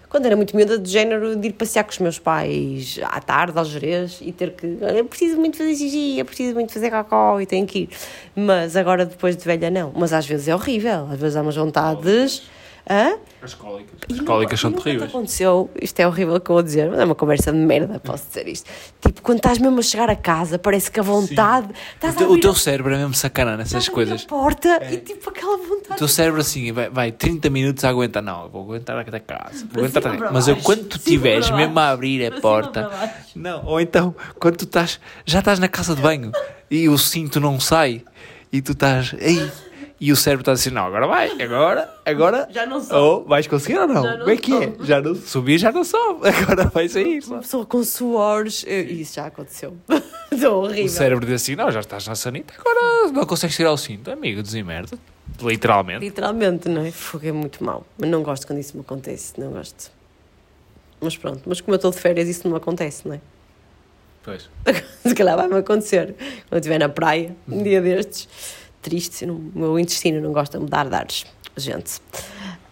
[0.09, 3.59] Quando era muito miúda, de género de ir passear com os meus pais à tarde,
[3.59, 4.79] aos Jerez, e ter que.
[4.81, 7.89] "Olha, Eu preciso muito fazer xixi, eu preciso muito fazer cocó e tenho que ir.
[8.35, 9.93] Mas agora, depois de velha, não.
[9.97, 12.43] Mas às vezes é horrível, às vezes há umas vontades.
[12.89, 13.17] Hã?
[13.43, 13.95] As cólicas.
[14.09, 15.09] E As cólicas são terríveis.
[15.11, 18.27] aconteceu, isto é horrível que eu vou dizer, mas é uma conversa de merda, posso
[18.29, 18.71] dizer isto.
[19.01, 21.69] Tipo, quando estás mesmo a chegar a casa, parece que a vontade.
[21.69, 24.25] O Estás a teu, o teu a- cérebro é mesmo sacana nessas a coisas.
[24.25, 25.97] a porta e tipo aquela O vontade.
[25.99, 28.23] teu cérebro assim, vai, vai 30 minutos a aguentar.
[28.23, 29.67] Não, eu vou aguentar até casa.
[29.73, 30.31] Vou aguentar até...
[30.31, 32.91] Mas eu, quando tu estiveres mesmo a abrir a porta.
[33.35, 36.33] Não, ou então, quando tu estás, já estás na casa de banho
[36.71, 38.03] e o cinto não sai
[38.53, 39.51] e tu estás, ei,
[40.01, 42.95] e o cérebro está assim, não, agora vai, agora, agora, Já não soube.
[42.95, 44.03] ou vais conseguir ou não?
[44.19, 44.73] Como é que é?
[44.81, 47.23] Já não, subir já não sobe, agora vai sair.
[47.27, 49.77] Uma pessoa com suores, isso já aconteceu.
[50.31, 50.87] Estou horrível.
[50.87, 54.11] O cérebro diz assim, não, já estás na sanita, agora não consegues tirar o cinto,
[54.11, 54.99] amigo, desimmerda,
[55.41, 56.05] literalmente.
[56.05, 56.91] Literalmente, não é?
[56.91, 57.87] Fogo é muito mau.
[57.97, 59.93] Mas não gosto quando isso me acontece, não gosto.
[61.01, 63.21] Mas pronto, mas como eu estou de férias, isso não me acontece, não é?
[64.25, 64.49] Pois.
[65.07, 66.15] Se calhar vai-me acontecer
[66.49, 68.29] quando eu estiver na praia, um dia destes.
[68.85, 71.25] Triste, o meu intestino não gosta de me dar dares,
[71.57, 71.95] gente.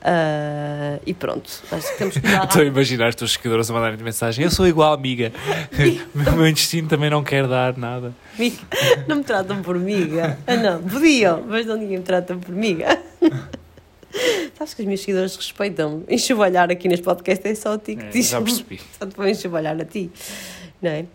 [0.04, 3.72] Ah, e pronto, acho que temos que mudar Estou a imaginar os teus seguidores a
[3.72, 5.32] mandarem-te mensagem, eu sou igual, amiga,
[6.14, 8.12] o meu intestino também não quer dar nada.
[9.08, 10.38] Não me tratam por miga.
[10.46, 13.00] Ah, não, podiam, mas não ninguém me trata por miga.
[14.58, 16.04] Sabes que os meus seguidores respeitam-me.
[16.08, 18.78] Enxovalhar aqui neste podcast é só a ti que É, te já percebi.
[18.98, 20.10] Só te vou enxovalhar a ti.
[20.82, 21.06] Não é?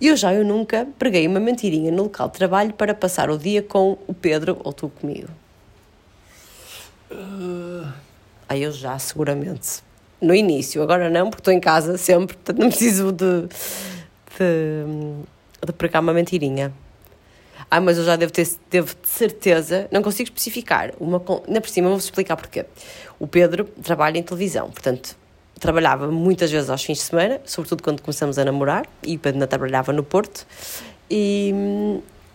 [0.00, 3.62] Eu já, eu nunca preguei uma mentirinha no local de trabalho para passar o dia
[3.62, 5.28] com o Pedro ou tu comigo.
[8.48, 9.84] Aí eu já, seguramente.
[10.18, 13.42] No início, agora não, porque estou em casa sempre, portanto não preciso de,
[14.38, 16.72] de, de pregar uma mentirinha.
[17.70, 20.92] Ah, mas eu já devo ter devo de certeza, não consigo especificar.
[20.98, 22.64] Uma, ainda por cima, vou-vos explicar porquê.
[23.18, 25.16] O Pedro trabalha em televisão, portanto,
[25.58, 29.92] trabalhava muitas vezes aos fins de semana, sobretudo quando começamos a namorar, e ainda trabalhava
[29.92, 30.46] no Porto,
[31.10, 31.52] e,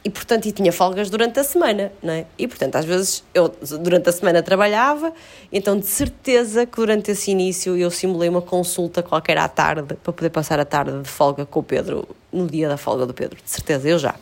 [0.04, 2.26] e portanto, e tinha folgas durante a semana, não é?
[2.38, 5.14] E portanto, às vezes eu durante a semana trabalhava,
[5.52, 10.14] então de certeza que durante esse início eu simulei uma consulta qualquer à tarde para
[10.14, 13.38] poder passar a tarde de folga com o Pedro, no dia da folga do Pedro,
[13.44, 14.16] de certeza, eu já.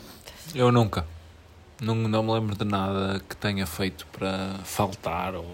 [0.54, 1.06] Eu nunca.
[1.82, 5.34] Não, não me lembro de nada que tenha feito para faltar.
[5.36, 5.46] Ou...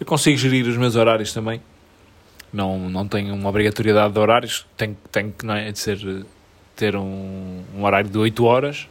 [0.00, 1.62] Eu consigo gerir os meus horários também.
[2.52, 4.66] Não, não tenho uma obrigatoriedade de horários.
[4.76, 6.26] Tenho, tenho que não é, de ser,
[6.76, 8.88] ter um, um horário de 8 horas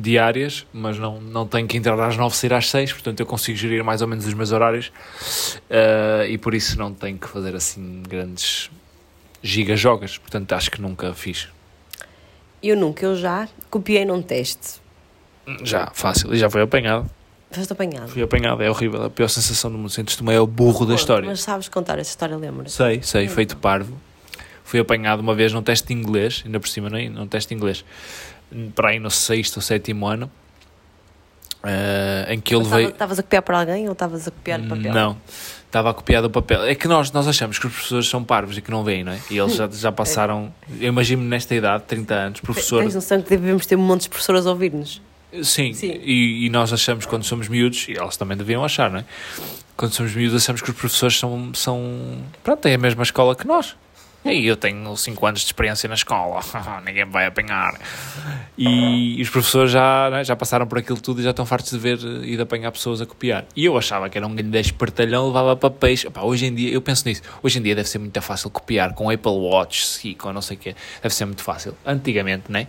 [0.00, 3.26] diárias, mas não, não tenho que entrar às 9 e sair às 6, portanto eu
[3.26, 4.90] consigo gerir mais ou menos os meus horários
[5.68, 8.70] eh, e por isso não tenho que fazer assim grandes
[9.42, 11.48] gigajogas, portanto acho que nunca fiz.
[12.62, 14.80] Eu nunca, eu já copiei num teste.
[15.62, 17.08] Já, fácil, e já foi apanhado.
[17.50, 18.08] Foste apanhado.
[18.08, 19.04] Fui apanhado, é horrível.
[19.04, 19.90] A pior sensação do mundo.
[19.90, 21.28] Sentes-te o maior burro da história.
[21.28, 22.72] Mas sabes contar essa história, lembras?
[22.72, 23.96] Sei, sei, feito parvo.
[24.62, 27.08] Fui apanhado uma vez num teste de inglês, ainda por cima, não é?
[27.08, 27.84] num teste de inglês,
[28.72, 30.30] para aí no sexto ou sétimo ano,
[31.64, 32.86] eh, em que eu levei.
[32.86, 34.94] Estavas a copiar para alguém ou estavas a copiar papel?
[34.94, 35.16] Não,
[35.66, 36.62] estava a copiar do papel.
[36.62, 39.10] É que nós, nós achamos que os professores são parvos e que não veem, não
[39.10, 39.20] é?
[39.28, 42.82] E eles já, já passaram, eu imagino-me nesta idade, 30 anos, professor.
[42.82, 45.02] Tens noção que devemos ter um monte de professoras a ouvir-nos?
[45.42, 46.00] Sim, Sim.
[46.02, 49.04] E, e nós achamos quando somos miúdos, e elas também deviam achar, não é?
[49.76, 52.22] Quando somos miúdos, achamos que os professores são, são.
[52.42, 53.76] Pronto, é a mesma escola que nós.
[54.24, 56.40] E eu tenho 5 anos de experiência na escola,
[56.84, 57.78] ninguém me vai apanhar.
[58.56, 61.78] E os professores já, né, já passaram por aquilo tudo e já estão fartos de
[61.78, 63.46] ver e de apanhar pessoas a copiar.
[63.56, 66.04] E eu achava que era um grande espertalhão, levava papéis.
[66.04, 68.94] Epá, hoje em dia, eu penso nisso, hoje em dia deve ser muito fácil copiar
[68.94, 71.74] com Apple Watch, e com não sei o quê, deve ser muito fácil.
[71.86, 72.66] Antigamente, né?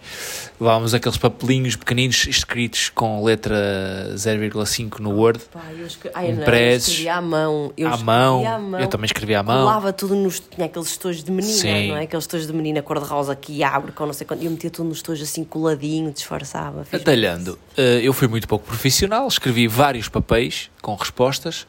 [0.59, 5.41] Levávamos aqueles papelinhos pequeninos escritos com letra 0,5 no Word.
[5.51, 6.09] Pá, eu escre...
[6.13, 6.87] Ai, não, eu Impressos.
[6.89, 7.73] escrevia à mão.
[7.75, 8.47] Eu à escrevia mão.
[8.47, 8.79] à mão.
[8.79, 9.65] Eu também escrevi à mão.
[9.65, 10.39] Colava tudo nos.
[10.39, 11.87] Tinha aqueles estojos de menina, Sim.
[11.89, 12.03] não é?
[12.03, 14.41] Aqueles estojos de menina cor-de-rosa que abre com não sei quanto.
[14.41, 16.85] E eu metia tudo nos estojos assim coladinho, disfarçava.
[16.91, 21.67] Atalhando, eh, eu fui muito pouco profissional, escrevi vários papéis com respostas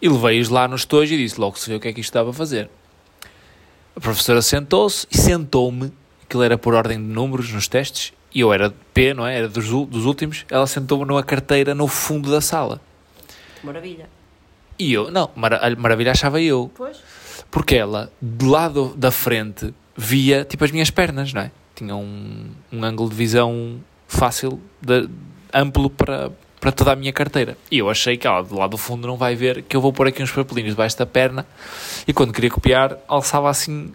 [0.00, 2.12] e levei-os lá no estojo e disse logo se vê o que é que isto
[2.12, 2.68] dava a fazer.
[3.94, 5.90] A professora sentou-se e sentou-me,
[6.24, 9.38] aquilo era por ordem de números nos testes, e eu era de P, não é?
[9.38, 12.80] Era dos, dos últimos, ela sentou-me numa carteira no fundo da sala.
[13.62, 14.08] Maravilha.
[14.78, 16.98] E eu, não, mara maravilha achava eu, Pois.
[17.56, 21.50] Porque ela, do lado da frente, via tipo as minhas pernas, não é?
[21.74, 25.08] Tinha um, um ângulo de visão fácil, de,
[25.54, 26.30] amplo para,
[26.60, 27.56] para toda a minha carteira.
[27.70, 29.90] E eu achei que ela, do lado do fundo, não vai ver que eu vou
[29.90, 31.46] pôr aqui uns papelinhos debaixo da perna
[32.06, 33.90] e quando queria copiar, alçava assim,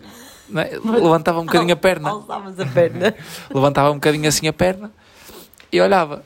[0.55, 0.79] é?
[0.83, 3.13] levantava um bocadinho a perna, Alçavas a perna.
[3.53, 4.91] levantava um bocadinho assim a perna
[5.71, 6.23] e olhava.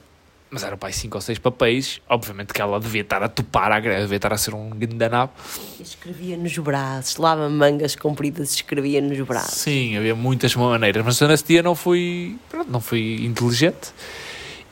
[0.56, 3.80] Mas eram pai cinco ou seis papéis, obviamente que ela devia estar a topar a
[3.82, 5.34] greve, devia estar a ser um gandanabo.
[5.78, 9.56] Eu escrevia nos braços, lava mangas compridas, escrevia nos braços.
[9.56, 13.94] Sim, havia muitas maneiras, mas eu nesse dia não fui, pronto, não fui inteligente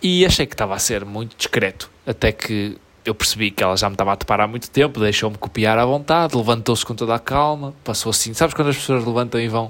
[0.01, 3.89] e achei que estava a ser muito discreto, até que eu percebi que ela já
[3.89, 7.19] me estava a topar há muito tempo, deixou-me copiar à vontade, levantou-se com toda a
[7.19, 9.69] calma, passou assim, sabes quando as pessoas levantam e vão,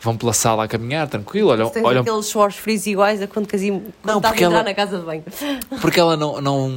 [0.00, 3.46] vão pela sala a caminhar, tranquilo, olham, Tens olham aqueles suores frios iguais a quando
[3.46, 5.24] casim, quando Não, estava a porque entrar ela- na casa de banho.
[5.80, 6.72] porque ela não, não,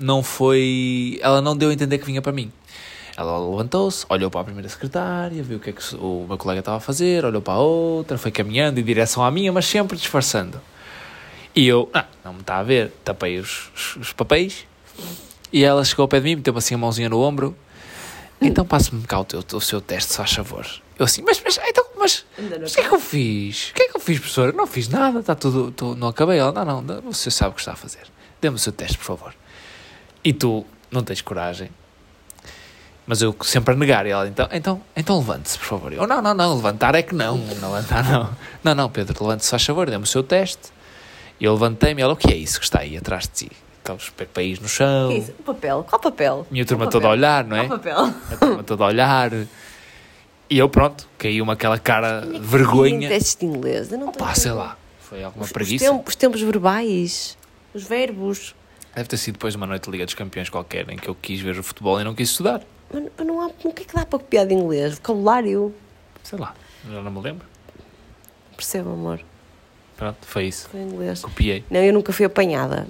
[0.00, 1.18] não foi.
[1.22, 2.50] Ela não deu a entender que vinha para mim.
[3.16, 6.58] Ela levantou-se, olhou para a primeira secretária, viu o que é que o meu colega
[6.58, 9.96] estava a fazer, olhou para a outra, foi caminhando em direção à minha, mas sempre
[9.96, 10.60] disfarçando.
[11.54, 14.66] E eu, ah, não me está a ver, tapei os, os, os papéis
[15.52, 17.56] e ela chegou ao pé de mim, meteu-me assim a mãozinha no ombro.
[18.40, 20.66] Então passe-me cá o, teu, o seu teste, se faz favor.
[20.98, 23.70] Eu assim, mas, mas, então, mas, mas o que é que eu fiz?
[23.70, 24.52] O que é que eu fiz, professora?
[24.52, 26.38] Não fiz nada, está tudo, tu, não acabei.
[26.38, 28.02] Ela, não, não, você sabe o que está a fazer.
[28.40, 29.34] Dê-me o seu teste, por favor.
[30.22, 31.70] E tu não tens coragem.
[33.06, 34.06] Mas eu sempre a negar.
[34.06, 35.92] E ela, então, então, então levante-se, por favor.
[35.92, 37.36] Eu, não, não, não, levantar é que não.
[37.36, 38.30] Não levantar, não.
[38.64, 40.72] Não, não, Pedro, levante-se, faz favor, dê-me o seu teste.
[41.38, 43.52] E eu levantei-me e ela, o que é isso que está aí atrás de ti?
[43.84, 45.10] Aqueles papéis no chão.
[45.10, 45.34] O que isso?
[45.38, 45.84] O papel?
[45.86, 46.46] Qual papel?
[46.50, 47.66] Minha turma toda a olhar, não é?
[47.66, 48.14] Qual papel?
[48.32, 49.30] A turma toda a olhar.
[50.50, 53.08] E eu, pronto, caiu-me aquela cara de vergonha.
[53.08, 53.90] testes de inglês.
[53.90, 54.76] Eu não estou a Pá, sei lá.
[55.00, 55.84] Foi alguma Os, os, preguiça.
[55.86, 57.38] tempos, os tempos verbais,
[57.72, 58.54] os verbos.
[58.94, 61.14] Deve ter sido depois de uma noite de Liga dos Campeões qualquer em que eu
[61.14, 62.62] quis ver o futebol e não quis estudar.
[62.92, 64.94] Mas, mas não há, o que é que dá para copiar de inglês?
[64.94, 65.74] Vocabulário.
[66.22, 66.54] Sei lá,
[66.88, 67.46] já não me lembro.
[68.56, 69.20] Percebo, amor.
[69.96, 70.68] Pronto, foi isso.
[70.68, 71.22] Foi inglês.
[71.22, 71.64] Copiei.
[71.70, 72.86] Não, eu nunca fui apanhada.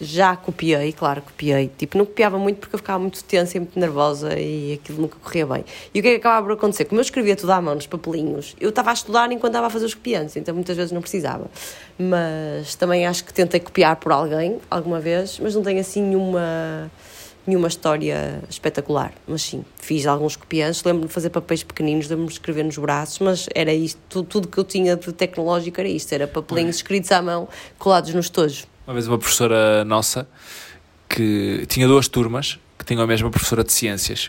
[0.00, 1.70] Já copiei, claro, copiei.
[1.76, 5.16] Tipo, não copiava muito porque eu ficava muito tensa e muito nervosa e aquilo nunca
[5.22, 5.64] corria bem.
[5.94, 6.84] E o que é que acabava por acontecer?
[6.86, 9.70] Como eu escrevia tudo à mão nos papelinhos, eu estava a estudar enquanto estava a
[9.70, 11.50] fazer os copiantes, então muitas vezes não precisava.
[11.98, 16.90] Mas também acho que tentei copiar por alguém, alguma vez, mas não tenho assim nenhuma,
[17.46, 19.12] nenhuma história espetacular.
[19.26, 23.18] Mas sim, fiz alguns copiantes, lembro-me de fazer papéis pequeninos, lembro-me de escrever nos braços,
[23.20, 27.12] mas era isto, tudo, tudo que eu tinha de tecnológico era isto, era papelinhos escritos
[27.12, 28.66] à mão, colados nos tojos.
[28.84, 30.28] Uma vez uma professora nossa
[31.08, 34.28] que tinha duas turmas que tinham a mesma professora de ciências.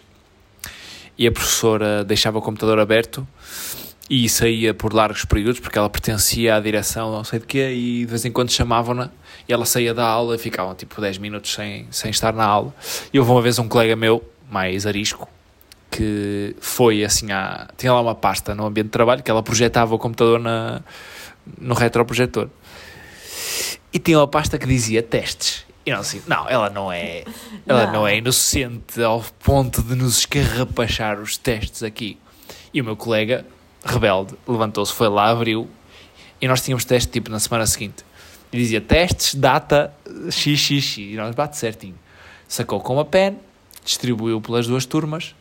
[1.17, 3.27] E a professora deixava o computador aberto
[4.07, 7.99] e saía por largos períodos porque ela pertencia à direção não sei de quê e
[8.01, 9.09] de vez em quando chamavam-na
[9.49, 12.75] e ela saía da aula e ficavam tipo 10 minutos sem, sem estar na aula.
[13.11, 15.27] E houve uma vez um colega meu mais arisco
[15.89, 19.95] que foi assim à, tinha lá uma pasta no ambiente de trabalho que ela projetava
[19.95, 20.81] o computador na,
[21.59, 22.49] no retroprojetor
[23.93, 25.65] e tinha uma pasta que dizia testes.
[25.85, 27.23] E não assim, não, ela não é,
[27.67, 27.93] ela não.
[27.93, 28.07] Não.
[28.07, 32.17] é inocente ao ponto de nos escarrapachar os testes aqui.
[32.73, 33.45] E o meu colega,
[33.83, 35.69] rebelde, levantou-se, foi lá, abriu,
[36.41, 38.03] e nós tínhamos teste tipo na semana seguinte.
[38.51, 39.93] E dizia testes, data,
[40.29, 41.95] xxx, e nós bate certinho.
[42.47, 43.37] Sacou com uma pen,
[43.83, 45.35] distribuiu pelas duas turmas,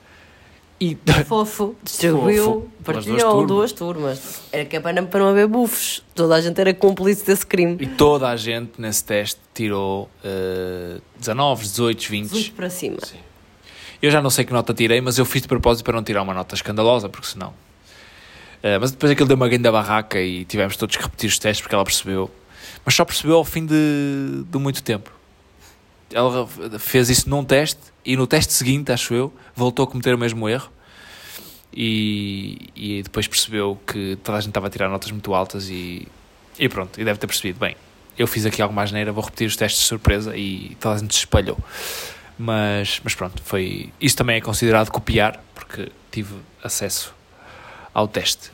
[0.83, 4.43] e Fofo, distribuiu, Fofo, partilhou duas duas turmas.
[4.51, 6.03] Era que é para não, haver bufos.
[6.13, 7.77] Toda a gente era cúmplice desse crime.
[7.79, 12.33] E toda a gente nesse teste tirou eh, 19, 18, 20.
[12.33, 12.99] Muito para cima.
[14.03, 16.21] Eu já não sei que nota tirei, mas eu fiz de propósito para não tirar
[16.23, 17.55] uma nota escandalosa, porque senão.
[18.61, 21.63] Eh, mas depois aquilo deu uma grande barraca e tivemos todos que repetir os testes
[21.63, 22.29] porque ela percebeu.
[22.85, 25.13] Mas só percebeu ao fim de, de muito tempo.
[26.13, 26.45] Ela
[26.81, 30.49] fez isso num teste e no teste seguinte, acho eu, voltou a cometer o mesmo
[30.49, 30.71] erro.
[31.75, 36.07] e, e depois percebeu que toda a gente estava a tirar notas muito altas e,
[36.59, 37.77] e pronto, e deve ter percebido, bem,
[38.19, 41.15] eu fiz aqui alguma asneira, vou repetir os testes de surpresa e toda a gente
[41.15, 41.59] se espalhou.
[42.39, 43.93] Mas, mas pronto, foi.
[44.01, 47.15] Isso também é considerado copiar, porque tive acesso
[47.95, 48.51] ao teste.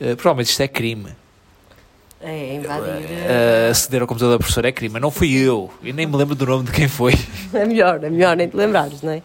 [0.00, 1.14] Uh, provavelmente isto é crime.
[2.20, 3.04] É, invadir.
[3.04, 4.98] Uh, aceder ao computador da professora é crime.
[4.98, 5.70] Não fui eu.
[5.82, 7.12] Eu nem me lembro do nome de quem foi.
[7.54, 9.22] É melhor, é melhor nem te lembrares, não é?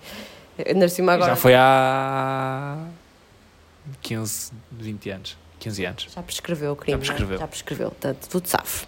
[0.65, 1.31] Ainda cima agora.
[1.31, 2.77] Já foi há
[4.01, 5.37] 15, 20 anos.
[5.59, 6.07] 15 anos.
[6.13, 6.93] Já prescreveu o crime.
[6.93, 7.35] Já prescreveu.
[7.35, 7.39] É?
[7.39, 8.85] Já prescreveu, portanto, tudo safe.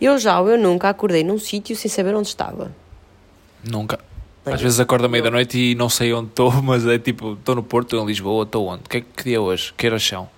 [0.00, 2.72] Eu já, eu nunca acordei num sítio sem saber onde estava.
[3.62, 3.98] Nunca.
[4.44, 7.34] Às vezes acordo à meia da noite e não sei onde estou, mas é tipo,
[7.34, 8.82] estou no Porto, estou em Lisboa, estou onde?
[8.84, 9.72] Que, é- que dia é hoje?
[9.76, 10.28] Que horas são?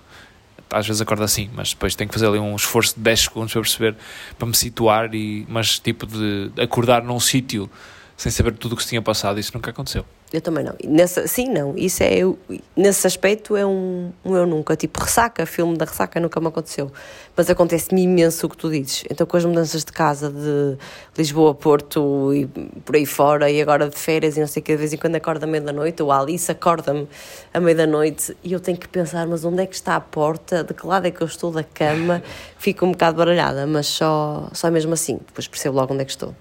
[0.72, 3.52] Às vezes acordo assim, mas depois tenho que fazer ali um esforço de 10 segundos
[3.52, 3.96] para perceber,
[4.38, 7.70] para me situar, e, mas tipo de acordar num sítio
[8.16, 10.04] sem saber tudo o que se tinha passado, isso nunca aconteceu.
[10.32, 10.74] Eu também não.
[10.82, 11.76] Nessa, sim, não.
[11.76, 12.38] Isso é, eu-
[12.74, 14.74] nesse aspecto é um, um eu nunca.
[14.74, 16.90] Tipo, ressaca, filme da ressaca nunca me aconteceu.
[17.36, 19.04] Mas acontece-me imenso o que tu dizes.
[19.10, 20.78] Então, com as mudanças de casa de
[21.18, 24.72] Lisboa, Porto e por aí fora, e agora de férias e não sei o que,
[24.72, 27.06] de vez em quando acordo à meia-da-noite, ou a Alice acorda-me
[27.52, 30.64] à meia-da-noite e eu tenho que pensar, mas onde é que está a porta?
[30.64, 32.22] De que lado é que eu estou da cama?
[32.56, 35.18] Fico um bocado baralhada, mas só, só mesmo assim.
[35.26, 36.34] Depois percebo logo onde é que estou.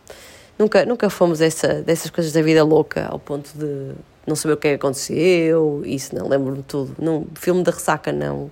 [0.58, 3.94] Nunca, nunca fomos essa, dessas coisas da vida louca ao ponto de
[4.26, 6.96] não saber o que é que aconteceu, isso não, lembro-me de tudo.
[7.00, 8.52] Não, filme da ressaca não,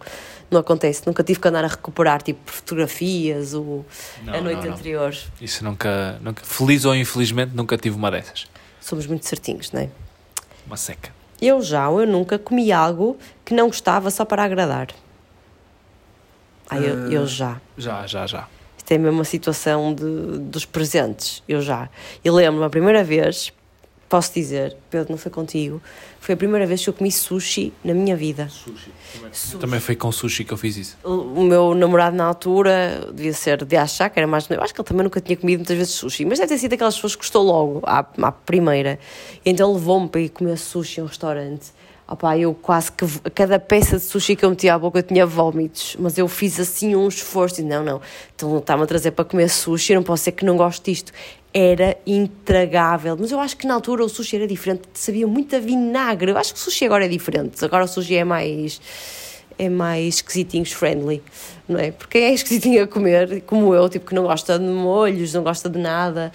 [0.50, 1.04] não acontece.
[1.06, 3.86] Nunca tive que andar a recuperar tipo fotografias ou
[4.28, 5.16] a noite anterior.
[5.40, 8.48] Isso nunca, nunca, feliz ou infelizmente, nunca tive uma dessas.
[8.82, 9.90] Somos muito certinhos, não é?
[10.66, 11.12] Uma seca.
[11.42, 14.88] Eu já, eu nunca comi algo que não gostava só para agradar.
[16.70, 17.60] Ah, eu, eu já.
[17.78, 18.48] Já, já, já.
[18.90, 21.88] Isto é mesmo uma situação de, dos presentes, eu já.
[22.26, 23.54] E lembro-me a primeira vez,
[24.10, 25.80] posso dizer, Pedro, não foi contigo,
[26.20, 28.50] foi a primeira vez que eu comi sushi na minha vida.
[28.50, 28.92] Sushi.
[29.32, 29.58] Sushi.
[29.60, 30.98] Também foi com sushi que eu fiz isso.
[31.04, 34.50] O meu namorado na altura devia ser de achar que era mais.
[34.50, 36.74] Eu acho que ele também nunca tinha comido muitas vezes sushi, mas deve ter sido
[36.74, 38.98] aquelas pessoas que gostou logo, à, à primeira.
[39.46, 41.68] E então levou-me para ir comer sushi a um restaurante.
[42.12, 43.06] Opá, eu quase que.
[43.24, 46.28] a Cada peça de sushi que eu metia à boca eu tinha vómitos, mas eu
[46.28, 48.02] fiz assim um esforço e não, não,
[48.36, 51.12] então está-me a trazer para comer sushi, não posso ser que não goste disto.
[51.54, 55.60] Era intragável, mas eu acho que na altura o sushi era diferente, sabia muito a
[55.60, 56.32] vinagre.
[56.32, 58.82] Eu acho que o sushi agora é diferente, agora o sushi é mais
[59.60, 61.22] é mais esquisitinhos friendly,
[61.68, 61.92] não é?
[61.92, 65.70] Porque é esquisitinho a comer, como eu, tipo que não gosta de molhos, não gosta
[65.70, 66.32] de nada.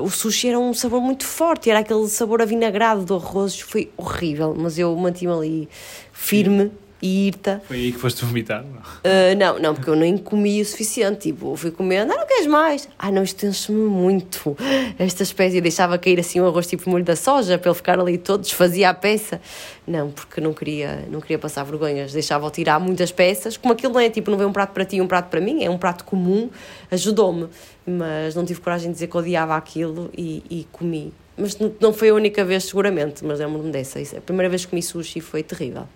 [0.00, 4.54] O sushi era um sabor muito forte, era aquele sabor avinagrado do arroz, foi horrível,
[4.56, 5.68] mas eu mantive-me ali
[6.12, 6.72] firme
[7.04, 7.62] e irta.
[7.66, 8.64] Foi aí que foste vomitar?
[8.64, 8.80] Não?
[9.04, 11.28] Ah, não, não, porque eu nem comi o suficiente.
[11.28, 12.88] Tipo, fui comendo, ah, não queres mais?
[12.98, 14.56] Ah, não, isto enche-me muito.
[14.98, 18.16] Esta espécie deixava cair assim o arroz tipo molho da soja para ele ficar ali
[18.16, 19.38] todo, desfazia a peça.
[19.86, 22.10] Não, porque não queria, não queria passar vergonhas.
[22.10, 23.58] Deixava-o tirar muitas peças.
[23.58, 25.42] Como aquilo não é tipo, não vem um prato para ti e um prato para
[25.42, 26.48] mim, é um prato comum,
[26.90, 27.48] ajudou-me.
[27.86, 31.12] Mas não tive coragem de dizer que odiava aquilo e, e comi.
[31.36, 33.98] Mas não, foi a única vez, seguramente, mas lembro-me dessa.
[34.16, 35.86] A primeira vez que comi sushi foi terrível.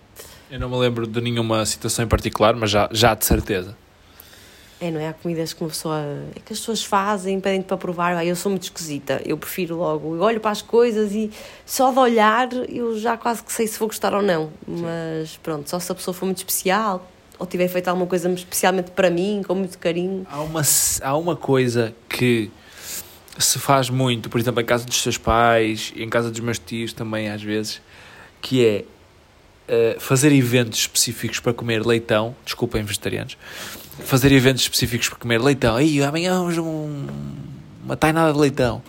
[0.49, 3.77] Eu não me lembro de nenhuma situação em particular, mas já, já de certeza.
[4.81, 5.09] É, não é?
[5.09, 5.99] Há comidas que uma pessoa.
[6.35, 8.15] É que as pessoas fazem, pedem para provar.
[8.15, 9.21] Ah, eu sou muito esquisita.
[9.25, 10.15] Eu prefiro logo.
[10.15, 11.29] Eu olho para as coisas e
[11.65, 14.51] só de olhar eu já quase que sei se vou gostar ou não.
[14.65, 17.05] Mas pronto, só se a pessoa for muito especial
[17.37, 20.25] ou tiver feito alguma coisa especialmente para mim, com muito carinho.
[20.29, 20.61] Há uma,
[21.01, 22.49] há uma coisa que
[23.37, 26.59] se faz muito, por exemplo, em casa dos seus pais e em casa dos meus
[26.59, 27.81] tios também às vezes,
[28.41, 28.85] que é
[29.69, 33.37] eh, fazer eventos específicos para comer leitão, desculpem vegetarianos,
[34.03, 35.75] fazer eventos específicos para comer leitão.
[35.75, 37.05] Aí amanhã vamos um,
[37.85, 38.81] uma tainada de leitão.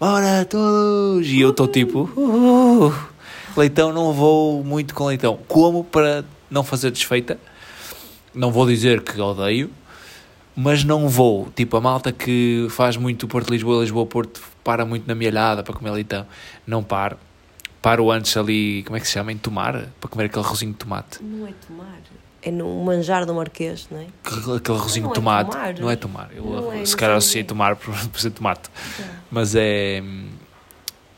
[0.00, 1.26] Bora todos!
[1.28, 2.92] E eu estou tipo, "Uh,
[3.56, 5.38] leitão não vou muito com leitão.
[5.46, 7.38] Como para não fazer desfeita?
[8.34, 9.70] Não vou dizer que odeio,
[10.56, 11.48] mas não vou.
[11.54, 16.26] Tipo, a malta que faz muito Porto-Lisboa, Lisboa-Porto, para muito na mielhada para comer leitão.
[16.66, 17.16] Não paro.
[17.84, 19.30] Paro antes ali, como é que se chama?
[19.30, 21.22] Em tomar, para comer aquele arrozinho de tomate.
[21.22, 21.98] Não é tomar.
[22.42, 24.06] É no manjar do Marquês, não é?
[24.24, 25.50] Aquele aquele arrozinho Não de é tomate.
[25.50, 25.74] tomar.
[25.78, 26.30] Não é tomar.
[26.34, 27.44] Eu, Não é, se não calhar associei é.
[27.44, 28.70] tomar por, por ser tomate.
[29.30, 30.02] Mas é.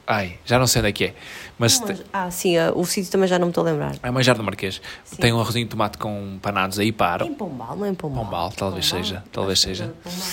[0.09, 1.15] Ai, já não sei onde é que é.
[1.59, 3.95] Mas Não, ah, sim, ah, o sítio também já não me estou a lembrar.
[4.03, 4.81] é manjar do Marquês.
[5.05, 5.17] Sim.
[5.17, 7.27] Tem um arrozinho de tomate com panados aí, É paro.
[7.27, 8.25] em Pombal, não é em Pombal?
[8.25, 9.85] Pombal, talvez seja, talvez Acho seja.
[9.85, 10.29] é Pombal.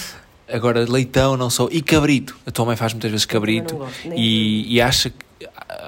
[0.51, 1.69] Agora, leitão não sou.
[1.71, 2.37] E cabrito.
[2.45, 5.15] A tua mãe faz muitas vezes cabrito não gosto, e, e acha que.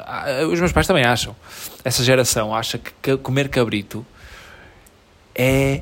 [0.05, 1.35] Ah, ah, Os meus pais também acham.
[1.83, 4.05] Essa geração acha que comer cabrito
[5.33, 5.81] é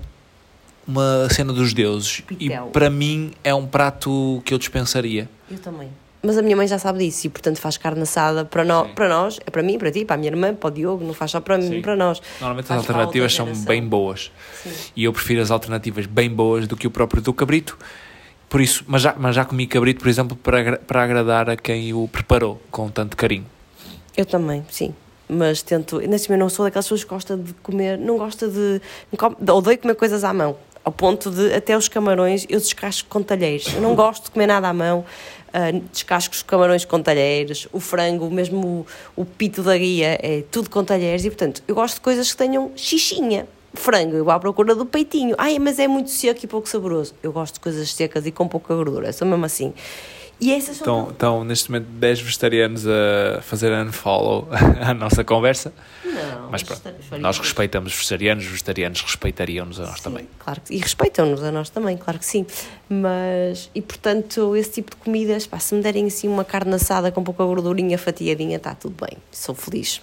[0.87, 2.21] uma cena dos deuses.
[2.21, 2.67] Pitel.
[2.67, 5.29] E para mim é um prato que eu dispensaria.
[5.49, 5.89] Eu também.
[6.25, 9.09] Mas a minha mãe já sabe disso e, portanto, faz carne assada para, no, para
[9.09, 11.31] nós, é para mim, para ti, para a minha irmã, para o Diogo, não faz
[11.31, 12.21] só para mim, para nós.
[12.39, 14.31] Normalmente faz as alternativas são bem boas.
[14.63, 14.71] Sim.
[14.95, 17.77] E eu prefiro as alternativas bem boas do que o próprio do cabrito.
[18.47, 21.93] Por isso, mas já, mas já comi cabrito, por exemplo, para, para agradar a quem
[21.93, 23.45] o preparou com tanto carinho.
[24.15, 24.93] Eu também, sim.
[25.27, 28.81] Mas tento, nesse momento não sou daquelas pessoas que gosta de comer, não gosta de,
[29.51, 33.73] odeio comer coisas à mão ao ponto de até os camarões eu descasco com talheres.
[33.73, 35.05] Eu não gosto de comer nada à mão,
[35.49, 38.85] uh, descasco os camarões com talheres, o frango, mesmo
[39.15, 42.31] o, o pito da guia, é tudo com talheres e, portanto, eu gosto de coisas
[42.31, 43.47] que tenham xixinha.
[43.75, 45.35] Frango, eu vou à procura do peitinho.
[45.35, 47.15] Ai, mas é muito seco e pouco saboroso.
[47.23, 49.73] Eu gosto de coisas secas e com pouca gordura, sou mesmo assim.
[50.39, 54.47] E essas estão, estão neste momento 10 vegetarianos a fazer unfollow
[54.81, 55.73] à nossa conversa.
[56.03, 56.81] Não, mas pronto,
[57.19, 60.27] nós respeitamos vegetarianos, os vegetarianos respeitariam-nos a nós sim, também.
[60.39, 62.45] Claro que, e respeitam-nos a nós também, claro que sim.
[62.89, 67.11] Mas, e portanto, esse tipo de comidas, pá, se me derem assim uma carne assada
[67.11, 70.01] com pouca gordurinha fatiadinha, está tudo bem, sou feliz.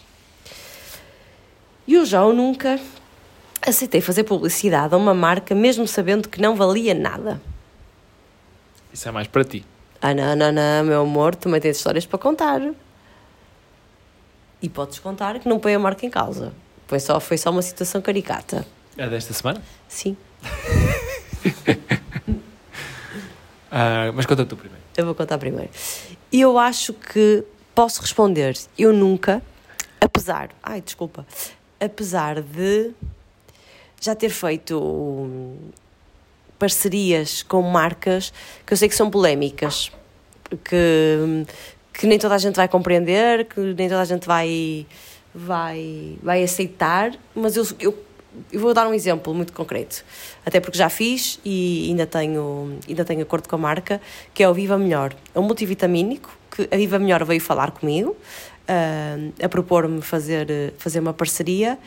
[1.86, 2.80] E eu já ou nunca
[3.60, 7.40] aceitei fazer publicidade a uma marca mesmo sabendo que não valia nada.
[8.92, 9.64] Isso é mais para ti.
[10.02, 12.60] Ah, não, não, não, meu amor, também tens histórias para contar.
[14.62, 16.52] E podes contar que não põe a marca em causa.
[16.86, 18.66] Foi só, foi só uma situação caricata.
[18.96, 19.62] É desta semana?
[19.88, 20.16] Sim.
[23.70, 24.82] ah, mas conta tu primeiro.
[24.96, 25.70] Eu vou contar primeiro.
[26.32, 27.44] E eu acho que
[27.74, 28.56] posso responder.
[28.78, 29.42] Eu nunca,
[30.00, 30.50] apesar.
[30.62, 31.26] Ai, desculpa.
[31.78, 32.92] Apesar de
[34.00, 35.56] já ter feito
[36.60, 38.32] parcerias com marcas
[38.66, 39.90] que eu sei que são polémicas,
[40.62, 41.46] que,
[41.92, 44.86] que nem toda a gente vai compreender, que nem toda a gente vai,
[45.34, 47.98] vai, vai aceitar, mas eu, eu,
[48.52, 50.04] eu vou dar um exemplo muito concreto,
[50.44, 53.98] até porque já fiz e ainda tenho, ainda tenho acordo com a marca,
[54.34, 55.14] que é o Viva Melhor.
[55.34, 61.00] É um multivitamínico que a Viva Melhor veio falar comigo, uh, a propor-me fazer, fazer
[61.00, 61.78] uma parceria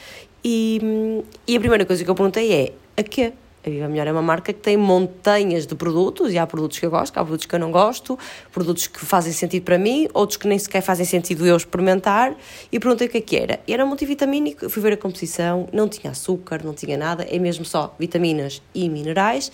[0.44, 3.34] e, e a primeira coisa que eu perguntei é a quê?
[3.66, 6.86] A Viva Melhor é uma marca que tem montanhas de produtos, e há produtos que
[6.86, 8.20] eu gosto, há produtos que eu não gosto,
[8.52, 12.36] produtos que fazem sentido para mim, outros que nem sequer fazem sentido eu experimentar,
[12.70, 13.62] e perguntei o que é que era.
[13.66, 17.96] Era multivitamínico, fui ver a composição, não tinha açúcar, não tinha nada, é mesmo só
[17.98, 19.50] vitaminas e minerais,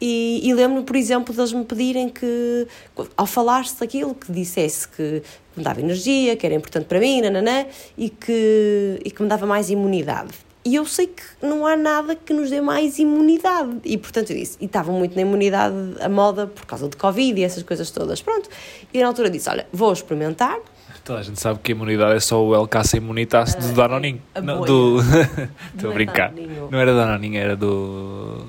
[0.00, 2.68] e, e lembro-me, por exemplo, deles me pedirem que,
[3.16, 5.20] ao falar-se daquilo, que dissesse que
[5.56, 9.44] me dava energia, que era importante para mim, nananã, e que, e que me dava
[9.46, 10.47] mais imunidade.
[10.68, 13.78] E eu sei que não há nada que nos dê mais imunidade.
[13.86, 17.40] E portanto eu disse, e estava muito na imunidade a moda por causa de Covid
[17.40, 18.20] e essas coisas todas.
[18.20, 18.50] Pronto.
[18.92, 20.58] E na altura disse: Olha, vou experimentar.
[21.02, 24.20] Toda a gente sabe que a imunidade é só o LKC Imunitas uh, do Danoninho.
[24.42, 24.98] Não, do.
[25.74, 26.34] Estou a brincar.
[26.70, 28.44] Não era Danoninho, era do.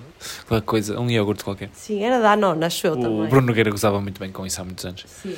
[0.45, 1.69] Qualquer coisa, um iogurte qualquer.
[1.71, 3.23] Sim, era Danone, acho eu o também.
[3.23, 5.05] O Bruno Nogueira gozava muito bem com isso há muitos anos.
[5.07, 5.37] Sim.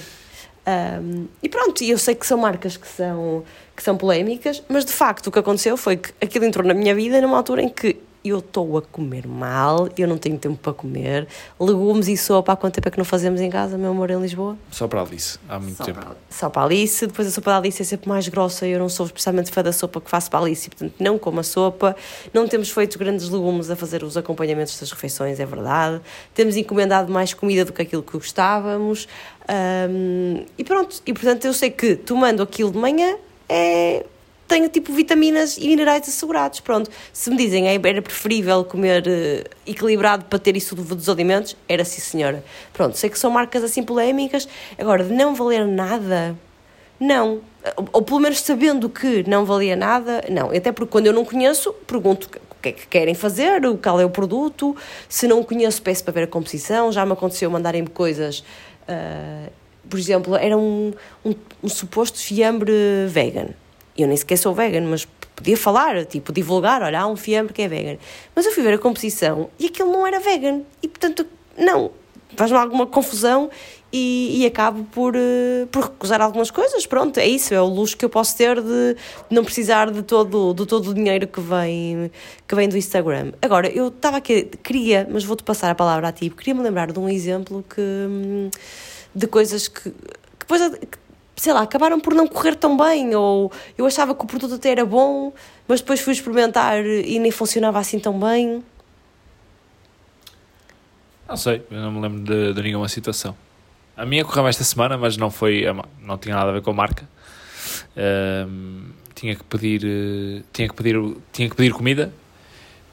[0.67, 3.43] Um, e pronto, eu sei que são marcas que são,
[3.75, 6.93] que são polémicas, mas de facto o que aconteceu foi que aquilo entrou na minha
[6.93, 10.73] vida numa altura em que eu estou a comer mal, eu não tenho tempo para
[10.73, 11.27] comer.
[11.59, 14.19] Legumes e sopa, há quanto tempo é que não fazemos em casa, meu amor, em
[14.19, 14.57] Lisboa?
[14.69, 15.99] Só para a Alice, há muito só tempo.
[15.99, 18.71] Para, só para a Alice, depois a sopa da Alice é sempre mais grossa e
[18.71, 21.39] eu não sou especialmente fã da sopa que faço para a Alice, portanto não como
[21.39, 21.95] a sopa.
[22.33, 26.01] Não temos feito grandes legumes a fazer os acompanhamentos das refeições, é verdade.
[26.33, 29.07] Temos encomendado mais comida do que aquilo que gostávamos.
[29.49, 33.17] Um, e pronto, e portanto eu sei que tomando aquilo de manhã
[33.49, 34.05] é
[34.51, 36.59] tenho tipo vitaminas e minerais assegurados.
[36.59, 41.85] Pronto, se me dizem era preferível comer uh, equilibrado para ter isso dos alimentos, era
[41.85, 42.43] sim senhora.
[42.73, 46.35] Pronto, sei que são marcas assim polémicas, agora de não valer nada,
[46.99, 47.39] não.
[47.77, 50.49] Ou, ou pelo menos sabendo que não valia nada, não.
[50.49, 54.05] Até porque quando eu não conheço, pergunto o que é que querem fazer, qual é
[54.05, 54.75] o produto,
[55.07, 56.91] se não conheço, peço para ver a composição.
[56.91, 58.39] Já me aconteceu mandarem-me coisas.
[58.81, 59.49] Uh,
[59.89, 60.93] por exemplo, era um,
[61.23, 61.33] um,
[61.63, 62.73] um suposto fiambre
[63.07, 63.47] vegan
[63.97, 67.61] eu nem sequer sou vegan, mas podia falar, tipo, divulgar, olha, há um fiambre que
[67.61, 67.97] é vegan.
[68.35, 70.61] Mas eu fui ver a composição e aquilo não era vegan.
[70.81, 71.25] E, portanto,
[71.57, 71.91] não,
[72.35, 73.49] faz-me alguma confusão
[73.91, 76.85] e, e acabo por, uh, por recusar algumas coisas.
[76.85, 78.95] Pronto, é isso, é o luxo que eu posso ter de,
[79.29, 82.11] não precisar de todo, de todo o dinheiro que vem,
[82.47, 83.33] que vem do Instagram.
[83.41, 86.91] Agora, eu estava aqui, queria, mas vou-te passar a palavra a ti, queria me lembrar
[86.91, 88.49] de um exemplo que, hum,
[89.13, 89.91] de coisas que, que
[90.39, 90.61] depois
[91.41, 94.69] sei lá, acabaram por não correr tão bem, ou eu achava que o produto até
[94.69, 95.33] era bom,
[95.67, 98.63] mas depois fui experimentar e nem funcionava assim tão bem.
[101.27, 103.35] Não sei, eu não me lembro de, de nenhuma situação.
[103.97, 105.65] A minha correu esta semana, mas não foi,
[105.99, 107.09] não tinha nada a ver com a marca.
[107.97, 110.95] Um, tinha que pedir, tinha que pedir,
[111.33, 112.13] tinha que pedir comida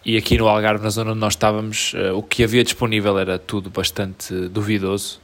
[0.07, 3.38] e aqui no Algarve, na zona onde nós estávamos, uh, o que havia disponível era
[3.38, 5.20] tudo bastante duvidoso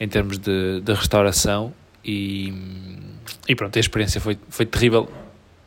[0.00, 1.74] em termos de, de restauração
[2.04, 2.52] e,
[3.48, 5.08] e pronto, a experiência foi, foi terrível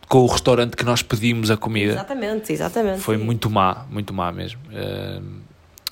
[0.08, 1.94] com o restaurante que nós pedimos a comida.
[1.94, 3.00] Exatamente, exatamente.
[3.00, 4.60] Foi muito má, muito má mesmo.
[4.68, 5.24] Uh,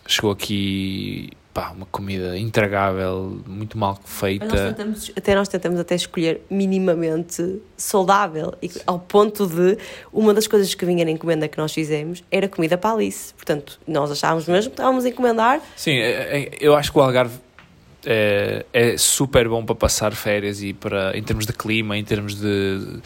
[0.07, 4.45] chegou aqui pá, uma comida intragável, muito mal feita.
[4.45, 9.77] Nós tentamos, até nós tentamos até escolher minimamente saudável, e ao ponto de
[10.11, 13.33] uma das coisas que vinha na encomenda que nós fizemos era comida para Alice.
[13.33, 15.61] Portanto, nós achávamos mesmo que estávamos a encomendar.
[15.77, 17.37] Sim, é, é, eu acho que o Algarve
[18.05, 22.35] é, é, super bom para passar férias e para em termos de clima, em termos
[22.35, 22.99] de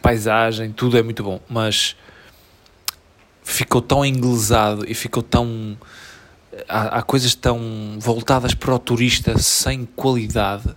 [0.00, 1.96] paisagem, tudo é muito bom, mas
[3.42, 5.76] ficou tão inglesado e ficou tão
[6.68, 10.74] há, há coisas tão voltadas para o turista sem qualidade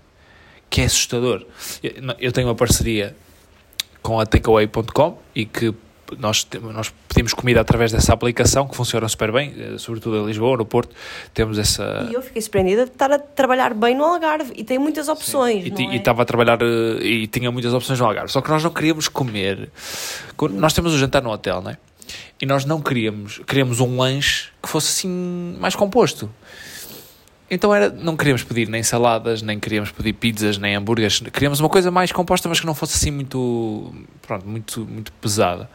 [0.70, 1.46] que é assustador.
[2.20, 3.16] Eu tenho uma parceria
[4.02, 5.74] com a takeaway.com e que
[6.20, 10.58] nós, nós pedimos comida através dessa aplicação que funciona super bem, eh, sobretudo em Lisboa,
[10.58, 10.96] no Porto,
[11.34, 12.08] temos essa...
[12.10, 15.64] E eu fiquei surpreendida de estar a trabalhar bem no Algarve e tem muitas opções,
[15.64, 15.90] Sim.
[15.90, 15.96] E, é?
[15.96, 19.08] estava a trabalhar eh, e tinha muitas opções no Algarve, só que nós não queríamos
[19.08, 19.70] comer...
[20.52, 21.78] Nós temos o jantar no hotel, não é?
[22.42, 26.30] E nós não queríamos, queríamos um lanche que fosse assim mais composto.
[27.54, 31.20] Então era, não queríamos pedir nem saladas, nem queríamos pedir pizzas, nem hambúrgueres.
[31.20, 35.70] Queríamos uma coisa mais composta, mas que não fosse assim muito, pronto, muito, muito pesada.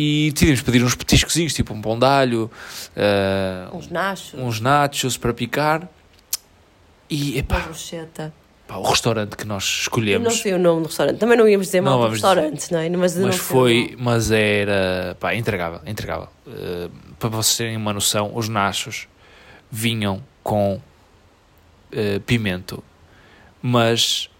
[0.00, 2.48] E decidimos pedir uns petiscozinhos, tipo um pão de alho,
[2.94, 5.88] uh, uns nachos, uns nachos para picar.
[7.10, 7.68] E epá.
[8.68, 10.24] Pá, o restaurante que nós escolhemos.
[10.24, 11.18] Eu não sei o nome do restaurante.
[11.18, 12.88] Também não íamos dizer mal do restaurante, não é?
[12.90, 16.28] Mas, mas foi, mas era, pá, entregável, entregável.
[16.46, 16.88] Uh,
[17.18, 19.08] para vocês terem uma noção, os nachos
[19.68, 22.84] vinham com uh, pimento,
[23.60, 24.30] mas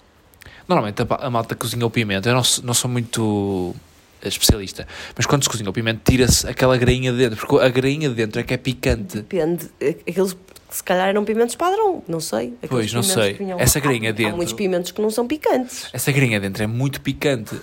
[0.68, 2.28] normalmente a, a malta cozinha o pimento.
[2.28, 3.74] Eu não, não sou muito
[4.22, 4.86] especialista.
[5.16, 8.14] Mas quando se cozinha o pimento, tira-se aquela grainha de dentro, porque a grainha de
[8.14, 9.18] dentro é que é picante.
[9.18, 9.68] Depende.
[9.80, 10.36] Aqueles
[10.70, 12.54] se calhar eram pimentos padrão, não sei.
[12.62, 13.38] Aqueles pois, não sei.
[13.58, 14.34] Essa grainha dentro.
[14.34, 15.88] Há muitos pimentos que não são picantes.
[15.92, 17.58] Essa grainha dentro é muito picante.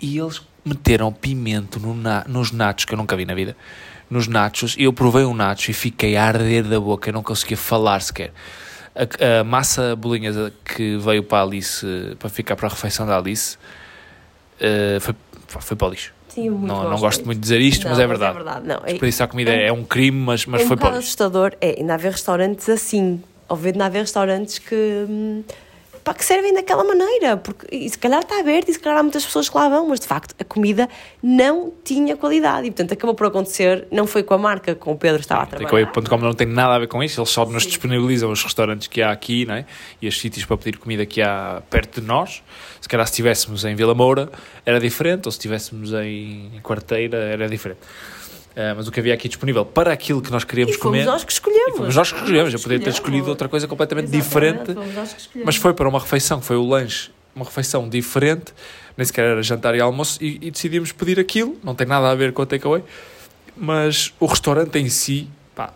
[0.00, 3.56] E eles meteram pimento no na, nos nachos, que eu nunca vi na vida.
[4.08, 7.22] Nos nachos, e eu provei um nacho e fiquei a arder da boca, eu não
[7.22, 8.32] conseguia falar sequer.
[8.94, 11.84] A, a massa bolinha que veio para a Alice,
[12.18, 13.56] para ficar para a refeição da Alice,
[14.60, 15.14] uh, foi,
[15.48, 16.12] foi para o lixo.
[16.28, 18.38] Sim, muito não, não gosto muito de dizer isto, não, mas é verdade.
[18.38, 18.98] Mas é verdade.
[18.98, 21.52] Não, isso a comida é, é um crime, mas, mas é foi um para assustador
[21.60, 23.22] é ainda haver restaurantes assim.
[23.48, 25.44] Ou ver ainda haver restaurantes que.
[26.04, 29.02] Pá, que servem daquela maneira, porque e se calhar está aberto e se calhar há
[29.02, 30.86] muitas pessoas que lá vão, mas de facto a comida
[31.22, 34.98] não tinha qualidade e portanto acabou por acontecer, não foi com a marca com o
[34.98, 35.86] Pedro estava a trabalhar.
[35.86, 37.70] Takeaway.com não tem nada a ver com isso, eles só nos Sim.
[37.70, 39.64] disponibilizam os restaurantes que há aqui né?
[40.02, 42.42] e os sítios para pedir comida que há perto de nós.
[42.82, 44.30] Se calhar se estivéssemos em Vila Moura
[44.66, 47.80] era diferente, ou se estivéssemos em Quarteira era diferente.
[48.54, 51.04] Uh, mas o que havia aqui disponível para aquilo que nós queríamos e fomos comer.
[51.04, 51.76] nós que escolhemos.
[51.76, 52.54] fomos nós que escolhemos.
[52.54, 54.72] Eu poderia ter escolhido outra coisa completamente diferente.
[55.44, 58.54] Mas foi para uma refeição, que foi o lanche, uma refeição diferente,
[58.96, 61.58] nem sequer era jantar e almoço, e, e decidimos pedir aquilo.
[61.64, 62.84] Não tem nada a ver com o takeaway.
[63.56, 65.72] Mas o restaurante em si, pá,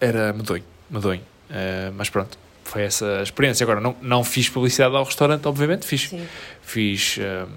[0.00, 0.64] era medonho.
[0.90, 1.22] medonho.
[1.48, 3.62] Uh, mas pronto, foi essa experiência.
[3.62, 6.08] Agora, não, não fiz publicidade ao restaurante, obviamente, fiz.
[6.08, 6.26] Sim.
[6.62, 7.18] Fiz.
[7.18, 7.48] Uh,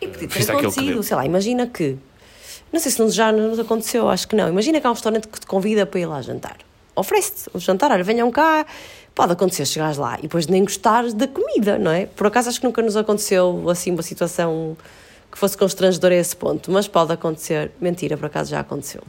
[0.00, 1.96] e podia ter acontecido, sei lá, imagina que
[2.72, 4.48] não sei se já nos aconteceu, acho que não.
[4.48, 6.56] Imagina que há um restaurante que te convida para ir lá jantar.
[6.96, 8.64] Oferece-te o jantar, olha, venham cá.
[9.14, 12.06] Pode acontecer chegares lá e depois nem gostares da comida, não é?
[12.06, 14.74] Por acaso acho que nunca nos aconteceu assim uma situação
[15.30, 17.70] que fosse constrangedora a esse ponto, mas pode acontecer.
[17.78, 19.02] Mentira, por acaso já aconteceu.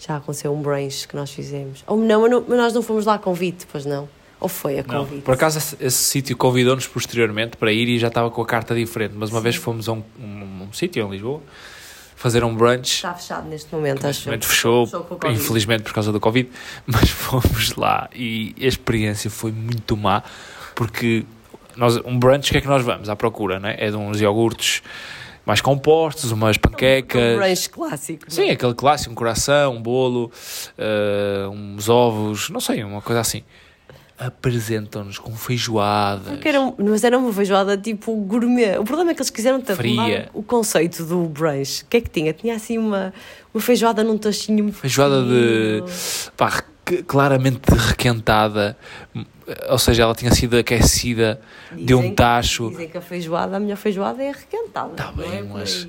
[0.00, 1.84] Já aconteceu um brunch que nós fizemos.
[1.86, 4.08] Ou não, mas nós não fomos lá a convite, pois não.
[4.40, 5.14] Ou foi a convite?
[5.14, 8.46] Não, por acaso esse, esse sítio convidou-nos posteriormente para ir e já estava com a
[8.46, 9.44] carta diferente, mas uma Sim.
[9.44, 11.40] vez fomos a um, um, um sítio em Lisboa
[12.24, 12.94] fazer um brunch.
[12.94, 14.28] Está fechado neste momento, neste acho.
[14.28, 16.48] momento fechou, fechou infelizmente por causa do Covid,
[16.86, 20.22] mas fomos lá e a experiência foi muito má,
[20.74, 21.26] porque
[21.76, 23.76] nós, um brunch, o que é que nós vamos à procura, não é?
[23.78, 24.82] É de uns iogurtes
[25.44, 27.36] mais compostos, umas panquecas.
[27.36, 28.24] Um brunch clássico.
[28.28, 30.32] Sim, aquele clássico, um coração, um bolo,
[30.78, 33.42] uh, uns ovos, não sei, uma coisa assim
[34.18, 36.38] apresentam-nos com feijoada.
[36.44, 38.78] Era um, mas era uma feijoada tipo gourmet.
[38.78, 40.30] O problema é que eles quiseram Fria.
[40.32, 41.82] o conceito do brunch.
[41.82, 42.32] O que é que tinha?
[42.32, 43.12] Tinha assim uma,
[43.52, 45.82] uma feijoada num tachinho Feijoada de.
[46.36, 46.62] pá,
[47.06, 48.76] claramente requentada.
[49.68, 52.70] Ou seja, ela tinha sido aquecida dizem, de um tacho.
[52.70, 54.92] Dizem que a feijoada, a minha feijoada é requentada.
[54.92, 55.88] Está bem, é mas.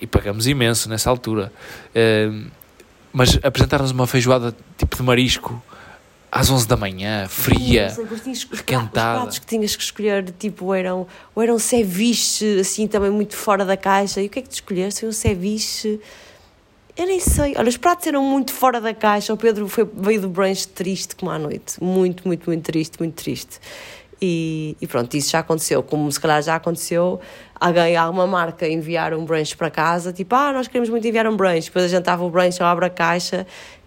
[0.00, 1.52] E pagamos imenso nessa altura.
[1.94, 2.50] Uh,
[3.12, 5.62] mas apresentaram-nos uma feijoada tipo de marisco
[6.30, 7.92] às 11 da manhã, fria,
[8.52, 9.18] requentada.
[9.18, 13.64] Os pratos que tinhas que escolher, tipo, eram, ou eram ceviche, assim, também muito fora
[13.64, 14.20] da caixa.
[14.20, 15.00] E o que é que tu escolheste?
[15.00, 16.00] Foi um ceviche...
[16.96, 17.54] Eu nem sei.
[17.56, 19.32] Olha, os pratos eram muito fora da caixa.
[19.32, 21.82] O Pedro foi, veio do brunch triste como à noite.
[21.82, 23.58] Muito, muito, muito triste, muito triste.
[24.20, 25.82] E, e, pronto, isso já aconteceu.
[25.82, 27.18] Como se calhar já aconteceu,
[27.58, 31.36] alguém, alguma marca enviar um brunch para casa, tipo, ah, nós queremos muito enviar um
[31.36, 31.66] brunch.
[31.66, 33.46] Depois a gente estava o brunch, eu abro a caixa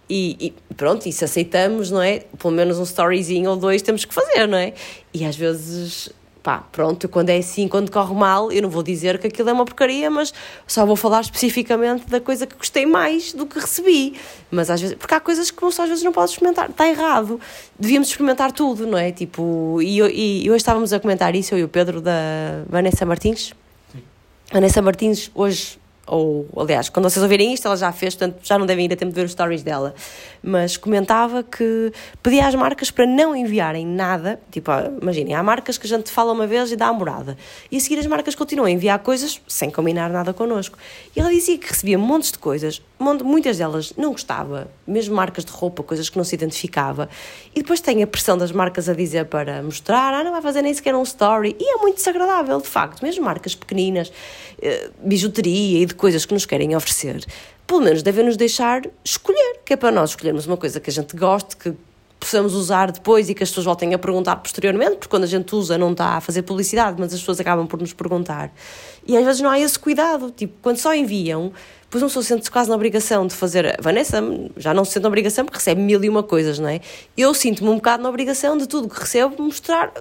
[0.10, 2.20] e, e, pronto, e se aceitamos, não é?
[2.38, 4.74] Pelo menos um storyzinho ou dois temos que fazer, não é?
[5.14, 6.12] E às vezes
[6.44, 9.54] pá, pronto, quando é assim, quando corre mal, eu não vou dizer que aquilo é
[9.54, 10.34] uma porcaria, mas
[10.68, 14.20] só vou falar especificamente da coisa que gostei mais do que recebi.
[14.52, 17.40] Mas às vezes, porque há coisas que às vezes não podes experimentar, está errado.
[17.80, 19.12] Devíamos experimentar tudo, não é?
[19.14, 23.06] Tipo, e, e, e hoje estávamos a comentar isso, eu e o Pedro da Vanessa
[23.06, 23.54] Martins.
[23.94, 24.04] Sim.
[24.52, 28.66] Vanessa Martins hoje ou aliás, quando vocês ouvirem isto, ela já fez, portanto já não
[28.66, 29.96] devem ir a tempo de ver os stories dela,
[30.42, 34.70] mas comentava que pedia às marcas para não enviarem nada, tipo,
[35.02, 37.38] imaginem, há marcas que a gente fala uma vez e dá a morada,
[37.72, 40.78] e a seguir as marcas continuam a enviar coisas sem combinar nada connosco.
[41.16, 45.52] E ela dizia que recebia montes de coisas, muitas delas não gostava, mesmo marcas de
[45.52, 47.10] roupa, coisas que não se identificava,
[47.54, 50.62] e depois tem a pressão das marcas a dizer para mostrar, ah, não vai fazer
[50.62, 54.12] nem sequer um story, e é muito desagradável, de facto, mesmo marcas pequeninas,
[54.62, 57.26] eh, bijuteria e de coisas que nos querem oferecer,
[57.68, 60.94] pelo menos devem nos deixar escolher, que é para nós escolhermos uma coisa que a
[60.94, 61.74] gente goste, que
[62.24, 65.54] possamos usar depois e que as pessoas voltem a perguntar posteriormente, porque quando a gente
[65.54, 68.52] usa não está a fazer publicidade, mas as pessoas acabam por nos perguntar.
[69.06, 71.52] E às vezes não há esse cuidado, tipo, quando só enviam,
[71.94, 73.78] depois uma pessoa sente-se quase na obrigação de fazer.
[73.80, 74.20] Vanessa
[74.57, 76.82] já não se sente na obrigação porque recebe mil e uma coisas, não é?
[77.15, 79.94] Eu sinto-me um bocado na obrigação de tudo que recebo mostrar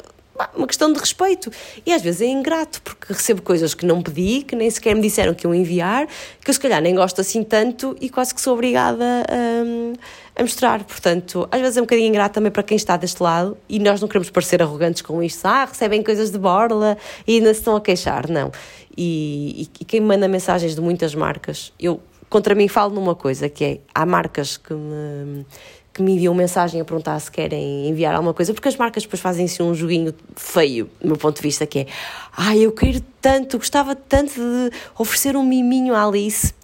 [0.55, 1.51] uma questão de respeito.
[1.85, 5.03] E às vezes é ingrato, porque recebo coisas que não pedi, que nem sequer me
[5.03, 6.07] disseram que iam enviar,
[6.41, 10.43] que eu se calhar nem gosto assim tanto e quase que sou obrigada a, a
[10.43, 10.85] mostrar.
[10.85, 14.01] Portanto, às vezes é um bocadinho ingrato também para quem está deste lado e nós
[14.01, 15.45] não queremos parecer arrogantes com isto.
[15.47, 16.97] Ah, recebem coisas de borla
[17.27, 18.29] e ainda se estão a queixar.
[18.29, 18.51] Não.
[18.97, 23.49] E, e, e quem manda mensagens de muitas marcas, eu contra mim falo numa coisa
[23.49, 25.45] que é, há marcas que me
[25.93, 29.21] que me enviam mensagem a perguntar se querem enviar alguma coisa, porque as marcas depois
[29.21, 31.87] fazem assim um joguinho feio, do meu ponto de vista, que é
[32.35, 36.55] ai, ah, eu quero tanto, gostava tanto de oferecer um miminho à Alice.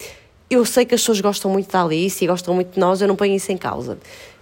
[0.48, 3.08] Eu sei que as pessoas gostam muito da Alice e gostam muito de nós, eu
[3.08, 3.98] não ponho isso em causa.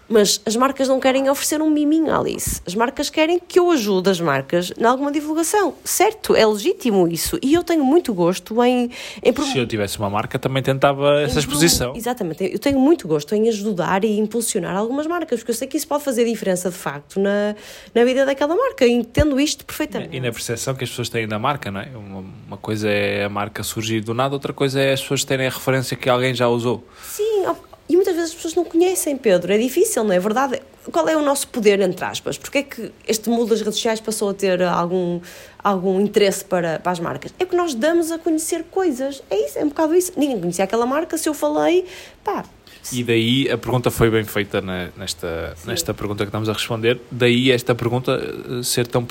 [0.08, 2.60] Mas as marcas não querem oferecer um miminho à Alice.
[2.66, 5.74] As marcas querem que eu ajude as marcas em alguma divulgação.
[5.84, 7.38] Certo, é legítimo isso.
[7.42, 8.90] E eu tenho muito gosto em.
[9.22, 11.94] em Se eu tivesse uma marca, também tentava essa exposição.
[11.96, 12.44] Exatamente.
[12.52, 15.88] Eu tenho muito gosto em ajudar e impulsionar algumas marcas, porque eu sei que isso
[15.88, 17.54] pode fazer diferença de facto na,
[17.94, 18.86] na vida daquela marca.
[18.86, 20.16] Entendo isto perfeitamente.
[20.16, 21.88] E na percepção que as pessoas têm da marca, não é?
[21.94, 25.46] Uma, uma coisa é a marca surgir do nada, outra coisa é as pessoas terem
[25.46, 26.86] a referência que alguém já usou.
[27.02, 27.46] Sim,
[27.88, 29.52] e muitas vezes as pessoas não conhecem, Pedro.
[29.52, 30.60] É difícil, não é verdade?
[30.90, 32.38] Qual é o nosso poder, entre aspas?
[32.38, 35.20] Porque é que este mundo das redes sociais passou a ter algum,
[35.62, 37.32] algum interesse para, para as marcas?
[37.38, 39.22] É que nós damos a conhecer coisas.
[39.30, 40.12] É isso, é um bocado isso.
[40.16, 41.86] Ninguém conhecia aquela marca, se eu falei,
[42.24, 42.44] pá.
[42.92, 44.60] E daí a pergunta foi bem feita
[44.96, 47.00] nesta, nesta pergunta que estamos a responder.
[47.10, 49.06] Daí esta pergunta eh, ser tão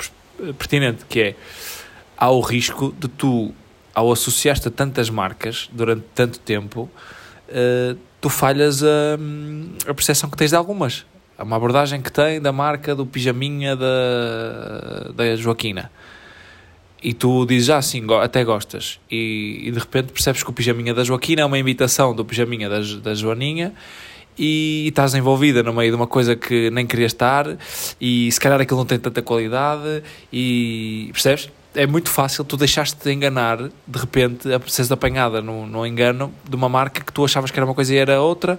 [0.58, 1.34] pertinente, que é
[2.16, 3.52] há o risco de tu,
[3.94, 6.88] ao associar-te a tantas marcas durante tanto tempo,
[7.48, 9.18] uh, tu falhas a,
[9.88, 11.04] a percepção que tens de algumas.
[11.38, 15.90] Há uma abordagem que tem da marca do pijaminha da, da Joaquina.
[17.02, 18.98] E tu dizes, ah, sim, até gostas.
[19.10, 22.68] E, e de repente percebes que o pijaminha da Joaquina é uma imitação do pijaminha
[22.68, 23.74] da, da Joaninha
[24.38, 27.46] e, e estás envolvida no meio de uma coisa que nem querias estar
[28.00, 30.02] e se calhar aquilo não tem tanta qualidade
[30.32, 31.50] e percebes?
[31.76, 36.32] É muito fácil tu deixaste de enganar, de repente, a seres apanhada no, no engano
[36.48, 38.58] de uma marca que tu achavas que era uma coisa e era outra,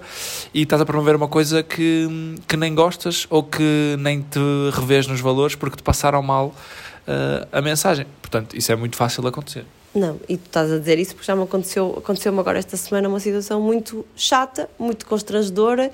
[0.53, 2.07] e estás a promover uma coisa que,
[2.47, 4.39] que nem gostas ou que nem te
[4.73, 8.05] revês nos valores porque te passaram mal uh, a mensagem.
[8.21, 9.65] Portanto, isso é muito fácil de acontecer.
[9.95, 13.09] Não, e tu estás a dizer isso porque já me aconteceu, aconteceu-me agora esta semana
[13.09, 15.91] uma situação muito chata, muito constrangedora,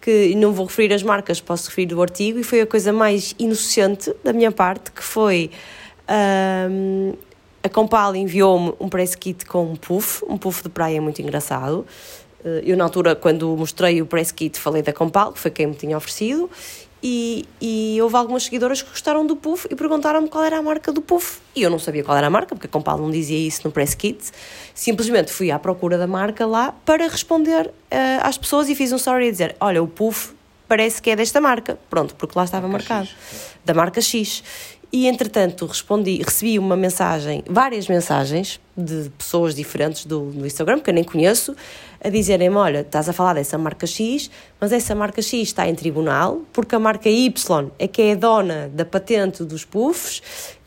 [0.00, 3.34] que não vou referir as marcas, posso referir o artigo, e foi a coisa mais
[3.38, 5.50] inocente da minha parte, que foi
[6.08, 7.14] um,
[7.62, 11.86] a Compal enviou-me um press kit com um puff, um puff de praia muito engraçado.
[12.44, 15.66] Eh, eu, na altura, quando mostrei o press kit, falei da Compal, que foi quem
[15.68, 16.50] me tinha oferecido,
[17.02, 20.90] e, e houve algumas seguidoras que gostaram do puff e perguntaram-me qual era a marca
[20.92, 21.38] do puff.
[21.54, 23.70] E eu não sabia qual era a marca, porque a Compal não dizia isso no
[23.70, 24.30] press kit.
[24.74, 27.72] Simplesmente fui à procura da marca lá para responder uh,
[28.22, 30.34] às pessoas e fiz um story a dizer: Olha, o puff
[30.66, 31.78] parece que é desta marca.
[31.90, 33.08] Pronto, porque lá estava marca marcado.
[33.08, 33.54] X.
[33.66, 34.42] Da marca X.
[34.94, 40.88] E entretanto respondi, recebi uma mensagem, várias mensagens de pessoas diferentes do, do Instagram, que
[40.88, 41.52] eu nem conheço,
[42.00, 44.30] a dizerem-me: Olha, estás a falar dessa marca X,
[44.60, 48.70] mas essa marca X está em tribunal, porque a marca Y é que é dona
[48.72, 50.22] da patente dos puffs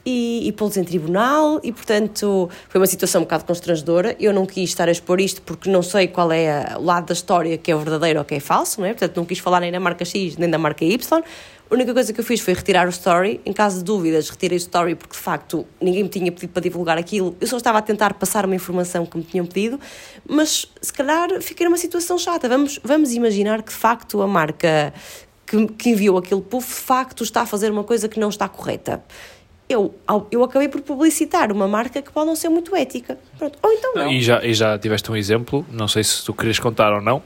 [0.07, 4.15] e, e pô-los em tribunal e, portanto, foi uma situação um bocado constrangedora.
[4.17, 7.13] Eu não quis estar a expor isto porque não sei qual é o lado da
[7.13, 8.91] história que é verdadeiro ou que é falso, não é?
[8.91, 11.23] Portanto, não quis falar nem da marca X nem da marca Y.
[11.69, 13.41] A única coisa que eu fiz foi retirar o story.
[13.45, 16.61] Em caso de dúvidas, retirei o story porque de facto ninguém me tinha pedido para
[16.61, 17.35] divulgar aquilo.
[17.41, 19.77] Eu só estava a tentar passar uma informação que me tinham pedido,
[20.25, 22.47] mas se calhar fiquei numa situação chata.
[22.47, 24.93] Vamos, vamos imaginar que de facto a marca
[25.45, 29.03] que, enviou aquele puff de facto está a fazer uma coisa que não está correta
[29.69, 29.93] eu,
[30.31, 33.17] eu acabei por publicitar uma marca que pode não ser muito ética.
[33.37, 33.59] Pronto.
[33.61, 34.11] Ou então não.
[34.11, 37.21] E já, e já tiveste um exemplo, não sei se tu querias contar ou não,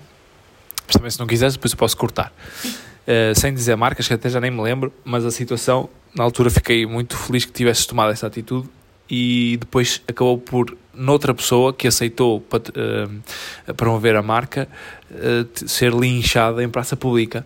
[0.88, 2.34] mas também se não quiseres, depois eu posso cortar.
[2.66, 6.50] Uh, sem dizer marcas, que até já nem me lembro, mas a situação, na altura
[6.50, 8.68] fiquei muito feliz que tivesses tomado essa atitude
[9.10, 14.68] e depois acabou por, noutra pessoa que aceitou uh, promover a marca,
[15.12, 17.46] uh, ser linchada em praça pública.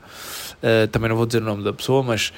[0.91, 2.31] também não vou dizer o nome da pessoa, mas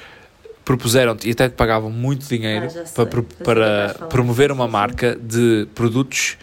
[0.68, 6.36] propuseram-te e até te pagavam muito dinheiro ah, para, para promover uma marca de produtos.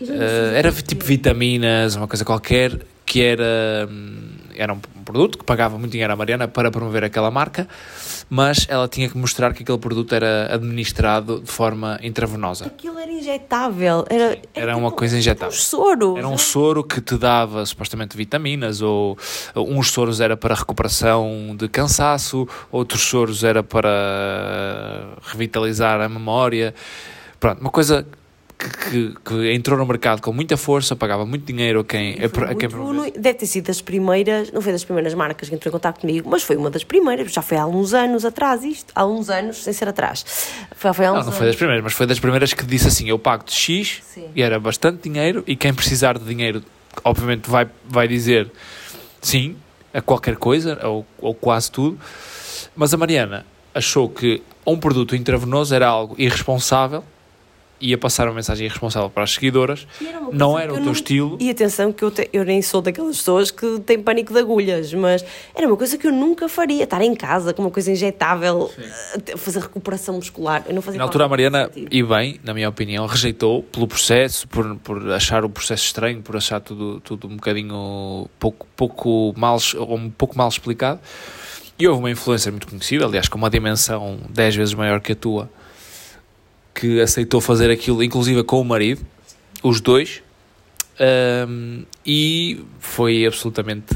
[0.00, 4.28] Uh, era tipo vitaminas, uma coisa qualquer, que era, hum,
[4.58, 7.66] era um produto que pagava muito dinheiro à Mariana para promover aquela marca
[8.30, 12.66] mas ela tinha que mostrar que aquele produto era administrado de forma intravenosa.
[12.66, 14.04] Aquilo era injetável.
[14.08, 15.48] Era, era, era uma tipo, coisa injetável.
[15.48, 16.18] Um soro.
[16.18, 19.16] Era um soro que te dava supostamente vitaminas, ou
[19.56, 26.74] uns soros era para recuperação de cansaço, outros soros era para revitalizar a memória.
[27.40, 28.06] Pronto, uma coisa
[28.58, 32.18] que, que, entrou no mercado com muita força, pagava muito dinheiro a quem.
[32.20, 32.68] A, a quem
[33.16, 36.28] deve ter sido das primeiras, não foi das primeiras marcas que entrou em contato comigo,
[36.28, 39.62] mas foi uma das primeiras, já foi há uns anos atrás isto, há uns anos,
[39.62, 40.24] sem ser atrás.
[40.74, 42.88] Foi, foi há uns não, não foi das primeiras, mas foi das primeiras que disse
[42.88, 44.26] assim: eu pago de X Sim.
[44.34, 46.62] e era bastante dinheiro, e quem precisar de dinheiro,
[47.04, 48.50] obviamente, vai, vai dizer
[49.22, 49.56] sim
[49.94, 51.98] a qualquer coisa, ou, ou quase tudo.
[52.74, 57.04] Mas a Mariana achou que um produto intravenoso era algo irresponsável
[57.80, 60.92] ia passar uma mensagem irresponsável para as seguidoras, era não era o teu não...
[60.92, 61.38] estilo.
[61.40, 62.28] E atenção, que eu, te...
[62.32, 65.24] eu nem sou daquelas pessoas que têm pânico de agulhas, mas
[65.54, 68.82] era uma coisa que eu nunca faria, estar em casa com uma coisa injetável, Sim.
[69.26, 70.64] Eh, fazer recuperação muscular.
[70.66, 74.46] Eu não fazia Na altura, a Mariana, e bem, na minha opinião, rejeitou pelo processo,
[74.48, 79.58] por, por achar o processo estranho, por achar tudo, tudo um bocadinho pouco, pouco, mal,
[79.88, 81.00] um pouco mal explicado.
[81.78, 85.14] E houve uma influência muito conhecida, aliás, com uma dimensão 10 vezes maior que a
[85.14, 85.48] tua
[86.78, 89.04] que aceitou fazer aquilo, inclusive com o marido,
[89.64, 90.22] os dois,
[91.48, 93.94] um, e foi absolutamente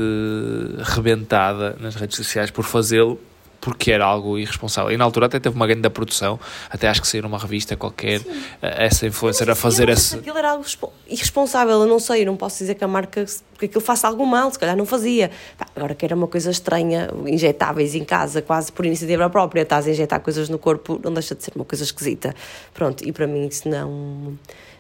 [0.83, 3.21] rebentada nas redes sociais por fazê-lo
[3.63, 4.91] porque era algo irresponsável.
[4.91, 7.77] E na altura até teve uma grande da produção, até acho que saiu numa revista
[7.77, 8.43] qualquer, Sim.
[8.61, 10.17] Eh, essa influencer a fazer esse.
[10.17, 10.65] Aquilo era algo
[11.07, 13.25] irresponsável, eu não sei, eu não posso dizer que a marca,
[13.57, 15.31] que aquilo faça algo mal, se calhar não fazia.
[15.77, 19.91] agora que era uma coisa estranha, injetáveis em casa, quase por iniciativa própria, estás a
[19.91, 22.35] injetar coisas no corpo, não deixa de ser uma coisa esquisita.
[22.75, 24.37] Pronto, e para mim isso não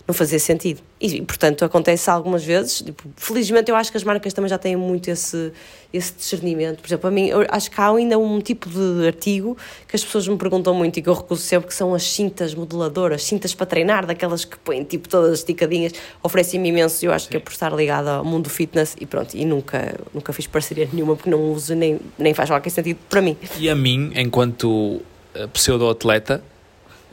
[0.06, 0.80] não fazia sentido.
[1.00, 2.82] E, portanto, acontece algumas vezes.
[2.82, 5.52] Tipo, felizmente, eu acho que as marcas também já têm muito esse,
[5.92, 6.80] esse discernimento.
[6.80, 9.56] Por exemplo, a mim, eu acho que há ainda um tipo de artigo
[9.86, 12.54] que as pessoas me perguntam muito e que eu recuso sempre, que são as cintas
[12.54, 15.92] modeladoras, cintas para treinar, daquelas que põem tipo todas esticadinhas,
[16.22, 17.04] oferecem-me imenso.
[17.04, 17.30] Eu acho Sim.
[17.30, 19.34] que é por estar ligado ao mundo do fitness e pronto.
[19.34, 23.22] E nunca, nunca fiz parceria nenhuma porque não uso nem, nem faz qualquer sentido para
[23.22, 23.36] mim.
[23.58, 25.00] E a mim, enquanto
[25.34, 26.42] eh, pseudo-atleta,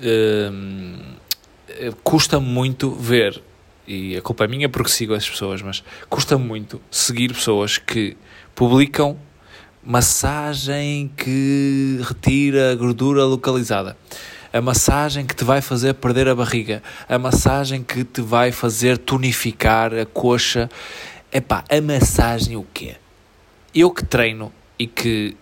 [0.02, 1.19] hum,
[2.04, 3.42] custa muito ver,
[3.88, 8.16] e a culpa é minha porque sigo as pessoas, mas custa muito seguir pessoas que
[8.56, 9.18] publicam
[9.84, 13.98] massagem que retira a gordura localizada.
[14.52, 16.82] A massagem que te vai fazer perder a barriga.
[17.08, 20.70] A massagem que te vai fazer tonificar a coxa.
[21.32, 22.96] Epá, a massagem o quê?
[23.74, 25.38] Eu que treino e que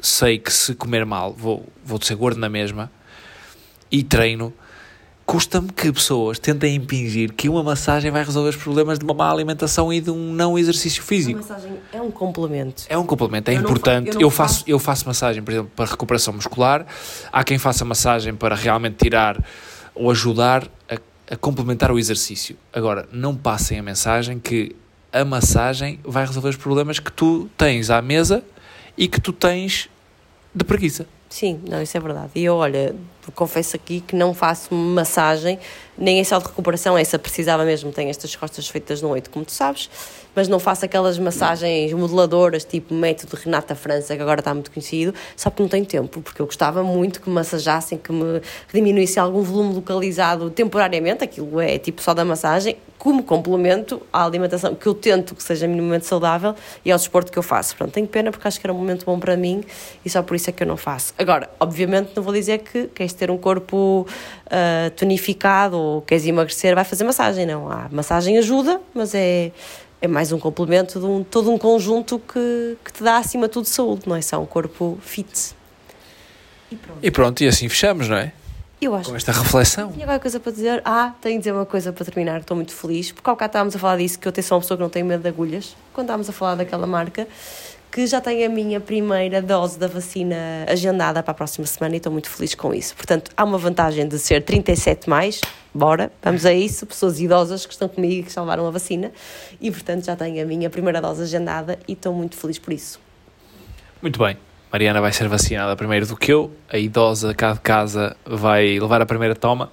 [0.00, 2.90] sei que se comer mal vou, vou ser gordo na mesma
[3.90, 4.52] e treino
[5.26, 9.30] custa-me que pessoas tentem impingir que uma massagem vai resolver os problemas de uma má
[9.30, 11.40] alimentação e de um não exercício físico.
[11.40, 12.84] A massagem é um complemento.
[12.88, 14.12] É um complemento, é eu importante.
[14.12, 16.86] Fa eu, eu, faço, eu faço massagem, por exemplo, para recuperação muscular.
[17.32, 19.44] Há quem faça massagem para realmente tirar
[19.92, 20.96] ou ajudar a,
[21.32, 22.56] a complementar o exercício.
[22.72, 24.76] Agora, não passem a mensagem que
[25.12, 28.44] a massagem vai resolver os problemas que tu tens à mesa
[28.96, 29.88] e que tu tens
[30.54, 31.06] de preguiça.
[31.36, 32.30] Sim, não, isso é verdade.
[32.34, 32.96] E eu, olha,
[33.34, 35.58] confesso aqui que não faço massagem,
[35.98, 39.44] nem em sal de recuperação, essa precisava mesmo, tenho estas costas feitas no oito, como
[39.44, 39.90] tu sabes,
[40.36, 45.14] mas não faço aquelas massagens modeladoras, tipo método Renata França, que agora está muito conhecido,
[45.34, 48.42] só porque não tenho tempo, porque eu gostava muito que me massajassem, que me
[48.72, 54.74] diminuísse algum volume localizado temporariamente, aquilo é tipo só da massagem, como complemento à alimentação
[54.74, 56.54] que eu tento que seja minimamente saudável
[56.84, 57.76] e ao desporto que eu faço.
[57.76, 59.62] Pronto, tenho pena porque acho que era um momento bom para mim
[60.04, 61.14] e só por isso é que eu não faço.
[61.16, 64.06] Agora, obviamente, não vou dizer que quem ter um corpo
[64.46, 67.46] uh, tonificado ou queres emagrecer, vai fazer massagem.
[67.46, 69.52] Não, a massagem ajuda, mas é,
[70.00, 73.54] é mais um complemento de um, todo um conjunto que, que te dá acima de
[73.54, 75.54] tudo saúde, não é só um corpo fit.
[76.70, 78.32] E pronto, e, pronto, e assim fechamos, não é?
[78.80, 79.08] Eu acho.
[79.08, 79.90] Com esta reflexão.
[79.92, 80.82] Tinha alguma coisa para dizer?
[80.84, 83.74] Ah, tenho de dizer uma coisa para terminar, estou muito feliz, porque ao bocado estávamos
[83.74, 85.74] a falar disso, que eu tenho só uma pessoa que não tem medo de agulhas,
[85.94, 87.26] quando estávamos a falar daquela marca,
[87.90, 90.36] que já tenho a minha primeira dose da vacina
[90.68, 92.94] agendada para a próxima semana e estou muito feliz com isso.
[92.94, 95.40] Portanto, há uma vantagem de ser 37 mais,
[95.72, 99.12] bora, vamos a isso, pessoas idosas que estão comigo e que salvaram a vacina,
[99.60, 103.00] e portanto já tenho a minha primeira dose agendada e estou muito feliz por isso.
[104.02, 104.36] Muito bem.
[104.70, 109.00] Mariana vai ser vacinada primeiro do que eu, a idosa cá de casa vai levar
[109.00, 109.72] a primeira toma.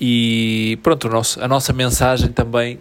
[0.00, 2.80] E pronto, nosso, a nossa mensagem também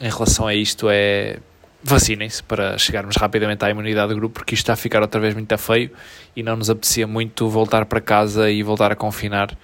[0.00, 1.38] em relação a isto é
[1.84, 5.34] vacinem-se para chegarmos rapidamente à imunidade do grupo, porque isto está a ficar outra vez
[5.34, 5.90] muito feio
[6.34, 9.56] e não nos apetecia muito voltar para casa e voltar a confinar.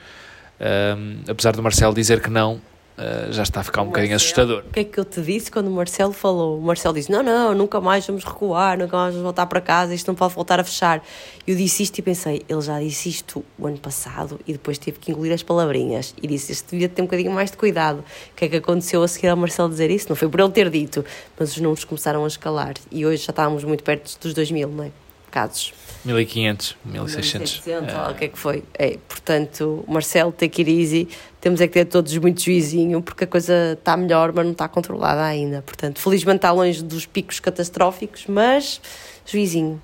[0.60, 2.60] Um, apesar do Marcelo dizer que não,
[3.00, 4.62] uh, já está a ficar um bocadinho assustador.
[4.68, 6.58] O que é que eu te disse quando o Marcelo falou?
[6.58, 9.94] O Marcelo disse: Não, não, nunca mais vamos recuar, nunca mais vamos voltar para casa,
[9.94, 11.02] isto não pode voltar a fechar.
[11.46, 14.98] Eu disse isto e pensei: Ele já disse isto o ano passado e depois teve
[14.98, 18.00] que engolir as palavrinhas e disse: Isto devia ter um bocadinho mais de cuidado.
[18.32, 20.08] O que é que aconteceu a seguir ao Marcelo dizer isso?
[20.08, 21.04] Não foi por ele ter dito,
[21.38, 24.68] mas os números começaram a escalar e hoje já estávamos muito perto dos 2 mil,
[24.68, 24.90] não é?
[25.30, 25.72] Casos.
[26.04, 27.62] 1500, 1600.
[27.66, 28.10] 1600, é.
[28.10, 28.64] o que é que foi?
[28.74, 31.08] É, portanto, Marcelo, take it easy,
[31.40, 34.66] temos é que ter todos muito juizinho, porque a coisa está melhor, mas não está
[34.66, 35.62] controlada ainda.
[35.62, 38.80] Portanto, felizmente está longe dos picos catastróficos, mas
[39.26, 39.80] juizinho.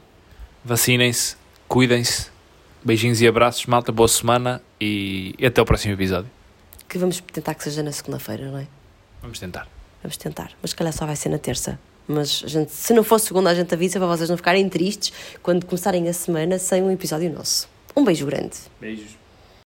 [0.65, 1.37] Vacinem-se,
[1.69, 2.29] cuidem-se,
[2.83, 6.31] beijinhos e abraços, malta, boa semana e até o próximo episódio.
[6.89, 8.67] Que vamos tentar que seja na segunda-feira, não é?
[9.21, 9.69] Vamos tentar.
[10.03, 11.79] Vamos tentar, mas se calhar só vai ser na terça.
[12.07, 15.13] Mas gente, se não fosse segunda, a gente avisa para vocês não ficarem tristes
[15.43, 17.69] quando começarem a semana sem um episódio nosso.
[17.97, 18.57] Um beijo grande.
[18.81, 19.16] Beijos.